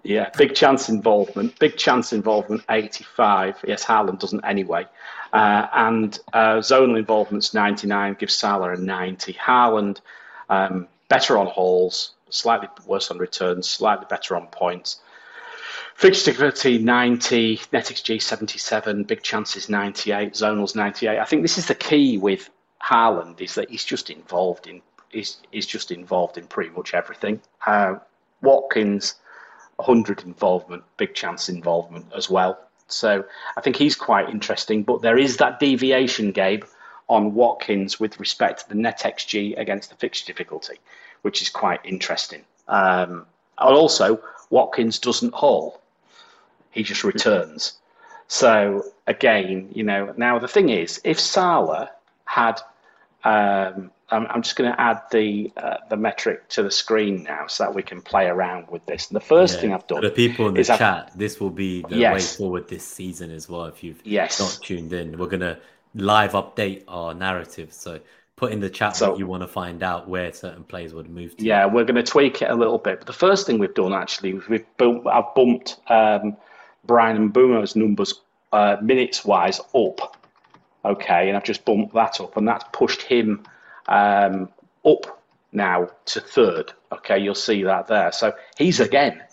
[0.04, 1.58] Yeah, big chance involvement.
[1.58, 3.64] Big chance involvement, 85.
[3.66, 4.86] Yes, Haaland doesn't anyway.
[5.32, 9.34] Uh, and uh, zonal involvement's 99, gives Salah a 90.
[9.34, 10.02] Haaland,
[10.50, 15.00] um, better on hauls, slightly worse on returns, slightly better on points.
[15.96, 21.18] Fixture difficulty 90, net XG 77, big chances 98, zonals 98.
[21.18, 22.50] I think this is the key with
[22.84, 24.82] Haaland is that he's just involved in
[25.16, 27.42] he's, he's just involved in pretty much everything.
[27.66, 27.96] Uh,
[28.42, 29.16] Watkins,
[29.78, 32.60] 100 involvement, big chance involvement as well.
[32.88, 33.26] So
[33.58, 34.84] I think he's quite interesting.
[34.84, 36.64] But there is that deviation, Gabe,
[37.08, 40.80] on Watkins with respect to the net XG against the fixture difficulty,
[41.24, 42.44] which is quite interesting.
[42.68, 43.26] Um,
[43.58, 45.82] and also, Watkins doesn't haul;
[46.72, 47.78] he just returns.
[48.28, 51.92] So again, you know, now the thing is, if Salah
[52.26, 52.60] had
[53.24, 57.48] um, I'm, I'm, just going to add the uh, the metric to the screen now
[57.48, 59.10] so that we can play around with this.
[59.10, 59.62] And the first yeah.
[59.62, 62.14] thing I've done for the people in the chat, I've, this will be the yes.
[62.14, 63.66] way forward this season as well.
[63.66, 64.40] If you've yes.
[64.40, 65.58] not tuned in, we're going to
[65.96, 67.74] live update our narrative.
[67.74, 68.00] So
[68.36, 71.10] put in the chat so, what you want to find out where certain players would
[71.10, 71.44] move to.
[71.44, 73.00] Yeah, we're going to tweak it a little bit.
[73.00, 76.38] But the first thing we've done actually, we've bumped, I've bumped um,
[76.86, 78.22] Bryan Mbeumo's numbers
[78.54, 80.16] uh, minutes wise up
[80.86, 83.44] Okay, and I've just bumped that up, and that's pushed him
[83.88, 84.50] um,
[84.86, 85.22] up
[85.52, 86.74] now to third.
[86.92, 88.12] Okay, you'll see that there.
[88.12, 89.24] So he's again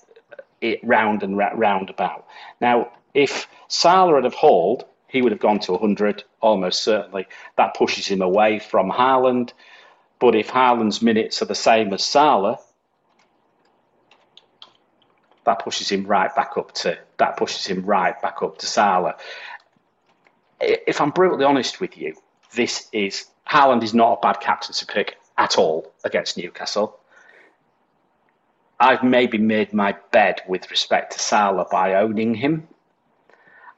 [0.62, 2.26] it round and round about.
[2.60, 7.26] Now, if Salah had have hauled, he would have gone to 100 almost certainly.
[7.56, 9.52] That pushes him away from Haaland.
[10.18, 12.58] But if Haaland's minutes are the same as Salah,
[15.44, 19.16] that pushes him right back up to that pushes him right back up to Salah
[20.62, 22.14] if I'm brutally honest with you,
[22.54, 26.98] this is Haaland is not a bad captain to pick at all against Newcastle.
[28.78, 32.66] I've maybe made my bed with respect to Salah by owning him.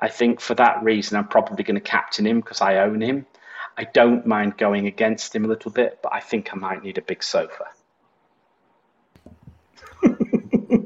[0.01, 3.27] I think for that reason, I'm probably going to captain him because I own him.
[3.77, 6.98] I don't mind going against him a little bit, but I think I might need
[6.98, 7.66] a big sofa.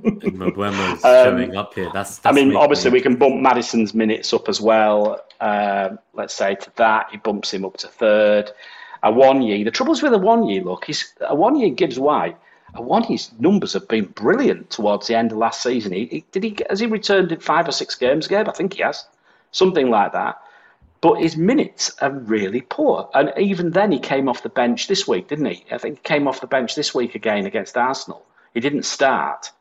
[1.05, 1.91] Um, showing up here.
[1.93, 5.25] That's, I mean, obviously, we can bump Maddison's minutes up as well.
[5.41, 8.51] Uh, let's say to that, he bumps him up to third.
[9.05, 9.65] Awoniyi.
[9.65, 12.37] The troubles with Awoniyi look is Awoniyi Gibbs White.
[12.75, 15.93] Awoniyi's numbers have been brilliant towards the end of last season.
[15.93, 18.49] He, he- did he has he returned in five or six games, Gabe?
[18.49, 19.07] I think he has,
[19.53, 20.41] something like that.
[21.01, 25.07] But his minutes are really poor, and even then, he came off the bench this
[25.07, 25.65] week, didn't he?
[25.71, 28.25] I think he came off the bench this week again against Arsenal.
[28.53, 29.53] He didn't start.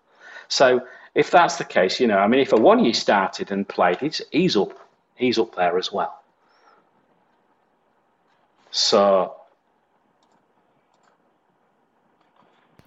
[0.47, 0.81] So
[1.15, 4.55] if that's the case, you know, I mean, if Awoniyi started and played, he's, he's
[4.55, 4.73] up,
[5.15, 6.21] he's up there as well.
[8.71, 9.35] So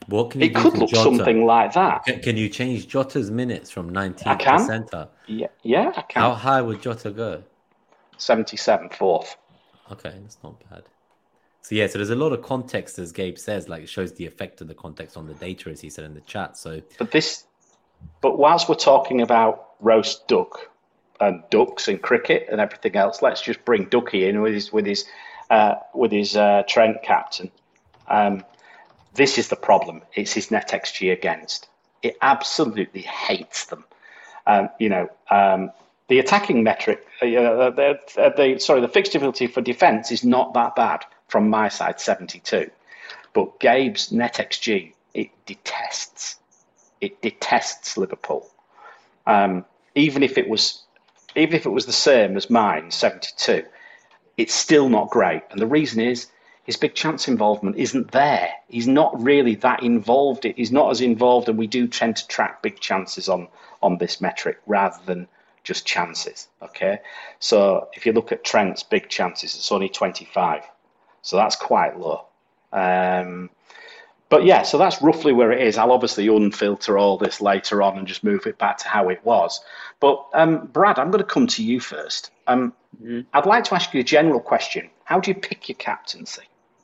[0.07, 1.17] what can you it could look Jota?
[1.17, 2.05] something like that.
[2.05, 4.59] Can, can you change Jota's minutes from 19 I can.
[4.59, 5.09] to center?
[5.27, 6.23] Yeah, yeah, I can.
[6.23, 7.43] How high would Jota go?
[8.19, 9.37] 77 fourth.
[9.91, 10.85] Okay, that's not bad.
[11.63, 14.27] So yeah, so there's a lot of context, as Gabe says, like it shows the
[14.27, 16.57] effect of the context on the data, as he said in the chat.
[16.57, 17.45] So But this,
[18.21, 20.71] but whilst we're talking about roast duck
[21.21, 24.87] and ducks and cricket and everything else, let's just bring Ducky in with his with
[24.87, 25.05] his
[25.51, 27.51] uh, with his uh, Trent captain.
[28.09, 28.45] Um,
[29.15, 30.03] this is the problem.
[30.15, 31.69] It's his net XG against.
[32.03, 33.85] It absolutely hates them.
[34.47, 35.71] Um, you know, um,
[36.09, 40.25] the attacking metric, uh, uh, the, uh, the sorry, the fixed difficulty for defence is
[40.25, 42.71] not that bad from my side, 72.
[43.33, 46.40] But Gabe's net XG, it detests.
[47.01, 48.49] It detests Liverpool.
[49.27, 49.65] Um,
[49.95, 50.83] even if it was,
[51.37, 53.65] even if it was the same as mine, 72,
[54.37, 55.43] it's still not great.
[55.51, 56.29] And the reason is
[56.65, 58.53] his big chance involvement isn't there.
[58.69, 60.45] He's not really that involved.
[60.45, 63.49] He's not as involved, and we do tend to track big chances on
[63.83, 65.27] on this metric rather than
[65.65, 66.49] just chances.
[66.63, 67.01] Okay,
[67.39, 70.63] so if you look at Trent's big chances, it's only 25,
[71.23, 72.27] so that's quite low.
[72.73, 73.51] Um,
[74.31, 75.77] but yeah, so that's roughly where it is.
[75.77, 79.23] I'll obviously unfilter all this later on and just move it back to how it
[79.25, 79.61] was.
[80.01, 82.31] But um, Brad, I'm going to come to you first.
[82.47, 83.27] Um, Mhm.
[83.33, 84.91] I'd like to ask you a general question.
[85.05, 86.43] How do you pick your captaincy?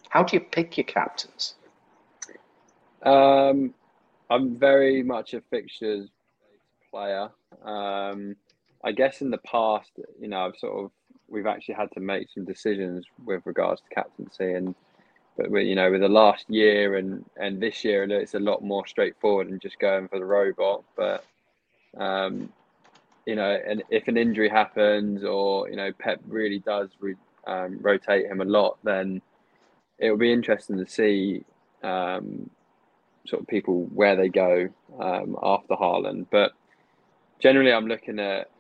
[0.09, 1.55] How do you pick your captains?
[3.03, 3.75] Um,
[4.31, 6.09] I'm very much a fixtures
[6.91, 7.31] player.
[7.65, 8.37] Um,
[8.85, 9.91] I guess in the past,
[10.21, 10.91] you know, I've sort of
[11.29, 14.75] we've actually had to make some decisions with regards to captaincy, and
[15.37, 18.87] but you know, with the last year and and this year, it's a lot more
[18.87, 20.85] straightforward and just going for the robot.
[20.97, 21.25] But
[21.97, 22.53] um,
[23.27, 27.15] you know, and if an injury happens or you know Pep really does re,
[27.47, 29.21] um, rotate him a lot, then
[29.99, 31.45] it will be interesting to see
[31.83, 32.51] um,
[33.27, 34.69] sort of people where they go
[35.01, 36.27] um, after Haaland.
[36.31, 36.53] But
[37.41, 38.51] generally, I'm looking at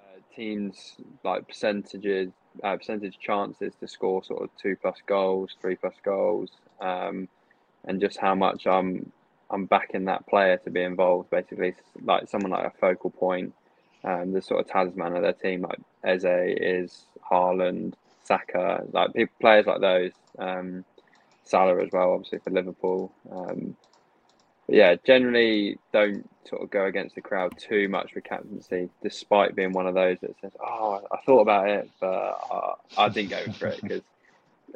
[0.00, 5.76] uh, teams like percentages, uh, percentage chances to score sort of two plus goals, three
[5.76, 6.50] plus goals,
[6.80, 7.28] um,
[7.84, 9.12] and just how much I'm
[9.50, 11.30] I'm backing that player to be involved.
[11.30, 13.54] Basically, like someone like a focal point,
[14.04, 19.34] um, the sort of talisman of their team, like Eze is Haaland, Saka, like people,
[19.40, 20.12] players like those.
[20.38, 20.84] Um,
[21.44, 23.12] Salah as well, obviously for Liverpool.
[23.30, 23.76] Um,
[24.68, 29.72] yeah, generally don't sort of go against the crowd too much with captaincy, despite being
[29.72, 33.52] one of those that says, "Oh, I thought about it, but I, I didn't go
[33.52, 34.02] for it because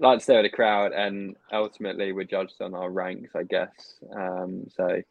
[0.01, 3.99] like to stay with the crowd, and ultimately we're judged on our ranks, I guess.
[4.15, 5.03] Um, so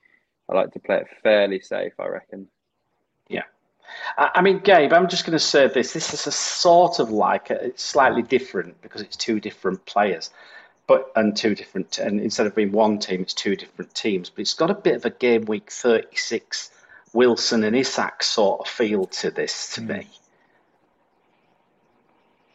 [0.50, 2.48] I like to play it fairly safe, I reckon.
[3.28, 3.44] Yeah.
[4.18, 5.94] I mean, Gabe, I'm just going to say this.
[5.94, 10.30] This is a sort of like a, it's slightly different because it's two different players,
[10.88, 14.30] but and two different and instead of being one team, it's two different teams.
[14.30, 16.72] But it's got a bit of a game week 36
[17.14, 19.88] Wilson and Isak sort of feel to this to hmm.
[19.88, 20.08] me.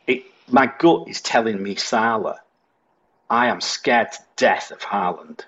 [0.06, 2.40] It, my gut is telling me Salah.
[3.28, 5.40] I am scared to death of Haaland.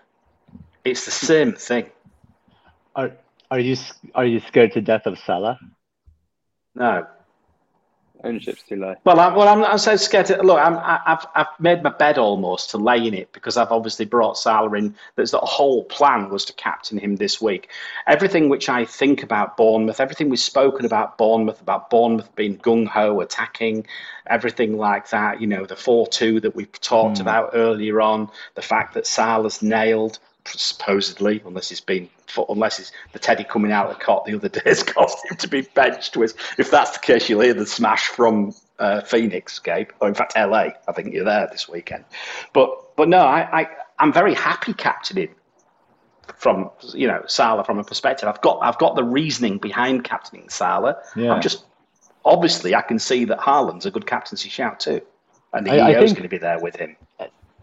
[0.84, 1.86] It's the same thing.
[2.96, 3.12] Are
[3.50, 3.76] are you
[4.14, 5.58] are you scared to death of Salah?
[6.74, 7.06] No,
[8.24, 8.94] Ownership's too low.
[9.04, 10.26] Well, I'm, well, I'm, I'm so scared.
[10.26, 13.56] To, look, I'm, I- I've, I've made my bed almost to lay in it because
[13.56, 14.94] I've obviously brought Salah in.
[15.16, 17.68] That's the whole plan was to captain him this week.
[18.06, 22.86] Everything which I think about Bournemouth, everything we've spoken about Bournemouth, about Bournemouth being gung
[22.86, 23.86] ho, attacking,
[24.26, 25.40] everything like that.
[25.40, 27.20] You know, the four-two that we talked Mm.
[27.20, 32.08] about earlier on, the fact that Salah's nailed supposedly, unless it's been
[32.48, 35.36] unless it's the Teddy coming out of the cot the other day has caused him
[35.38, 36.16] to be benched.
[36.16, 40.14] With if that's the case, you'll hear the smash from uh, Phoenix, Gabe, or in
[40.14, 40.68] fact LA.
[40.88, 42.04] I think you're there this weekend.
[42.52, 43.68] But but no, I, I
[43.98, 45.34] I'm very happy captaining
[46.36, 48.28] from you know Salah from a perspective.
[48.28, 50.96] I've got I've got the reasoning behind captaining Salah.
[51.16, 51.32] Yeah.
[51.32, 51.64] I'm just
[52.24, 55.00] obviously I can see that Haaland's a good captaincy shout too,
[55.52, 56.96] and the I- I EO's think- going to be there with him.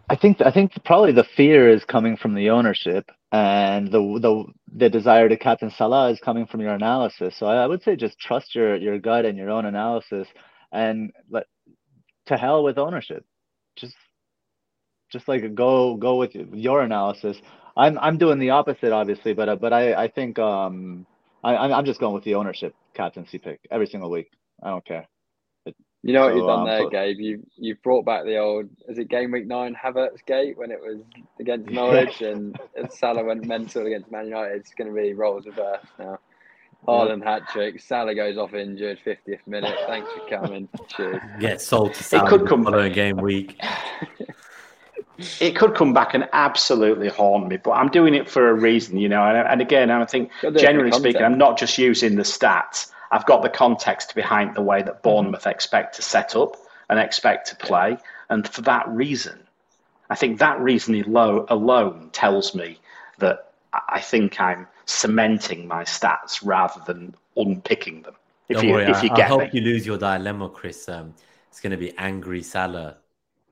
[0.10, 4.46] I think I think probably the fear is coming from the ownership, and the the
[4.76, 7.36] the desire to captain Salah is coming from your analysis.
[7.38, 10.28] So I, I would say just trust your your gut and your own analysis,
[10.72, 11.46] and let
[12.28, 13.26] to hell with ownership.
[13.78, 13.96] Just
[15.12, 17.38] just like go go with your analysis.
[17.78, 21.06] I'm I'm doing the opposite, obviously, but uh, but I I think um
[21.44, 24.30] I I'm just going with the ownership captaincy pick every single week.
[24.64, 25.08] I don't care.
[26.04, 27.20] You know what so, you've done um, there, Gabe?
[27.20, 30.80] You you've brought back the old is it game week nine Havertz gate when it
[30.80, 31.00] was
[31.40, 32.60] against Norwich and,
[32.90, 34.56] Salah went mental against Man United.
[34.56, 36.20] It's going to be roles reverse now.
[36.88, 37.80] Haaland hat trick.
[37.80, 39.78] Salah goes off injured, 50th minute.
[39.86, 40.68] Thanks for coming.
[40.88, 41.22] Cheers.
[41.40, 42.26] Get sold to Salah.
[42.26, 43.62] It could come following game week.
[45.40, 48.98] it could come back and absolutely haunt me, but I'm doing it for a reason,
[48.98, 49.22] you know.
[49.22, 52.92] And, and again, I think generally speaking, I'm not just using the stats.
[53.12, 56.56] I've got the context behind the way that Bournemouth expect to set up
[56.90, 57.98] and expect to play.
[58.30, 59.40] And for that reason,
[60.10, 62.80] I think that reason alone tells me
[63.20, 63.52] that
[63.90, 68.16] I think I'm cementing my stats rather than unpicking them.
[68.50, 69.50] If Don't you, worry, if you I, get I hope me.
[69.54, 70.90] you lose your dilemma, Chris.
[70.90, 71.14] Um,
[71.50, 72.98] it's going to be angry Salah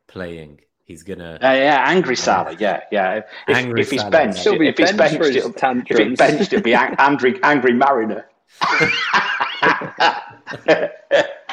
[0.08, 0.60] playing.
[0.84, 1.38] He's gonna.
[1.42, 2.56] Uh, yeah, angry Salah.
[2.60, 3.22] Yeah, yeah.
[3.48, 7.40] If, angry if he's benched, if he's benched, it'll, if he's benched, it'll be angry,
[7.44, 8.26] angry Mariner.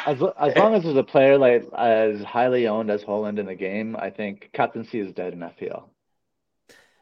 [0.06, 3.54] as, as long as there's a player like as highly owned as Haaland in the
[3.54, 5.84] game, I think captaincy is dead in FPL.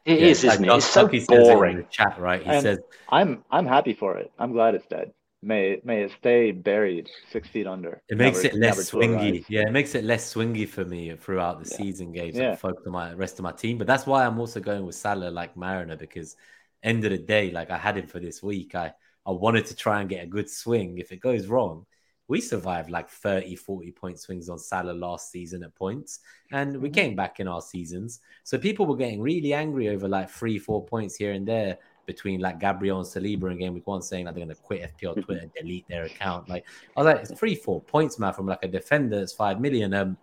[0.05, 0.71] It yeah, is, isn't it?
[0.71, 1.79] It's so boring.
[1.79, 2.43] It chat, right?
[2.43, 2.79] He and says,
[3.09, 4.31] "I'm I'm happy for it.
[4.37, 5.11] I'm glad it's dead.
[5.41, 8.01] May may it stay buried six feet under.
[8.07, 9.45] It makes never, it less swingy.
[9.47, 11.77] Yeah, it makes it less swingy for me throughout the yeah.
[11.77, 12.35] season games.
[12.35, 12.55] Yeah.
[12.55, 13.77] focus on my rest of my team.
[13.79, 16.35] But that's why I'm also going with Salah like Mariner because
[16.83, 18.75] end of the day, like I had him for this week.
[18.75, 18.93] I
[19.25, 20.97] I wanted to try and get a good swing.
[20.97, 21.85] If it goes wrong,
[22.27, 26.19] we survived like 30, 40 point swings on Salah last season at points,
[26.51, 26.95] and we mm-hmm.
[26.95, 28.19] came back in our seasons.
[28.43, 32.39] So people were getting really angry over like three, four points here and there between
[32.39, 35.11] like Gabriel and Saliba in game week one saying that they're going to quit FPL
[35.11, 35.21] mm-hmm.
[35.21, 36.49] Twitter, delete their account.
[36.49, 36.65] Like,
[36.95, 39.93] I was like, it's three, four points, man, from like a defender that's five million.
[39.93, 40.17] Um,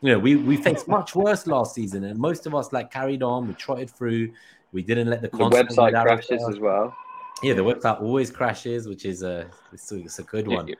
[0.00, 3.22] you know, we, we faced much worse last season, and most of us like carried
[3.22, 4.32] on, we trotted through,
[4.72, 6.94] we didn't let the, the website crashes as well.
[7.42, 10.74] Yeah, the website always crashes, which is a it's, it's a good one.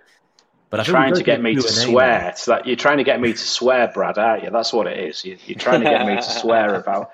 [0.71, 2.33] But I'm trying to get me to swear.
[2.37, 4.51] So that you're trying to get me to swear, Brad, aren't you?
[4.51, 5.25] That's what it is.
[5.25, 7.13] You, are trying to get me to swear about.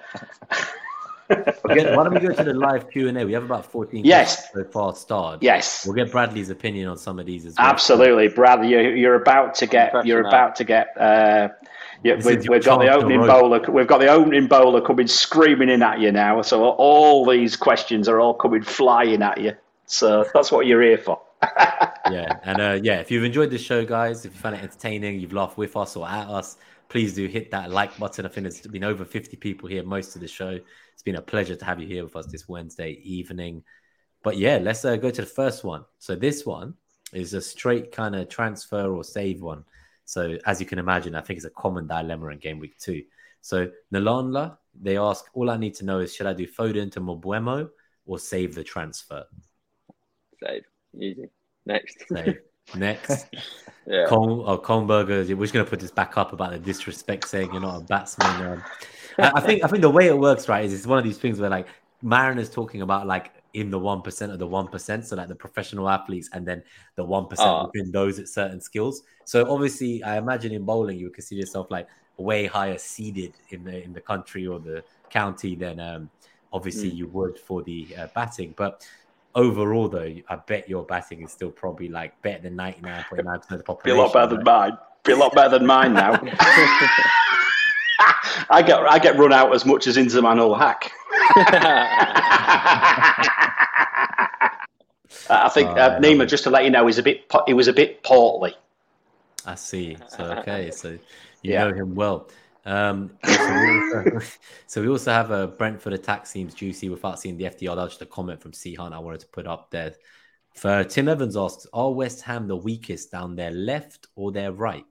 [1.31, 3.27] okay, why don't we go to the live Q and A?
[3.27, 5.43] We have about 14 yes so far started.
[5.43, 7.67] Yes, we'll get Bradley's opinion on some of these as well.
[7.67, 8.67] Absolutely, Brad.
[8.67, 10.07] You're, you're about to get.
[10.07, 10.97] You're about to get.
[10.99, 11.51] Uh,
[12.03, 13.61] yeah, we've, we've got the opening bowler.
[13.71, 16.41] We've got the opening bowler coming screaming in at you now.
[16.43, 19.53] So all these questions are all coming flying at you.
[19.87, 21.21] So that's what you're here for.
[22.11, 25.21] yeah, and uh, yeah, if you've enjoyed this show, guys, if you found it entertaining,
[25.21, 26.57] you've laughed with us or at us,
[26.89, 28.25] please do hit that like button.
[28.25, 30.59] I think there's been over 50 people here most of the show.
[30.93, 33.63] It's been a pleasure to have you here with us this Wednesday evening.
[34.23, 35.85] But yeah, let's uh, go to the first one.
[35.99, 36.75] So this one
[37.13, 39.65] is a straight kind of transfer or save one.
[40.11, 43.05] So as you can imagine, I think it's a common dilemma in game week two.
[43.43, 47.01] So Nalanla, they ask, all I need to know is should I do Foden to
[47.01, 47.71] Mbeumo
[48.07, 49.25] or save the transfer?
[50.43, 50.65] Save.
[50.99, 51.31] Easy.
[51.65, 52.03] Next.
[52.13, 52.41] Save.
[52.75, 53.27] Next.
[53.87, 54.07] yeah.
[54.09, 57.53] Col- oh, Kohnberger, we're just going to put this back up about the disrespect saying
[57.53, 58.47] you're not a batsman.
[58.49, 58.65] Um,
[59.17, 61.19] I, I, think I think the way it works, right, is it's one of these
[61.19, 61.69] things where like
[62.03, 65.35] Mariner's talking about like in the one percent of the one percent, so like the
[65.35, 66.63] professional athletes, and then
[66.97, 67.67] the one percent oh.
[67.67, 69.03] within those at certain skills.
[69.25, 73.65] So obviously, I imagine in bowling, you would consider yourself like way higher seeded in
[73.65, 76.11] the in the country or the county than um,
[76.53, 76.97] obviously mm.
[76.97, 78.55] you would for the uh, batting.
[78.57, 78.87] But
[79.35, 83.25] overall, though, I bet your batting is still probably like better than ninety nine point
[83.25, 83.97] nine percent of the population.
[83.97, 84.79] Be a lot better than mine.
[85.05, 86.13] Be a lot better than mine now.
[88.51, 90.93] I get I get run out as much as Inzamam ul Haq.
[95.31, 97.69] I think oh, uh, Nima, just to let you know, he's a bit he was
[97.69, 98.55] a bit portly.
[99.47, 99.97] I see.
[100.09, 100.91] So okay, so
[101.43, 101.65] you yeah.
[101.65, 102.29] know him well.
[102.67, 104.27] Um, so, we also,
[104.67, 107.75] so, we also, have a Brentford attack seems juicy without seeing the FDR.
[107.75, 109.95] That's just a comment from C Hunt I wanted to put up there.
[110.55, 114.85] For Tim Evans asks, are West Ham the weakest down their left or their right?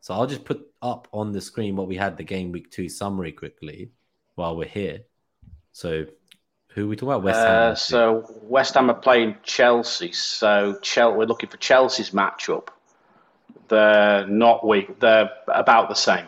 [0.00, 2.88] So I'll just put up on the screen what we had the game week two
[2.88, 3.92] summary quickly
[4.34, 5.00] while we're here.
[5.72, 6.06] So
[6.70, 7.22] who are we talking about?
[7.22, 7.72] West Ham.
[7.72, 10.12] Uh, so West Ham are playing Chelsea.
[10.12, 12.68] So Chel- we're looking for Chelsea's matchup.
[13.68, 14.98] They're not weak.
[15.00, 16.26] They're about the same.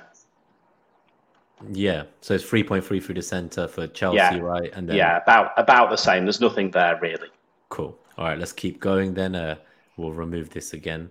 [1.72, 4.38] Yeah, so it's three point three through the center for Chelsea, yeah.
[4.38, 4.70] right?
[4.72, 4.96] And then...
[4.96, 6.24] yeah, about about the same.
[6.24, 7.28] There's nothing there really.
[7.68, 7.98] Cool.
[8.16, 9.12] All right, let's keep going.
[9.12, 9.56] Then uh,
[9.96, 11.10] we'll remove this again.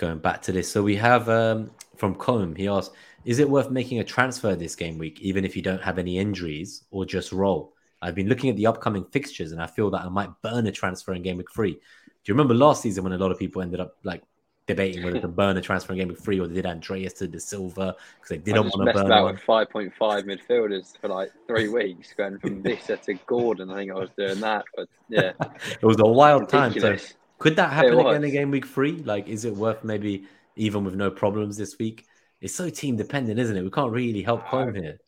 [0.00, 0.72] going back to this.
[0.72, 2.56] So we have um, from Combe.
[2.56, 2.92] He asked,
[3.24, 6.18] "Is it worth making a transfer this game week, even if you don't have any
[6.18, 10.02] injuries, or just roll?" I've been looking at the upcoming fixtures, and I feel that
[10.02, 11.72] I might burn a transfer in game week three.
[11.72, 11.80] Do
[12.26, 14.22] you remember last season when a lot of people ended up like
[14.66, 17.28] debating whether to burn a transfer in game week three or they did Andreas to
[17.28, 19.34] De Silva because they didn't want to burn about one.
[19.34, 23.70] with five point five midfielders for like three weeks, going from Wissa to Gordon.
[23.70, 26.78] I think I was doing that, but yeah, it was a wild time.
[26.78, 26.96] So
[27.38, 28.98] could that happen again in game week three?
[28.98, 30.26] Like, is it worth maybe
[30.56, 32.06] even with no problems this week?
[32.40, 33.62] It's so team dependent, isn't it?
[33.62, 34.98] We can't really help home here.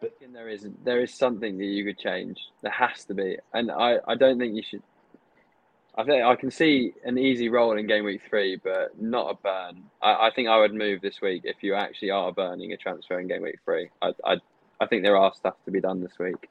[0.00, 2.38] But there is there is something that you could change.
[2.62, 4.82] There has to be, and I, I don't think you should.
[5.96, 9.34] I think I can see an easy roll in game week three, but not a
[9.34, 9.84] burn.
[10.00, 13.20] I, I think I would move this week if you actually are burning a transfer
[13.20, 13.90] in game week three.
[14.00, 14.36] I, I
[14.80, 16.48] I think there are stuff to be done this week.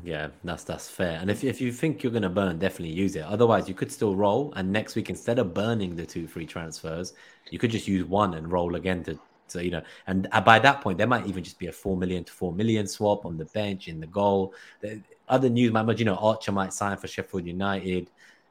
[0.00, 1.18] Yeah, that's that's fair.
[1.20, 3.24] And if if you think you're gonna burn, definitely use it.
[3.24, 4.52] Otherwise, you could still roll.
[4.56, 7.12] And next week, instead of burning the two free transfers,
[7.50, 9.18] you could just use one and roll again to.
[9.48, 11.96] So you know, and uh, by that point, there might even just be a four
[11.96, 14.54] million to four million swap on the bench in the goal.
[14.80, 18.08] The other news might, you know, Archer might sign for Sheffield United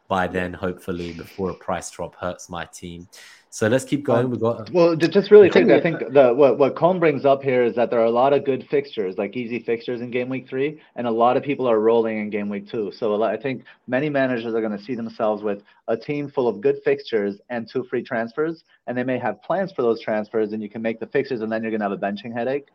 [0.07, 3.07] by then, hopefully, before a price drop hurts my team.
[3.53, 4.26] So let's keep going.
[4.26, 5.69] Um, we got well, just really quick.
[5.69, 8.32] I think the what what Colm brings up here is that there are a lot
[8.32, 11.69] of good fixtures, like easy fixtures in game week three, and a lot of people
[11.69, 12.94] are rolling in game week two.
[12.98, 16.48] So lot, I think many managers are going to see themselves with a team full
[16.48, 20.53] of good fixtures and two free transfers, and they may have plans for those transfers,
[20.53, 22.69] and you can make the fixtures, and then you're going to have a benching headache.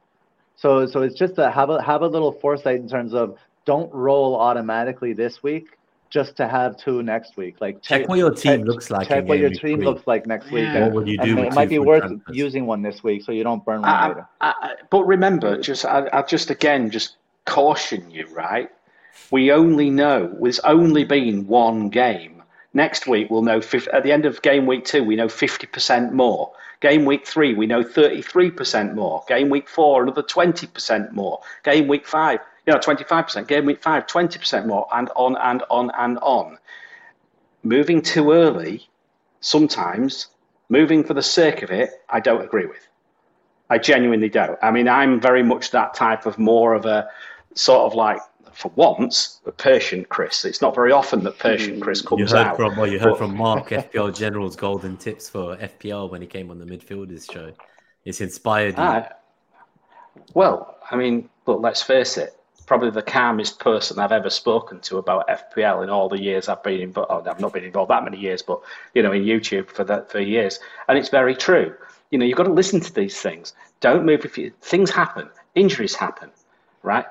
[0.56, 3.90] So so it's just to have a have a little foresight in terms of don't
[3.94, 5.75] roll automatically this week
[6.10, 7.56] just to have two next week.
[7.60, 9.08] Like check, check what your team check, looks like.
[9.08, 10.64] Check what your team looks like next week.
[10.64, 10.84] Yeah.
[10.84, 11.38] What would you do?
[11.38, 12.36] it might be worth transfers?
[12.36, 14.28] using one this week so you don't burn one I, later.
[14.40, 18.70] I, but remember, just I, I just again just caution you, right?
[19.30, 22.42] We only know there's only been one game.
[22.74, 23.60] Next week we'll know
[23.92, 26.52] at the end of game week two we know 50% more.
[26.80, 29.24] Game week three we know 33% more.
[29.26, 31.40] Game week four another 20% more.
[31.64, 35.90] Game week five you know, 25%, game week five, 20% more, and on and on
[35.98, 36.58] and on.
[37.62, 38.88] Moving too early,
[39.40, 40.28] sometimes,
[40.68, 42.86] moving for the sake of it, I don't agree with.
[43.70, 44.58] I genuinely don't.
[44.62, 47.08] I mean, I'm very much that type of more of a
[47.54, 48.20] sort of like,
[48.52, 50.44] for once, a patient Chris.
[50.44, 52.56] It's not very often that patient Chris comes you heard out.
[52.56, 53.18] From, well, you heard but...
[53.18, 57.52] from Mark, FPL General's golden tips for FPL when he came on the midfielders show.
[58.04, 58.82] It's inspired you.
[58.82, 59.08] Ah,
[60.34, 62.35] well, I mean, but let's face it,
[62.66, 66.62] probably the calmest person I've ever spoken to about FPL in all the years I've
[66.62, 67.10] been involved.
[67.10, 68.60] Oh, I've not been involved that many years, but
[68.94, 71.74] you know, in YouTube for that for years, and it's very true.
[72.10, 73.54] You know, you've got to listen to these things.
[73.80, 76.30] Don't move if you, things happen, injuries happen,
[76.82, 77.06] right?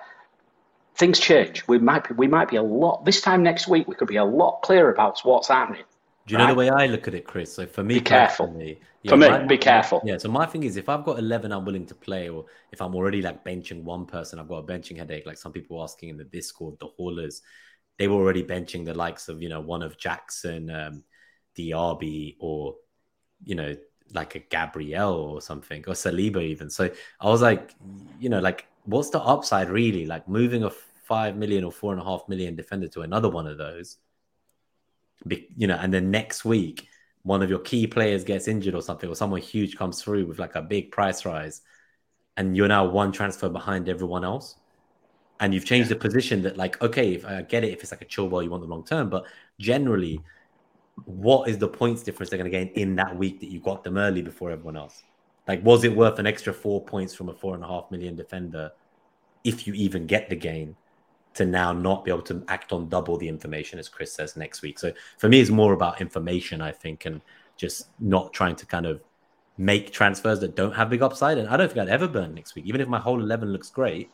[0.96, 1.68] Things change.
[1.68, 3.88] We might be, we might be a lot this time next week.
[3.88, 5.84] We could be a lot clearer about what's happening.
[6.28, 6.48] Do you right?
[6.48, 7.54] know the way I look at it, Chris?
[7.54, 8.48] So for me, be careful.
[8.58, 8.74] Yeah,
[9.12, 10.02] for me, my, be careful.
[10.04, 10.18] Yeah.
[10.18, 12.96] So my thing is, if I've got eleven, I'm willing to play, or if I'm
[12.96, 15.28] already like benching one person, I've got a benching headache.
[15.28, 17.44] Like some people asking in the Discord, the haulers,
[18.00, 21.04] they were already benching the likes of you know one of Jackson, um,
[21.56, 22.76] Diaby, or
[23.44, 23.76] you know
[24.14, 26.72] like a Gabriel or something, or Saliba even.
[26.72, 26.90] So
[27.20, 27.76] I was like,
[28.20, 30.08] you know, like what's the upside really?
[30.08, 30.72] Like moving a
[31.04, 33.98] five million or four and a half million defender to another one of those
[35.28, 36.88] you know, and then next week
[37.24, 40.38] one of your key players gets injured or something, or someone huge comes through with
[40.38, 41.62] like a big price rise,
[42.38, 44.56] and you're now one transfer behind everyone else,
[45.40, 45.96] and you've changed yeah.
[45.96, 48.50] the position that like, okay, if I get it, if it's like a Chilwell, you
[48.52, 49.26] want the long term, but
[49.60, 50.22] generally,
[51.06, 53.84] what is the points difference they're going to gain in that week that you got
[53.84, 55.04] them early before everyone else?
[55.48, 58.16] Like, was it worth an extra four points from a four and a half million
[58.16, 58.72] defender
[59.44, 60.76] if you even get the gain?
[61.36, 64.62] To now not be able to act on double the information, as Chris says next
[64.62, 64.80] week.
[64.80, 67.22] So for me, it's more about information, I think, and
[67.58, 69.02] just not trying to kind of
[69.58, 71.38] make transfers that don't have big upside.
[71.38, 72.66] And I don't think I'd ever burn next week.
[72.66, 74.10] Even if my whole 11 looks great,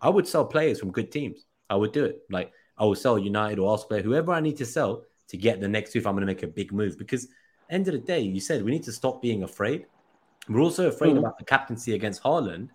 [0.00, 1.46] I would sell players from good teams.
[1.70, 2.22] I would do it.
[2.30, 5.68] Like I would sell United or Arsenal whoever I need to sell to get the
[5.68, 6.98] next two if I'm going to make a big move.
[6.98, 7.28] Because
[7.70, 9.86] end of the day, you said we need to stop being afraid.
[10.48, 11.18] We're also afraid mm-hmm.
[11.18, 12.68] about the captaincy against Haaland.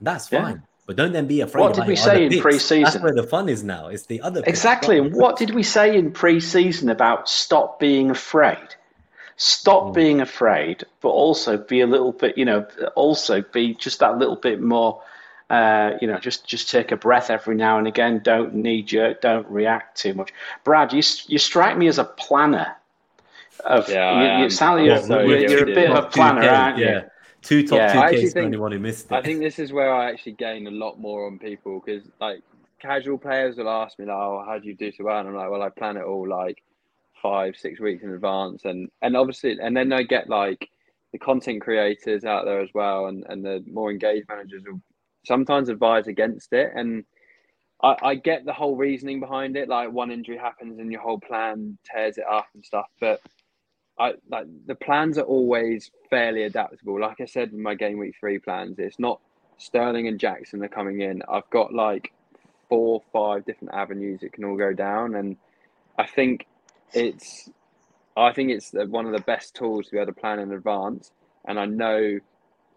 [0.00, 0.56] That's fine.
[0.56, 0.69] Yeah.
[0.90, 1.60] But don't then be afraid.
[1.60, 2.82] What did we say in pre-season?
[2.82, 3.86] That's where the fun is now.
[3.86, 4.98] It's the other exactly.
[4.98, 8.74] And what did we say in pre-season about stop being afraid?
[9.36, 9.94] Stop mm.
[9.94, 14.34] being afraid, but also be a little bit, you know, also be just that little
[14.34, 15.00] bit more.
[15.48, 18.20] Uh, you know, just just take a breath every now and again.
[18.24, 19.20] Don't knee jerk.
[19.20, 20.32] Don't react too much.
[20.64, 22.74] Brad, you you strike me as a planner.
[23.64, 26.86] Of yeah, you, you, Sally, you're, you're, you're a bit of a planner, aren't you?
[26.86, 27.02] Yeah.
[27.42, 29.14] Two top yeah, two Ks for anyone who missed it.
[29.14, 32.42] I think this is where I actually gain a lot more on people because like
[32.80, 35.34] casual players will ask me like, "Oh, how do you do so well?" And I'm
[35.34, 36.62] like, "Well, I plan it all like
[37.22, 40.68] five, six weeks in advance, and and obviously, and then I get like
[41.12, 44.80] the content creators out there as well, and and the more engaged managers will
[45.24, 47.04] sometimes advise against it, and
[47.82, 49.68] I, I get the whole reasoning behind it.
[49.68, 53.20] Like one injury happens and your whole plan tears it up and stuff, but
[54.00, 56.98] I like the plans are always fairly adaptable.
[56.98, 59.20] Like I said in my game week three plans, it's not
[59.58, 61.22] Sterling and Jackson are coming in.
[61.28, 62.12] I've got like
[62.70, 65.36] four, five different avenues it can all go down, and
[65.98, 66.46] I think
[66.94, 67.50] it's,
[68.16, 71.12] I think it's one of the best tools to be able to plan in advance.
[71.44, 72.20] And I know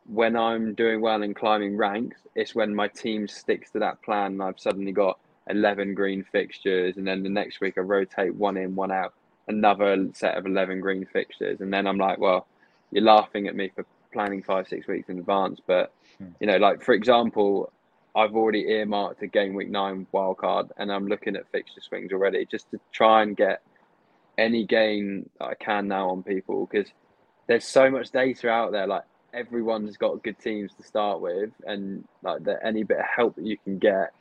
[0.08, 4.34] when I'm doing well in climbing ranks, it's when my team sticks to that plan
[4.34, 5.20] and I've suddenly got
[5.50, 9.14] 11 green fixtures, and then the next week I rotate one in, one out,
[9.48, 12.48] another set of 11 green fixtures, and then I'm like, well,
[12.91, 16.28] you're laughing at me for planning five, six weeks in advance, but hmm.
[16.40, 17.72] you know, like for example,
[18.15, 22.45] I've already earmarked a game week nine wildcard, and I'm looking at fixture swings already
[22.45, 23.61] just to try and get
[24.38, 26.91] any gain that I can now on people because
[27.48, 28.88] there's so much data out there.
[28.88, 29.03] Like
[29.34, 33.45] everyone's got good teams to start with, and like the, any bit of help that
[33.45, 34.14] you can get,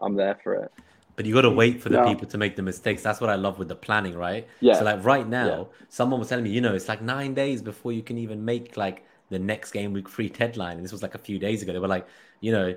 [0.00, 0.72] I'm there for it.
[1.14, 2.06] But you got to wait for the yeah.
[2.06, 3.02] people to make the mistakes.
[3.02, 4.48] That's what I love with the planning, right?
[4.60, 4.78] Yeah.
[4.78, 5.84] So like right now, yeah.
[5.88, 8.76] someone was telling me, you know, it's like nine days before you can even make
[8.76, 11.72] like the next game week free deadline, and this was like a few days ago.
[11.72, 12.06] They were like,
[12.40, 12.76] you know,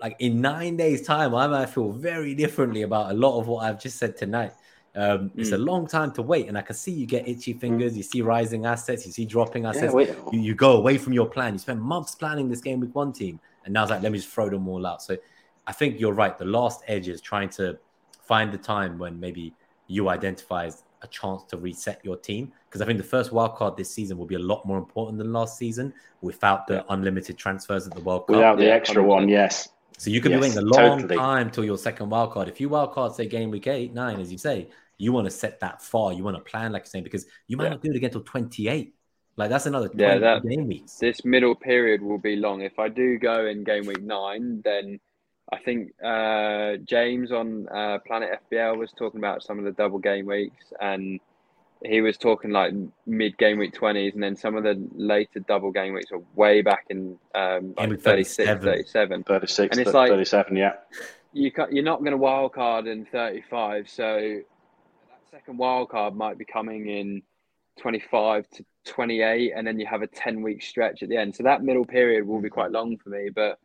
[0.00, 3.64] like in nine days' time, I might feel very differently about a lot of what
[3.64, 4.52] I've just said tonight.
[4.94, 5.32] Um, mm.
[5.36, 5.66] It's a mm.
[5.66, 7.60] long time to wait, and I can see you get itchy mm.
[7.60, 7.92] fingers.
[7.92, 7.96] Mm.
[7.96, 9.94] You see rising assets, you see dropping assets.
[9.96, 11.54] Yeah, you, you, go away from your plan.
[11.54, 14.18] You spend months planning this game with one team, and now it's like let me
[14.18, 15.02] just throw them all out.
[15.02, 15.16] So
[15.66, 16.36] I think you're right.
[16.36, 17.78] The last edge is trying to
[18.22, 19.54] find the time when maybe
[19.88, 22.52] you identify as a chance to reset your team.
[22.68, 25.18] Because I think the first wild card this season will be a lot more important
[25.18, 28.36] than last season without the unlimited transfers at the World Cup.
[28.36, 29.68] Without the extra one, yes.
[29.98, 31.16] So you could yes, be waiting a long totally.
[31.16, 32.48] time till your second wild card.
[32.48, 34.68] If you wild card say game week eight, nine, as you say,
[34.98, 36.12] you want to set that far.
[36.12, 37.70] You want to plan like you're saying because you might yeah.
[37.70, 38.94] not do it again till 28.
[39.36, 40.96] Like that's another yeah, that, game weeks.
[40.96, 42.62] This middle period will be long.
[42.62, 44.98] If I do go in game week nine, then
[45.52, 49.98] I think uh, James on uh, Planet FPL was talking about some of the double
[49.98, 51.20] game weeks, and
[51.84, 52.74] he was talking like
[53.06, 56.62] mid game week 20s, and then some of the later double game weeks are way
[56.62, 59.22] back in um, like 36, 37.
[59.22, 60.72] 36, and it's like 37, yeah.
[61.32, 64.40] You you're not going to wild card in 35, so
[65.08, 67.22] that second wild card might be coming in
[67.78, 71.36] 25 to 28, and then you have a 10 week stretch at the end.
[71.36, 73.60] So that middle period will be quite long for me, but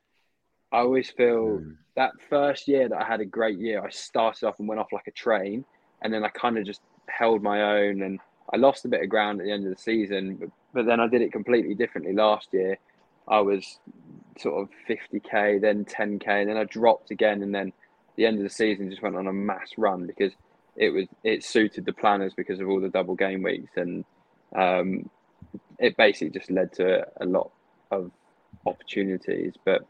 [0.71, 1.75] I always feel mm.
[1.95, 4.91] that first year that I had a great year, I started off and went off
[4.91, 5.65] like a train,
[6.01, 8.19] and then I kind of just held my own, and
[8.53, 10.35] I lost a bit of ground at the end of the season.
[10.35, 12.77] But, but then I did it completely differently last year.
[13.27, 13.79] I was
[14.39, 17.73] sort of 50k, then 10k, and then I dropped again, and then
[18.15, 20.33] the end of the season just went on a mass run because
[20.75, 24.05] it was it suited the planners because of all the double game weeks, and
[24.55, 25.09] um,
[25.79, 27.51] it basically just led to a lot
[27.91, 28.11] of
[28.65, 29.85] opportunities, but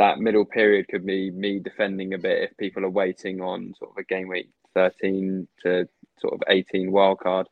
[0.00, 3.90] that middle period could be me defending a bit if people are waiting on sort
[3.90, 5.86] of a game week 13 to
[6.18, 7.46] sort of 18 wild card.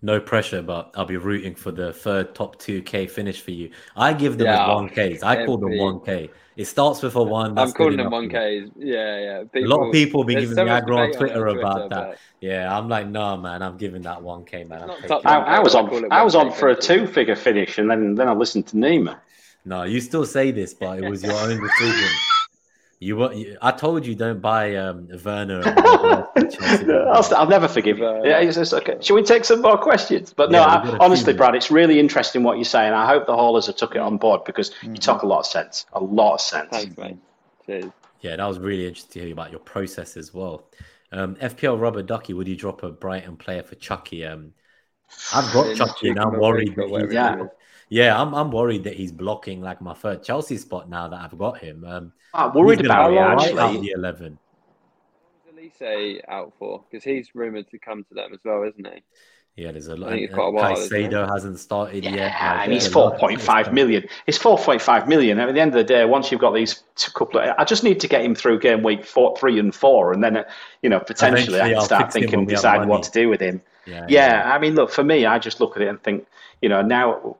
[0.00, 3.70] No pressure, but I'll be rooting for the third top 2K finish for you.
[3.94, 5.22] I give them yeah, 1Ks.
[5.22, 6.30] I call them 1K.
[6.56, 7.56] It starts with a one.
[7.58, 8.72] I'm calling them 1Ks.
[8.78, 9.44] Yeah, yeah.
[9.52, 11.90] People, a lot of people be giving so me aggro on Twitter, on Twitter about
[11.90, 12.08] that.
[12.08, 12.18] But...
[12.40, 14.90] Yeah, I'm like, no, man, I'm giving that 1K, man.
[15.24, 16.10] I, I, was on.
[16.10, 19.18] I was on for a two-figure finish, and then then I listened to Nima.
[19.64, 22.08] No, you still say this, but it was your own decision.
[22.98, 23.34] You were.
[23.60, 25.62] I told you don't buy um, Werner.
[26.36, 28.04] I'll, I'll, never forgive you.
[28.24, 28.96] Yeah, it's, it's okay.
[29.00, 30.32] Should we take some more questions?
[30.32, 32.92] But no, yeah, I, honestly, Brad, it's really interesting what you're saying.
[32.92, 34.92] I hope the haulers have took it on board because mm-hmm.
[34.92, 35.86] you talk a lot of sense.
[35.94, 36.68] A lot of sense.
[36.70, 37.16] Thanks, mate.
[37.66, 37.90] Cheers.
[38.20, 40.68] Yeah, that was really interesting to hear about your process as well.
[41.10, 44.24] Um, FPL Rubber Ducky, would you drop a Brighton player for Chucky?
[44.24, 44.54] Um,
[45.34, 47.46] I've got Chucky and I'm worried that he's, yeah.
[47.88, 51.36] Yeah, I'm I'm worried that he's blocking like my third Chelsea spot now that I've
[51.38, 51.84] got him.
[51.84, 53.60] Um, I'm worried about him actually.
[53.60, 54.38] Out the eleven.
[55.54, 56.84] Who's Olise out for?
[56.90, 59.02] Because he's rumored to come to them as well, isn't he?
[59.56, 60.08] Yeah, there's a lot.
[60.08, 60.74] I think it's quite a while.
[60.74, 62.32] Caicedo hasn't started yeah, yet.
[62.32, 64.08] Like, and he's four point five million.
[64.24, 65.38] He's four point five million.
[65.38, 66.82] At the end of the day, once you've got these
[67.12, 70.14] couple of, I just need to get him through game week four, three, and four,
[70.14, 70.44] and then uh,
[70.80, 73.60] you know potentially Eventually I can start thinking, decide what to do with him.
[73.84, 76.26] Yeah, yeah, yeah, I mean, look for me, I just look at it and think,
[76.62, 77.36] you know, now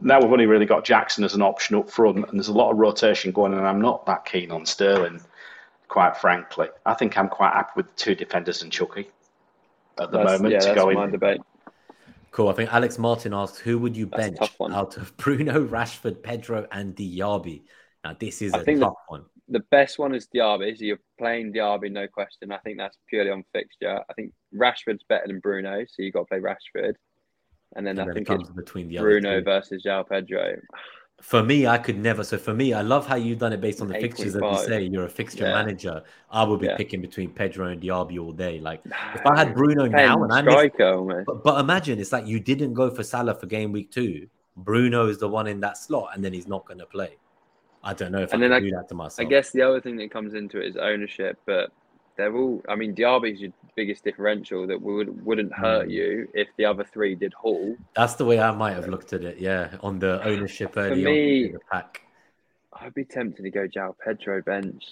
[0.00, 2.70] now we've only really got Jackson as an option up front, and there's a lot
[2.70, 5.20] of rotation going, and I'm not that keen on Sterling,
[5.88, 6.68] quite frankly.
[6.86, 9.08] I think I'm quite happy with two defenders and Chucky
[9.98, 11.10] at the that's, moment yeah, to go in.
[11.10, 11.40] Debate.
[12.30, 12.48] Cool.
[12.48, 16.94] I think Alex Martin asks, who would you bench out of Bruno, Rashford, Pedro, and
[16.94, 17.62] Diaby?
[18.04, 19.24] Now, this is I a tough the, one.
[19.48, 20.78] the best one is Diaby.
[20.78, 22.52] So you're playing Diaby, no question.
[22.52, 24.00] I think that's purely on fixture.
[24.08, 26.94] I think Rashford's better than Bruno, so you've got to play Rashford.
[27.76, 29.44] And then And I then think comes it's between the other Bruno two.
[29.44, 30.56] versus João Pedro.
[31.22, 32.24] For me, I could never.
[32.24, 34.34] So for me, I love how you've done it based on the fixtures.
[34.34, 35.52] As you say, you're a fixture Yeah.
[35.54, 36.02] manager.
[36.30, 36.76] I would be Yeah.
[36.76, 38.58] picking between Pedro and Diaby all day.
[38.58, 40.76] Like if I had Bruno now and I missed,
[41.26, 44.26] but, but imagine it's like you didn't go for Salah for game week two.
[44.56, 47.16] Bruno is the one in that slot, and then he's not going to play.
[47.84, 49.26] I don't know if And I then can I- do that to myself.
[49.26, 51.70] I guess the other thing that comes into it is ownership, but
[52.16, 52.62] they're all.
[52.68, 55.92] I mean, Diaby's your biggest differential that would wouldn't hurt Mm.
[55.92, 57.76] you if the other three did haul.
[57.96, 59.38] That's the way I might have looked at it.
[59.38, 61.10] Yeah, on the ownership early me-
[61.42, 62.02] on in the pack.
[62.80, 64.84] I'd be tempted to go João Pedro bench.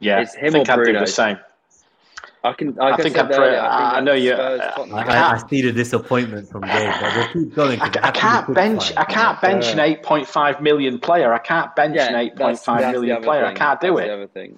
[0.00, 1.00] Yeah, It's him I think or I'd do Bruno.
[1.00, 1.38] the same.
[2.42, 2.78] I can.
[2.78, 5.04] I I, think I'd pre- I- I know you- Spurs, I, I I, I
[5.36, 7.78] can't- see the disappointment from Gabe, but we'll keep going.
[7.78, 8.90] 'cause I, I has to be can't bench.
[8.92, 8.98] fire.
[8.98, 11.32] I can't bench an Uh, 8.5 million player.
[11.32, 13.44] I can't bench Yeah, an that's- 8.5 that's the million other player.
[13.46, 14.56] I can't do That's it.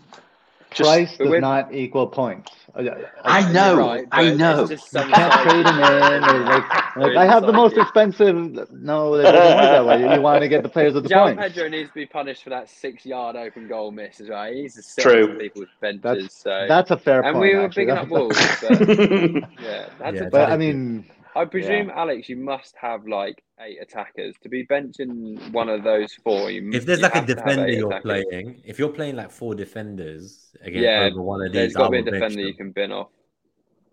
[0.71, 0.75] The.
[0.75, 2.53] Just- Price But does not equal points.
[2.75, 2.91] I,
[3.25, 3.79] I know.
[3.79, 4.69] right, I know.
[4.69, 6.25] You can't trade him in.
[6.25, 8.37] Or like, like, I have the most expensive.
[8.71, 10.15] No, it doesn't that way.
[10.15, 11.55] You want to get the players with the João points.
[11.55, 14.45] Pedro needs to be punished for that six-yard open goal miss as well.
[14.53, 15.31] He needs to sit True.
[15.31, 16.03] on people's benches.
[16.03, 16.67] That's- so.
[16.69, 17.41] That's a fair and point.
[17.41, 17.87] we were actually.
[17.87, 19.43] picking up That's- balls.
[19.61, 23.79] Yeah, that's Yeah, a, But I mean, I presume, Alex, you must have like eight
[23.81, 26.51] attackers to be benching one of those four.
[26.51, 28.25] You, If there's you like a have to have defender you're attackers.
[28.31, 31.85] playing, if you're playing like four defenders again Yeah, over one of there's these, got
[31.87, 33.09] to be a defender you can bin off.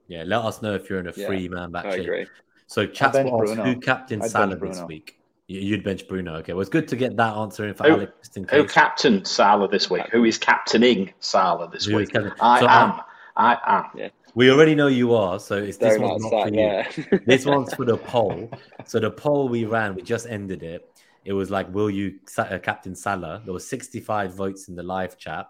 [0.07, 2.01] Yeah, let us know if you're in a Yeah, free man back I shape.
[2.05, 2.25] agree.
[2.67, 5.19] So chat's bench asked who captain Salah this week.
[5.47, 6.35] You- You'd bench Bruno.
[6.37, 8.63] Okay, well, it's good to get that answer in for Who- Alex just in Who
[8.63, 8.71] case.
[8.73, 10.03] captained Salah this week?
[10.11, 12.13] Who is captaining Salah this Who is week?
[12.13, 12.91] captain- I So, am.
[12.91, 13.01] um,
[13.35, 13.57] I
[13.95, 14.11] am.
[14.35, 16.55] We already know you are, so it's this Don't one's not for you.
[16.55, 17.21] there.
[17.25, 18.49] this one's for the poll.
[18.85, 20.89] So the poll we ran, we just ended it.
[21.23, 23.41] It was like, will you uh, captain Salah?
[23.45, 25.47] There was 65 votes in the live chat.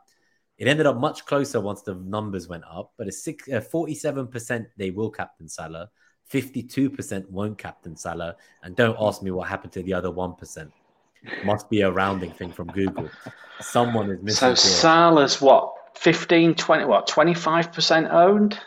[0.58, 4.66] It ended up much closer once the numbers went up, but it's six, uh, 47%
[4.78, 5.90] they will captain Salah,
[6.32, 10.72] 52% won't captain Salah, and don't ask me what happened to the other 1%.
[11.46, 13.10] Must be a rounding thing from Google.
[13.62, 14.36] Someone is missing.
[14.36, 14.56] So here.
[14.56, 15.74] Salah's what?
[15.96, 17.08] 15, 20, what?
[17.08, 18.60] 25% owned?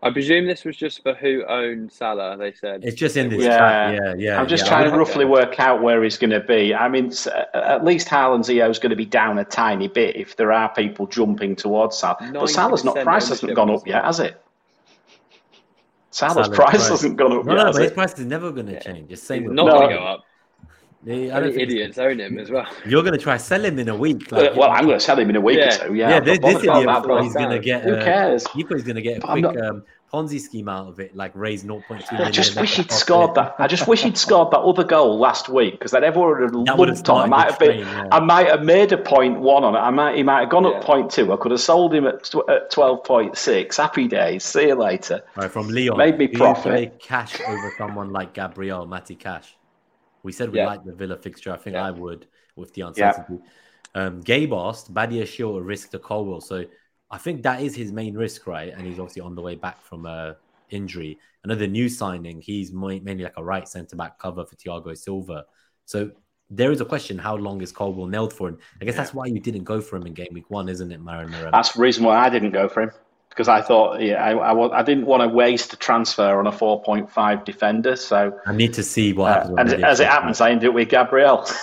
[0.00, 2.36] I presume this was just for who owned Salah.
[2.36, 3.58] They said It's just in this Yeah.
[3.58, 3.94] chat.
[3.94, 4.40] Yeah, yeah.
[4.40, 4.68] I'm just yeah.
[4.70, 6.72] trying to roughly work out where he's going to be.
[6.72, 7.12] I mean,
[7.52, 10.72] at least Haaland's EO is going to be down a tiny bit if there are
[10.72, 12.16] people jumping towards Salah.
[12.32, 14.40] But Salah's not price hasn't gone up yet, has it?
[16.10, 16.88] Salah's, Salah's price, price.
[16.88, 18.78] hasn't gone up No, yet, no, has but his price is never going to Yeah.
[18.78, 19.10] change.
[19.10, 19.72] It's same He's not No.
[19.78, 20.24] going to go up.
[21.04, 22.66] Yeah, I don't Any think it's- idiots own him as well.
[22.86, 24.28] You're going to try sell him in a week.
[24.32, 25.74] Well, Like, well, I'm going to sell him in a week Yeah.
[25.84, 25.94] or two.
[25.94, 27.82] Yeah, yeah, this, this idiot he's going to get.
[27.84, 28.46] Who uh, cares?
[28.52, 31.32] He's going to get a But quick not- um, Ponzi scheme out of it, like
[31.34, 33.54] raise 0.2 I just wish he'd scored that.
[33.58, 36.52] I just wish he'd scored that other goal last week because then everyone would have
[36.64, 37.24] That lumped on.
[37.24, 37.80] I might have been.
[37.80, 38.08] yeah.
[38.10, 39.78] I might have made a point one on it.
[39.80, 40.16] I might.
[40.16, 40.70] He might have gone Yeah.
[40.70, 41.30] up point two.
[41.30, 43.76] I could have sold him at, tw- at twelve point six.
[43.76, 44.44] Happy days.
[44.44, 45.20] See you later.
[45.36, 45.98] Right, from Leon.
[45.98, 46.98] Made me profit.
[47.00, 49.56] cash over someone like Gabriel, Matty Cash?
[50.22, 50.66] We said we Yeah.
[50.66, 51.52] like the Villa fixture.
[51.52, 51.86] I think Yeah.
[51.86, 52.26] I would
[52.56, 53.38] with the uncertainty.
[53.94, 56.40] Um, Gabe asked, Badiashile a risk to Colwill.
[56.40, 56.64] So
[57.10, 58.72] I think that is his main risk, right?
[58.72, 60.34] And he's obviously on the way back from uh,
[60.70, 61.18] injury.
[61.44, 65.46] Another new signing, he's mainly like a right centre back cover for Thiago Silva.
[65.86, 66.10] So
[66.50, 68.48] there is a question: How long is Colwill nailed for?
[68.48, 70.92] And I guess that's why you didn't go for him in game week one, isn't
[70.92, 71.30] it, Marin?
[71.30, 71.50] Marin?
[71.52, 72.90] That's the reason why I didn't go for him
[73.38, 76.52] because I thought, yeah, I, I, I didn't want to waste a transfer on a
[76.52, 77.94] four point five defender.
[77.94, 79.50] So, I need to see what uh, happens.
[79.52, 81.46] when and Badia as it happens, I ended up with Gabriel.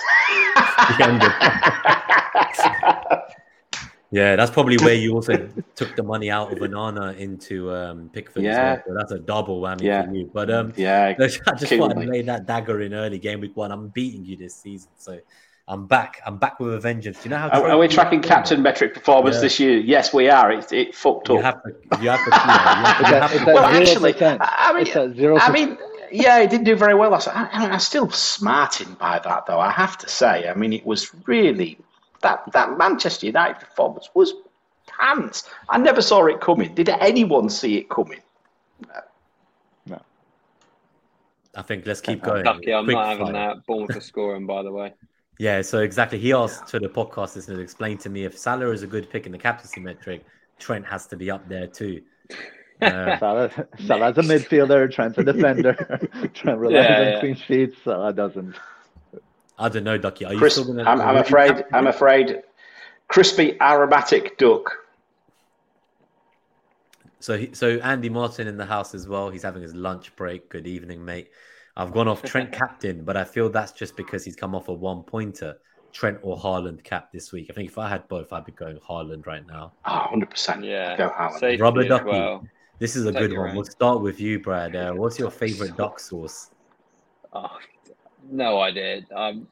[4.12, 8.44] Yeah, that's probably where you also took the money out of Onana into um, Pickford.
[8.44, 8.50] Yeah.
[8.50, 8.82] as well.
[8.86, 10.06] So that's a double whammy Yeah.
[10.06, 10.30] for you.
[10.32, 13.72] But um, yeah, I just wanted to lay that dagger in early game week one.
[13.72, 15.18] I'm beating you this season, so
[15.68, 16.20] I'm back.
[16.24, 17.18] I'm back with a vengeance.
[17.18, 17.48] Do you know how?
[17.48, 19.40] Are, are we tracking captain metric performance Yeah.
[19.42, 19.78] this year?
[19.78, 20.52] Yes, we are.
[20.52, 21.42] It, it fucked You up.
[21.44, 22.02] have to.
[22.02, 22.30] You have to.
[22.30, 24.14] Yeah, It's you have to Well, actually.
[24.22, 25.76] I mean, it's at zero I mean,
[26.12, 27.10] yeah, he didn't do very well.
[27.10, 29.58] last- I, I, I'm still smarting by that, though.
[29.58, 30.48] I have to say.
[30.48, 31.78] I mean, it was really
[32.22, 34.34] that that Manchester United performance was
[34.86, 35.48] pants.
[35.68, 36.76] I never saw it coming.
[36.76, 38.20] Did anyone see it coming?
[39.88, 40.00] No.
[41.56, 42.44] I think let's keep going.
[42.44, 43.54] Lucky I'm Quick not having fire.
[43.56, 43.66] that.
[43.66, 44.94] Born for scoring, by the way.
[45.38, 46.18] Yeah, so exactly.
[46.18, 49.26] He asked to the podcast listeners, explain to me if Salah is a good pick
[49.26, 50.24] in the captaincy metric,
[50.58, 52.02] Trent has to be up there too.
[52.80, 53.50] Uh, Salah,
[53.86, 54.90] Salah's a midfielder.
[54.90, 55.74] Trent's a defender.
[56.34, 57.20] Trent relies Yeah, on yeah.
[57.20, 57.76] clean sheets.
[57.84, 58.56] Salah doesn't.
[59.58, 60.24] I don't know, Ducky.
[60.24, 60.84] Are you Chris, still gonna?
[60.88, 61.48] I'm, I'm afraid.
[61.56, 62.42] captain I'm afraid.
[63.08, 64.70] Crispy aromatic duck.
[67.20, 69.30] So, he, so Andy Martin in the house as well.
[69.30, 70.48] He's having his lunch break.
[70.48, 71.30] Good evening, mate.
[71.76, 74.72] I've gone off Trent captain, but I feel that's just because he's come off a
[74.72, 75.56] one pointer.
[75.92, 77.46] Trent or Haaland cap this week.
[77.48, 79.72] I think if I had both, I'd be going Haaland right now.
[79.86, 80.62] Oh, 100%.
[80.64, 80.94] Yeah.
[80.96, 81.60] Go Haaland.
[81.60, 82.04] Rubber as ducky.
[82.04, 82.46] well.
[82.78, 83.50] This is a Take good one.
[83.50, 83.56] own.
[83.56, 84.76] We'll start with you, Brad.
[84.76, 86.50] Uh, what's your favorite duck sauce?
[87.32, 87.48] Oh,
[88.30, 89.02] no idea.
[89.16, 89.46] I'm,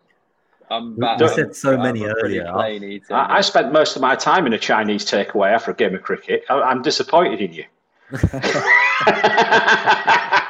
[0.71, 1.21] I'm We- bad.
[1.21, 2.51] we I'm- said so I'm many earlier.
[2.53, 3.01] Plain.
[3.11, 6.03] I, I spent most of my time in a Chinese takeaway after a game of
[6.03, 6.45] cricket.
[6.51, 7.65] I, I'm disappointed in you.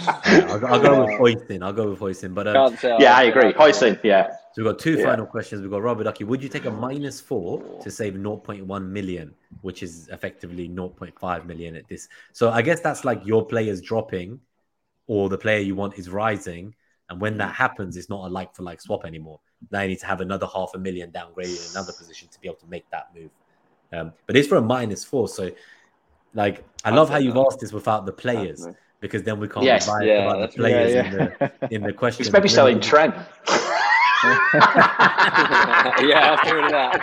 [0.00, 1.62] Yeah, I'll, go- I'll go with hoisting.
[1.62, 2.34] I'll go with hoisting.
[2.34, 3.52] But um, yeah, I agree.
[3.52, 4.30] been- Hoisin, yeah.
[4.52, 5.04] so we've got two Yeah.
[5.04, 5.62] final questions.
[5.62, 6.24] We've got Rubber Ducky.
[6.24, 11.76] Would you take a minus four to save 0.1 million, which is effectively 0.5 million
[11.76, 12.08] at this?
[12.32, 14.40] So I guess that's like your players dropping,
[15.06, 16.74] or the player you want is rising.
[17.10, 19.40] And when that happens, it's not a like for like swap anymore.
[19.70, 22.48] Now you need to have another half a million downgraded in another position to be
[22.48, 23.30] able to make that move.
[23.92, 25.28] Um, but it's for a minus four.
[25.28, 25.50] So,
[26.32, 27.46] like, I love say how you've no.
[27.46, 28.80] asked this without the players Definitely.
[29.02, 29.84] Because then we can't Yes.
[29.84, 32.24] be biased Yeah, about the players yeah, in the in the question.
[32.24, 33.14] He's maybe selling Trent.
[36.00, 37.00] yeah, I've heard of that.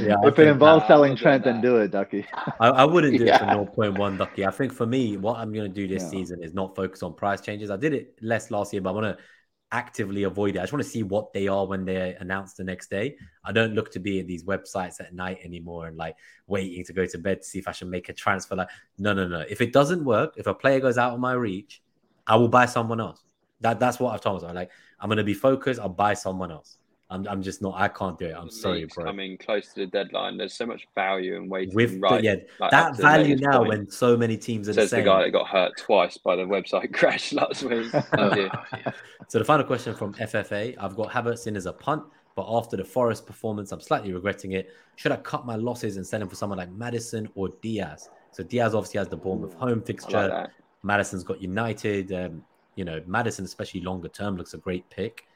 [0.00, 2.24] Yeah, I if it involves that- selling Trent, then do it, Ducky.
[2.60, 3.58] I, I wouldn't do Yeah.
[3.60, 4.46] it for 0.1 Ducky.
[4.46, 6.08] I think for me, what I'm going to do this Yeah.
[6.10, 7.70] season is not focus on price changes.
[7.70, 9.24] I did it less last year, but I want to
[9.72, 10.58] actively avoid it.
[10.58, 13.16] I just want to see what they are when they're announced the next day.
[13.44, 16.14] I don't look to be at these websites at night anymore and like
[16.46, 18.54] waiting to go to bed to see if I should make a transfer.
[18.54, 18.68] Like,
[18.98, 19.44] no, no, no.
[19.48, 21.82] If it doesn't work, if a player goes out of my reach,
[22.26, 23.24] I will buy someone else.
[23.60, 24.54] That that's what I've told myself.
[24.54, 24.70] Like,
[25.00, 25.80] I'm going to be focused.
[25.80, 26.78] I'll buy someone else.
[27.12, 27.74] I'm, I'm just not.
[27.76, 28.34] I can't do it.
[28.36, 29.04] I'm sorry, League's bro.
[29.04, 31.74] Coming close to the deadline, there's so much value in waiting.
[31.74, 33.68] With the- right, yeah, like, that value now point.
[33.68, 35.04] when so many teams are the says the same.
[35.04, 37.92] guy that got hurt twice by the website crash last week.
[38.18, 38.92] Oh, yeah.
[39.28, 42.02] So the final question from FFA, I've got Havertz in as a punt,
[42.34, 44.70] but after the Forest performance, I'm slightly regretting it.
[44.96, 48.08] Should I cut my losses and sell him for someone like Maddison or Diaz?
[48.30, 50.28] So Diaz obviously has the Bournemouth home fixture.
[50.28, 50.50] like.
[50.82, 52.12] Maddison's got United.
[52.12, 52.44] Um,
[52.74, 55.26] you know, Maddison, especially longer term, looks a great pick.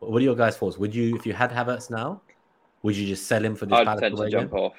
[0.00, 0.78] But what are your guys' thoughts?
[0.78, 2.20] Would you, if you had Havertz now,
[2.82, 4.74] would you just sell him for this I'd tend to away jump off.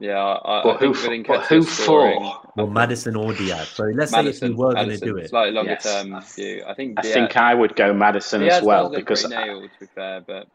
[0.00, 2.50] Yeah, I, I But who, think but who scoring, for?
[2.56, 3.68] Well, Maddison or Diaz.
[3.68, 5.28] So let's say if Maddison, you were going to do it.
[5.28, 5.84] slightly longer Yes.
[5.84, 6.64] term view.
[6.66, 6.98] I think.
[6.98, 10.48] I think I would go Maddison Diaz as well because nailed, to be fair, but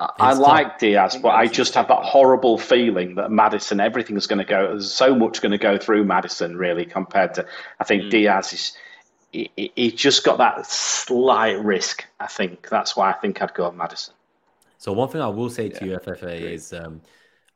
[0.00, 4.26] I, I like Diaz, think but I just have that horrible feeling that Maddison, everything's
[4.26, 4.68] going to go.
[4.68, 7.46] There's so much going to go through Maddison, really, compared to.
[7.80, 8.10] I think Mm.
[8.10, 8.76] Diaz is.
[9.32, 12.04] He, just got that slight risk.
[12.20, 14.14] I think that's why I think I'd go on Maddison.
[14.78, 17.00] So one thing I will say to Yeah, you, FFA, is um,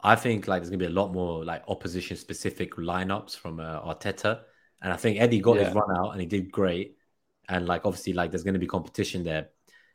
[0.02, 3.80] I think like there's gonna be a lot more like opposition specific lineups from uh,
[3.82, 4.40] Arteta,
[4.80, 6.96] and I think Eddie got his run out and he did great,
[7.48, 9.48] and like obviously like there's gonna be competition there,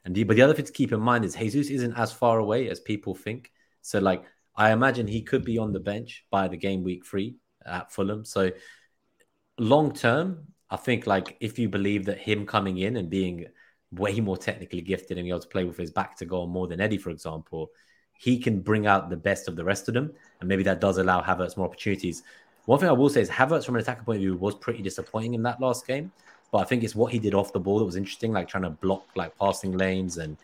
[0.05, 2.39] and the, but the other thing to keep in mind is Jesus isn't as far
[2.39, 3.51] away as people think.
[3.81, 4.23] So like
[4.55, 8.25] I imagine he could be on the bench by the game week three at Fulham.
[8.25, 8.51] So
[9.57, 13.45] long term, I think like if you believe that him coming in and being
[13.91, 16.67] way more technically gifted and being able to play with his back to goal more
[16.67, 17.71] than Eddie, for example,
[18.17, 20.97] he can bring out the best of the rest of them, and maybe that does
[20.97, 22.23] allow Havertz more opportunities.
[22.65, 24.81] One thing I will say is Havertz, from an attacker point of view, was pretty
[24.81, 26.11] disappointing in that last game,
[26.51, 28.63] but I think it's what he did off the ball that was interesting, like trying
[28.63, 30.37] to block like passing lanes, and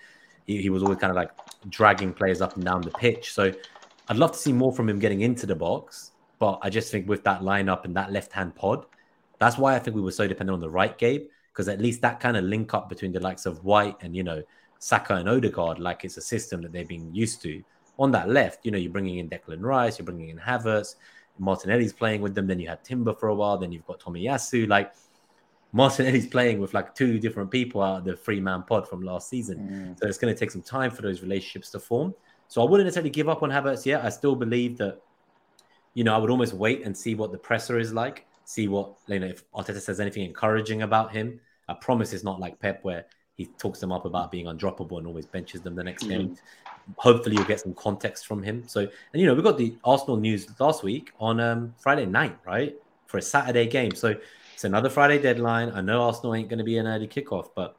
[0.46, 1.32] he, he was always kind of like
[1.70, 3.32] dragging players up and down the pitch.
[3.32, 3.54] So
[4.10, 7.08] I'd love to see more from him getting into the box, but I just think
[7.08, 8.86] with that lineup and that left hand pod,
[9.40, 12.02] that's why I think we were so dependent on the right, Gabe, because at least
[12.02, 14.42] that kind of link up between the likes of White and, you know,
[14.80, 17.64] Saka and Odegaard, like it's a system that they've been used to.
[18.00, 20.96] On that left, you know, you're bringing in Declan Rice, you're bringing in Havertz,
[21.40, 24.68] Martinelli's playing with them, then you had Timber for a while, then you've got Tomiyasu.
[24.68, 24.94] Like
[25.72, 29.30] Martinelli's playing with like two different people out of the three man pod from last
[29.30, 29.96] season.
[29.96, 30.00] Mm.
[30.00, 32.14] So it's going to take some time for those relationships to form.
[32.48, 34.06] So I wouldn't necessarily give up on Havertz yet.
[34.06, 35.02] I still believe that,
[35.94, 38.94] you know, I would almost wait and see what the presser is like, see what,
[39.08, 41.40] you know, if Arteta says anything encouraging about him.
[41.68, 43.06] I promise it's not like Pep where
[43.36, 46.38] he talks them up about being undroppable and always benches them the next game.
[46.96, 48.64] Hopefully you'll get some context from him.
[48.66, 52.38] So, and you know, we got the Arsenal news last week on um, Friday night,
[52.46, 52.74] right?
[53.08, 53.94] For a Saturday game.
[53.94, 54.16] So
[54.54, 55.72] it's another Friday deadline.
[55.72, 57.76] I know Arsenal ain't going to be an early kickoff, but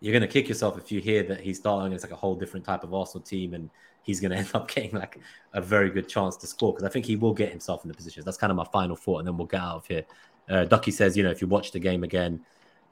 [0.00, 2.34] you're going to kick yourself if you hear that he's starting against like a whole
[2.34, 3.70] different type of Arsenal team and
[4.06, 5.20] he's going to end up getting like
[5.52, 7.94] a very good chance to score because I think he will get himself in the
[7.94, 8.24] positions.
[8.24, 10.04] That's kind of my final thought, and then we'll get out of here.
[10.48, 12.40] Uh, Ducky says, you know, if you watch the game again,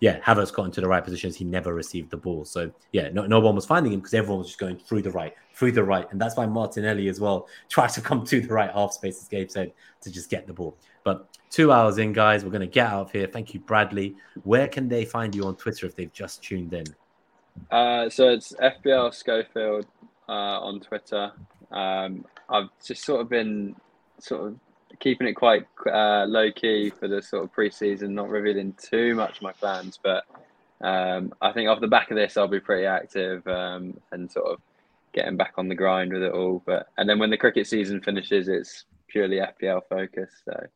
[0.01, 1.37] yeah, Havertz got into the right positions.
[1.37, 2.45] He never received the ball.
[2.45, 5.11] So, yeah, no, no one was finding him because everyone was just going through the
[5.13, 6.11] right, through the right.
[6.11, 9.29] And that's why Martinelli as well tried to come to the right half space, as
[9.29, 9.73] Gabe said,
[10.03, 10.77] to just get the ball.
[11.05, 13.29] But two hours in, guys, we're going to get out of here.
[13.29, 14.17] Thank you, Bradley.
[14.43, 16.87] Where can they find you on Twitter if they've just tuned in?
[17.71, 19.87] Uh, so it's FPL Scofield
[20.29, 21.33] uh, on Twitter.
[21.71, 23.75] Um, I've just sort of been
[24.19, 24.59] sort of
[25.01, 29.37] keeping it quite uh, low key for the sort of preseason, not revealing too much
[29.37, 29.99] of my plans.
[30.03, 30.25] But
[30.81, 34.47] um, I think off the back of this, I'll be pretty active um, and sort
[34.47, 34.61] of
[35.13, 36.63] getting back on the grind with it all.
[36.65, 40.45] But and then when the cricket season finishes, it's purely FPL focused.
[40.45, 40.67] So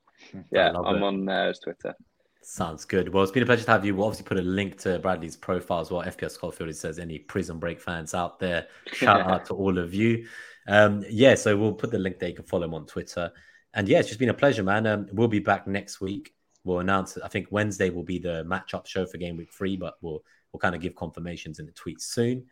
[0.50, 1.02] yeah, I'm it.
[1.02, 1.94] on as Twitter.
[2.42, 3.12] Sounds good.
[3.12, 3.94] Well, it's been a pleasure to have you.
[3.94, 6.02] We'll obviously put a link to Bradley's profile as well.
[6.02, 6.70] FPL Scofield.
[6.70, 10.26] It says any Prison Break fans out there, shout out to all of you.
[10.66, 12.28] Um, yeah, so we'll put the link there.
[12.28, 13.32] You can follow him on Twitter.
[13.74, 14.86] And yeah, it's just been a pleasure, man.
[14.86, 16.32] Um, we'll be back next week.
[16.64, 17.18] We'll announce.
[17.18, 20.60] I think Wednesday will be the matchup show for game week three, but we'll we'll
[20.60, 22.46] kind of give confirmations in the tweets soon.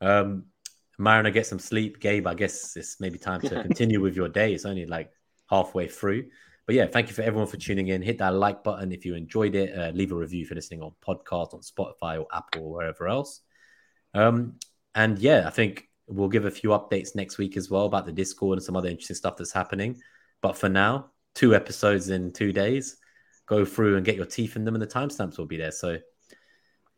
[0.00, 0.46] Um,
[0.98, 2.00] Mariner, get some sleep.
[2.00, 4.52] Gabe, I guess it's maybe time to continue with your day.
[4.52, 5.10] It's only like
[5.48, 6.26] halfway through.
[6.66, 8.02] But yeah, thank you for everyone for tuning in.
[8.02, 9.76] Hit that like button if you enjoyed it.
[9.76, 13.40] Uh, leave a review for listening on podcast, on Spotify or Apple or wherever else.
[14.14, 14.54] Um,
[14.94, 18.12] and yeah, I think we'll give a few updates next week as well about the
[18.12, 20.00] Discord and some other interesting stuff that's happening.
[20.40, 22.96] But for now, two episodes in two days.
[23.46, 25.72] Go through and get your teeth in them, and the timestamps will be there.
[25.72, 25.98] So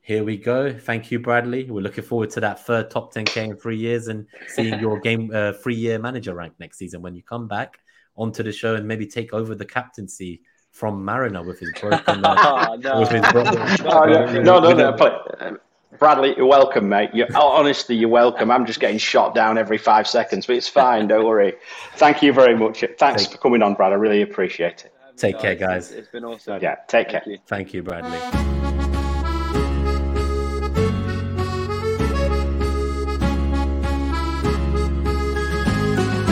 [0.02, 0.72] here we go.
[0.72, 1.70] Thank you, Bradley.
[1.70, 5.30] We're looking forward to that third top 10K in three years and seeing your game
[5.32, 7.78] uh, three year manager rank next season when you come back
[8.16, 12.24] onto the show and maybe take over the captaincy from Mariner with his broken.
[12.24, 13.00] Uh, oh, no.
[13.00, 15.58] with his broken, oh, no, no, no, no.
[15.98, 17.10] Bradley, you're welcome, mate.
[17.14, 18.50] You're, honestly, you're welcome.
[18.50, 21.06] I'm just getting shot down every five seconds, but it's fine.
[21.06, 21.54] Don't worry.
[21.96, 22.84] Thank you very much.
[22.98, 23.92] Thanks take, for coming on, Brad.
[23.92, 24.92] I really appreciate it.
[25.16, 25.92] Take care, guys.
[25.92, 26.60] It's been awesome.
[26.60, 27.32] Yeah, take Thank care.
[27.32, 27.38] You.
[27.46, 28.63] Thank you, Bradley.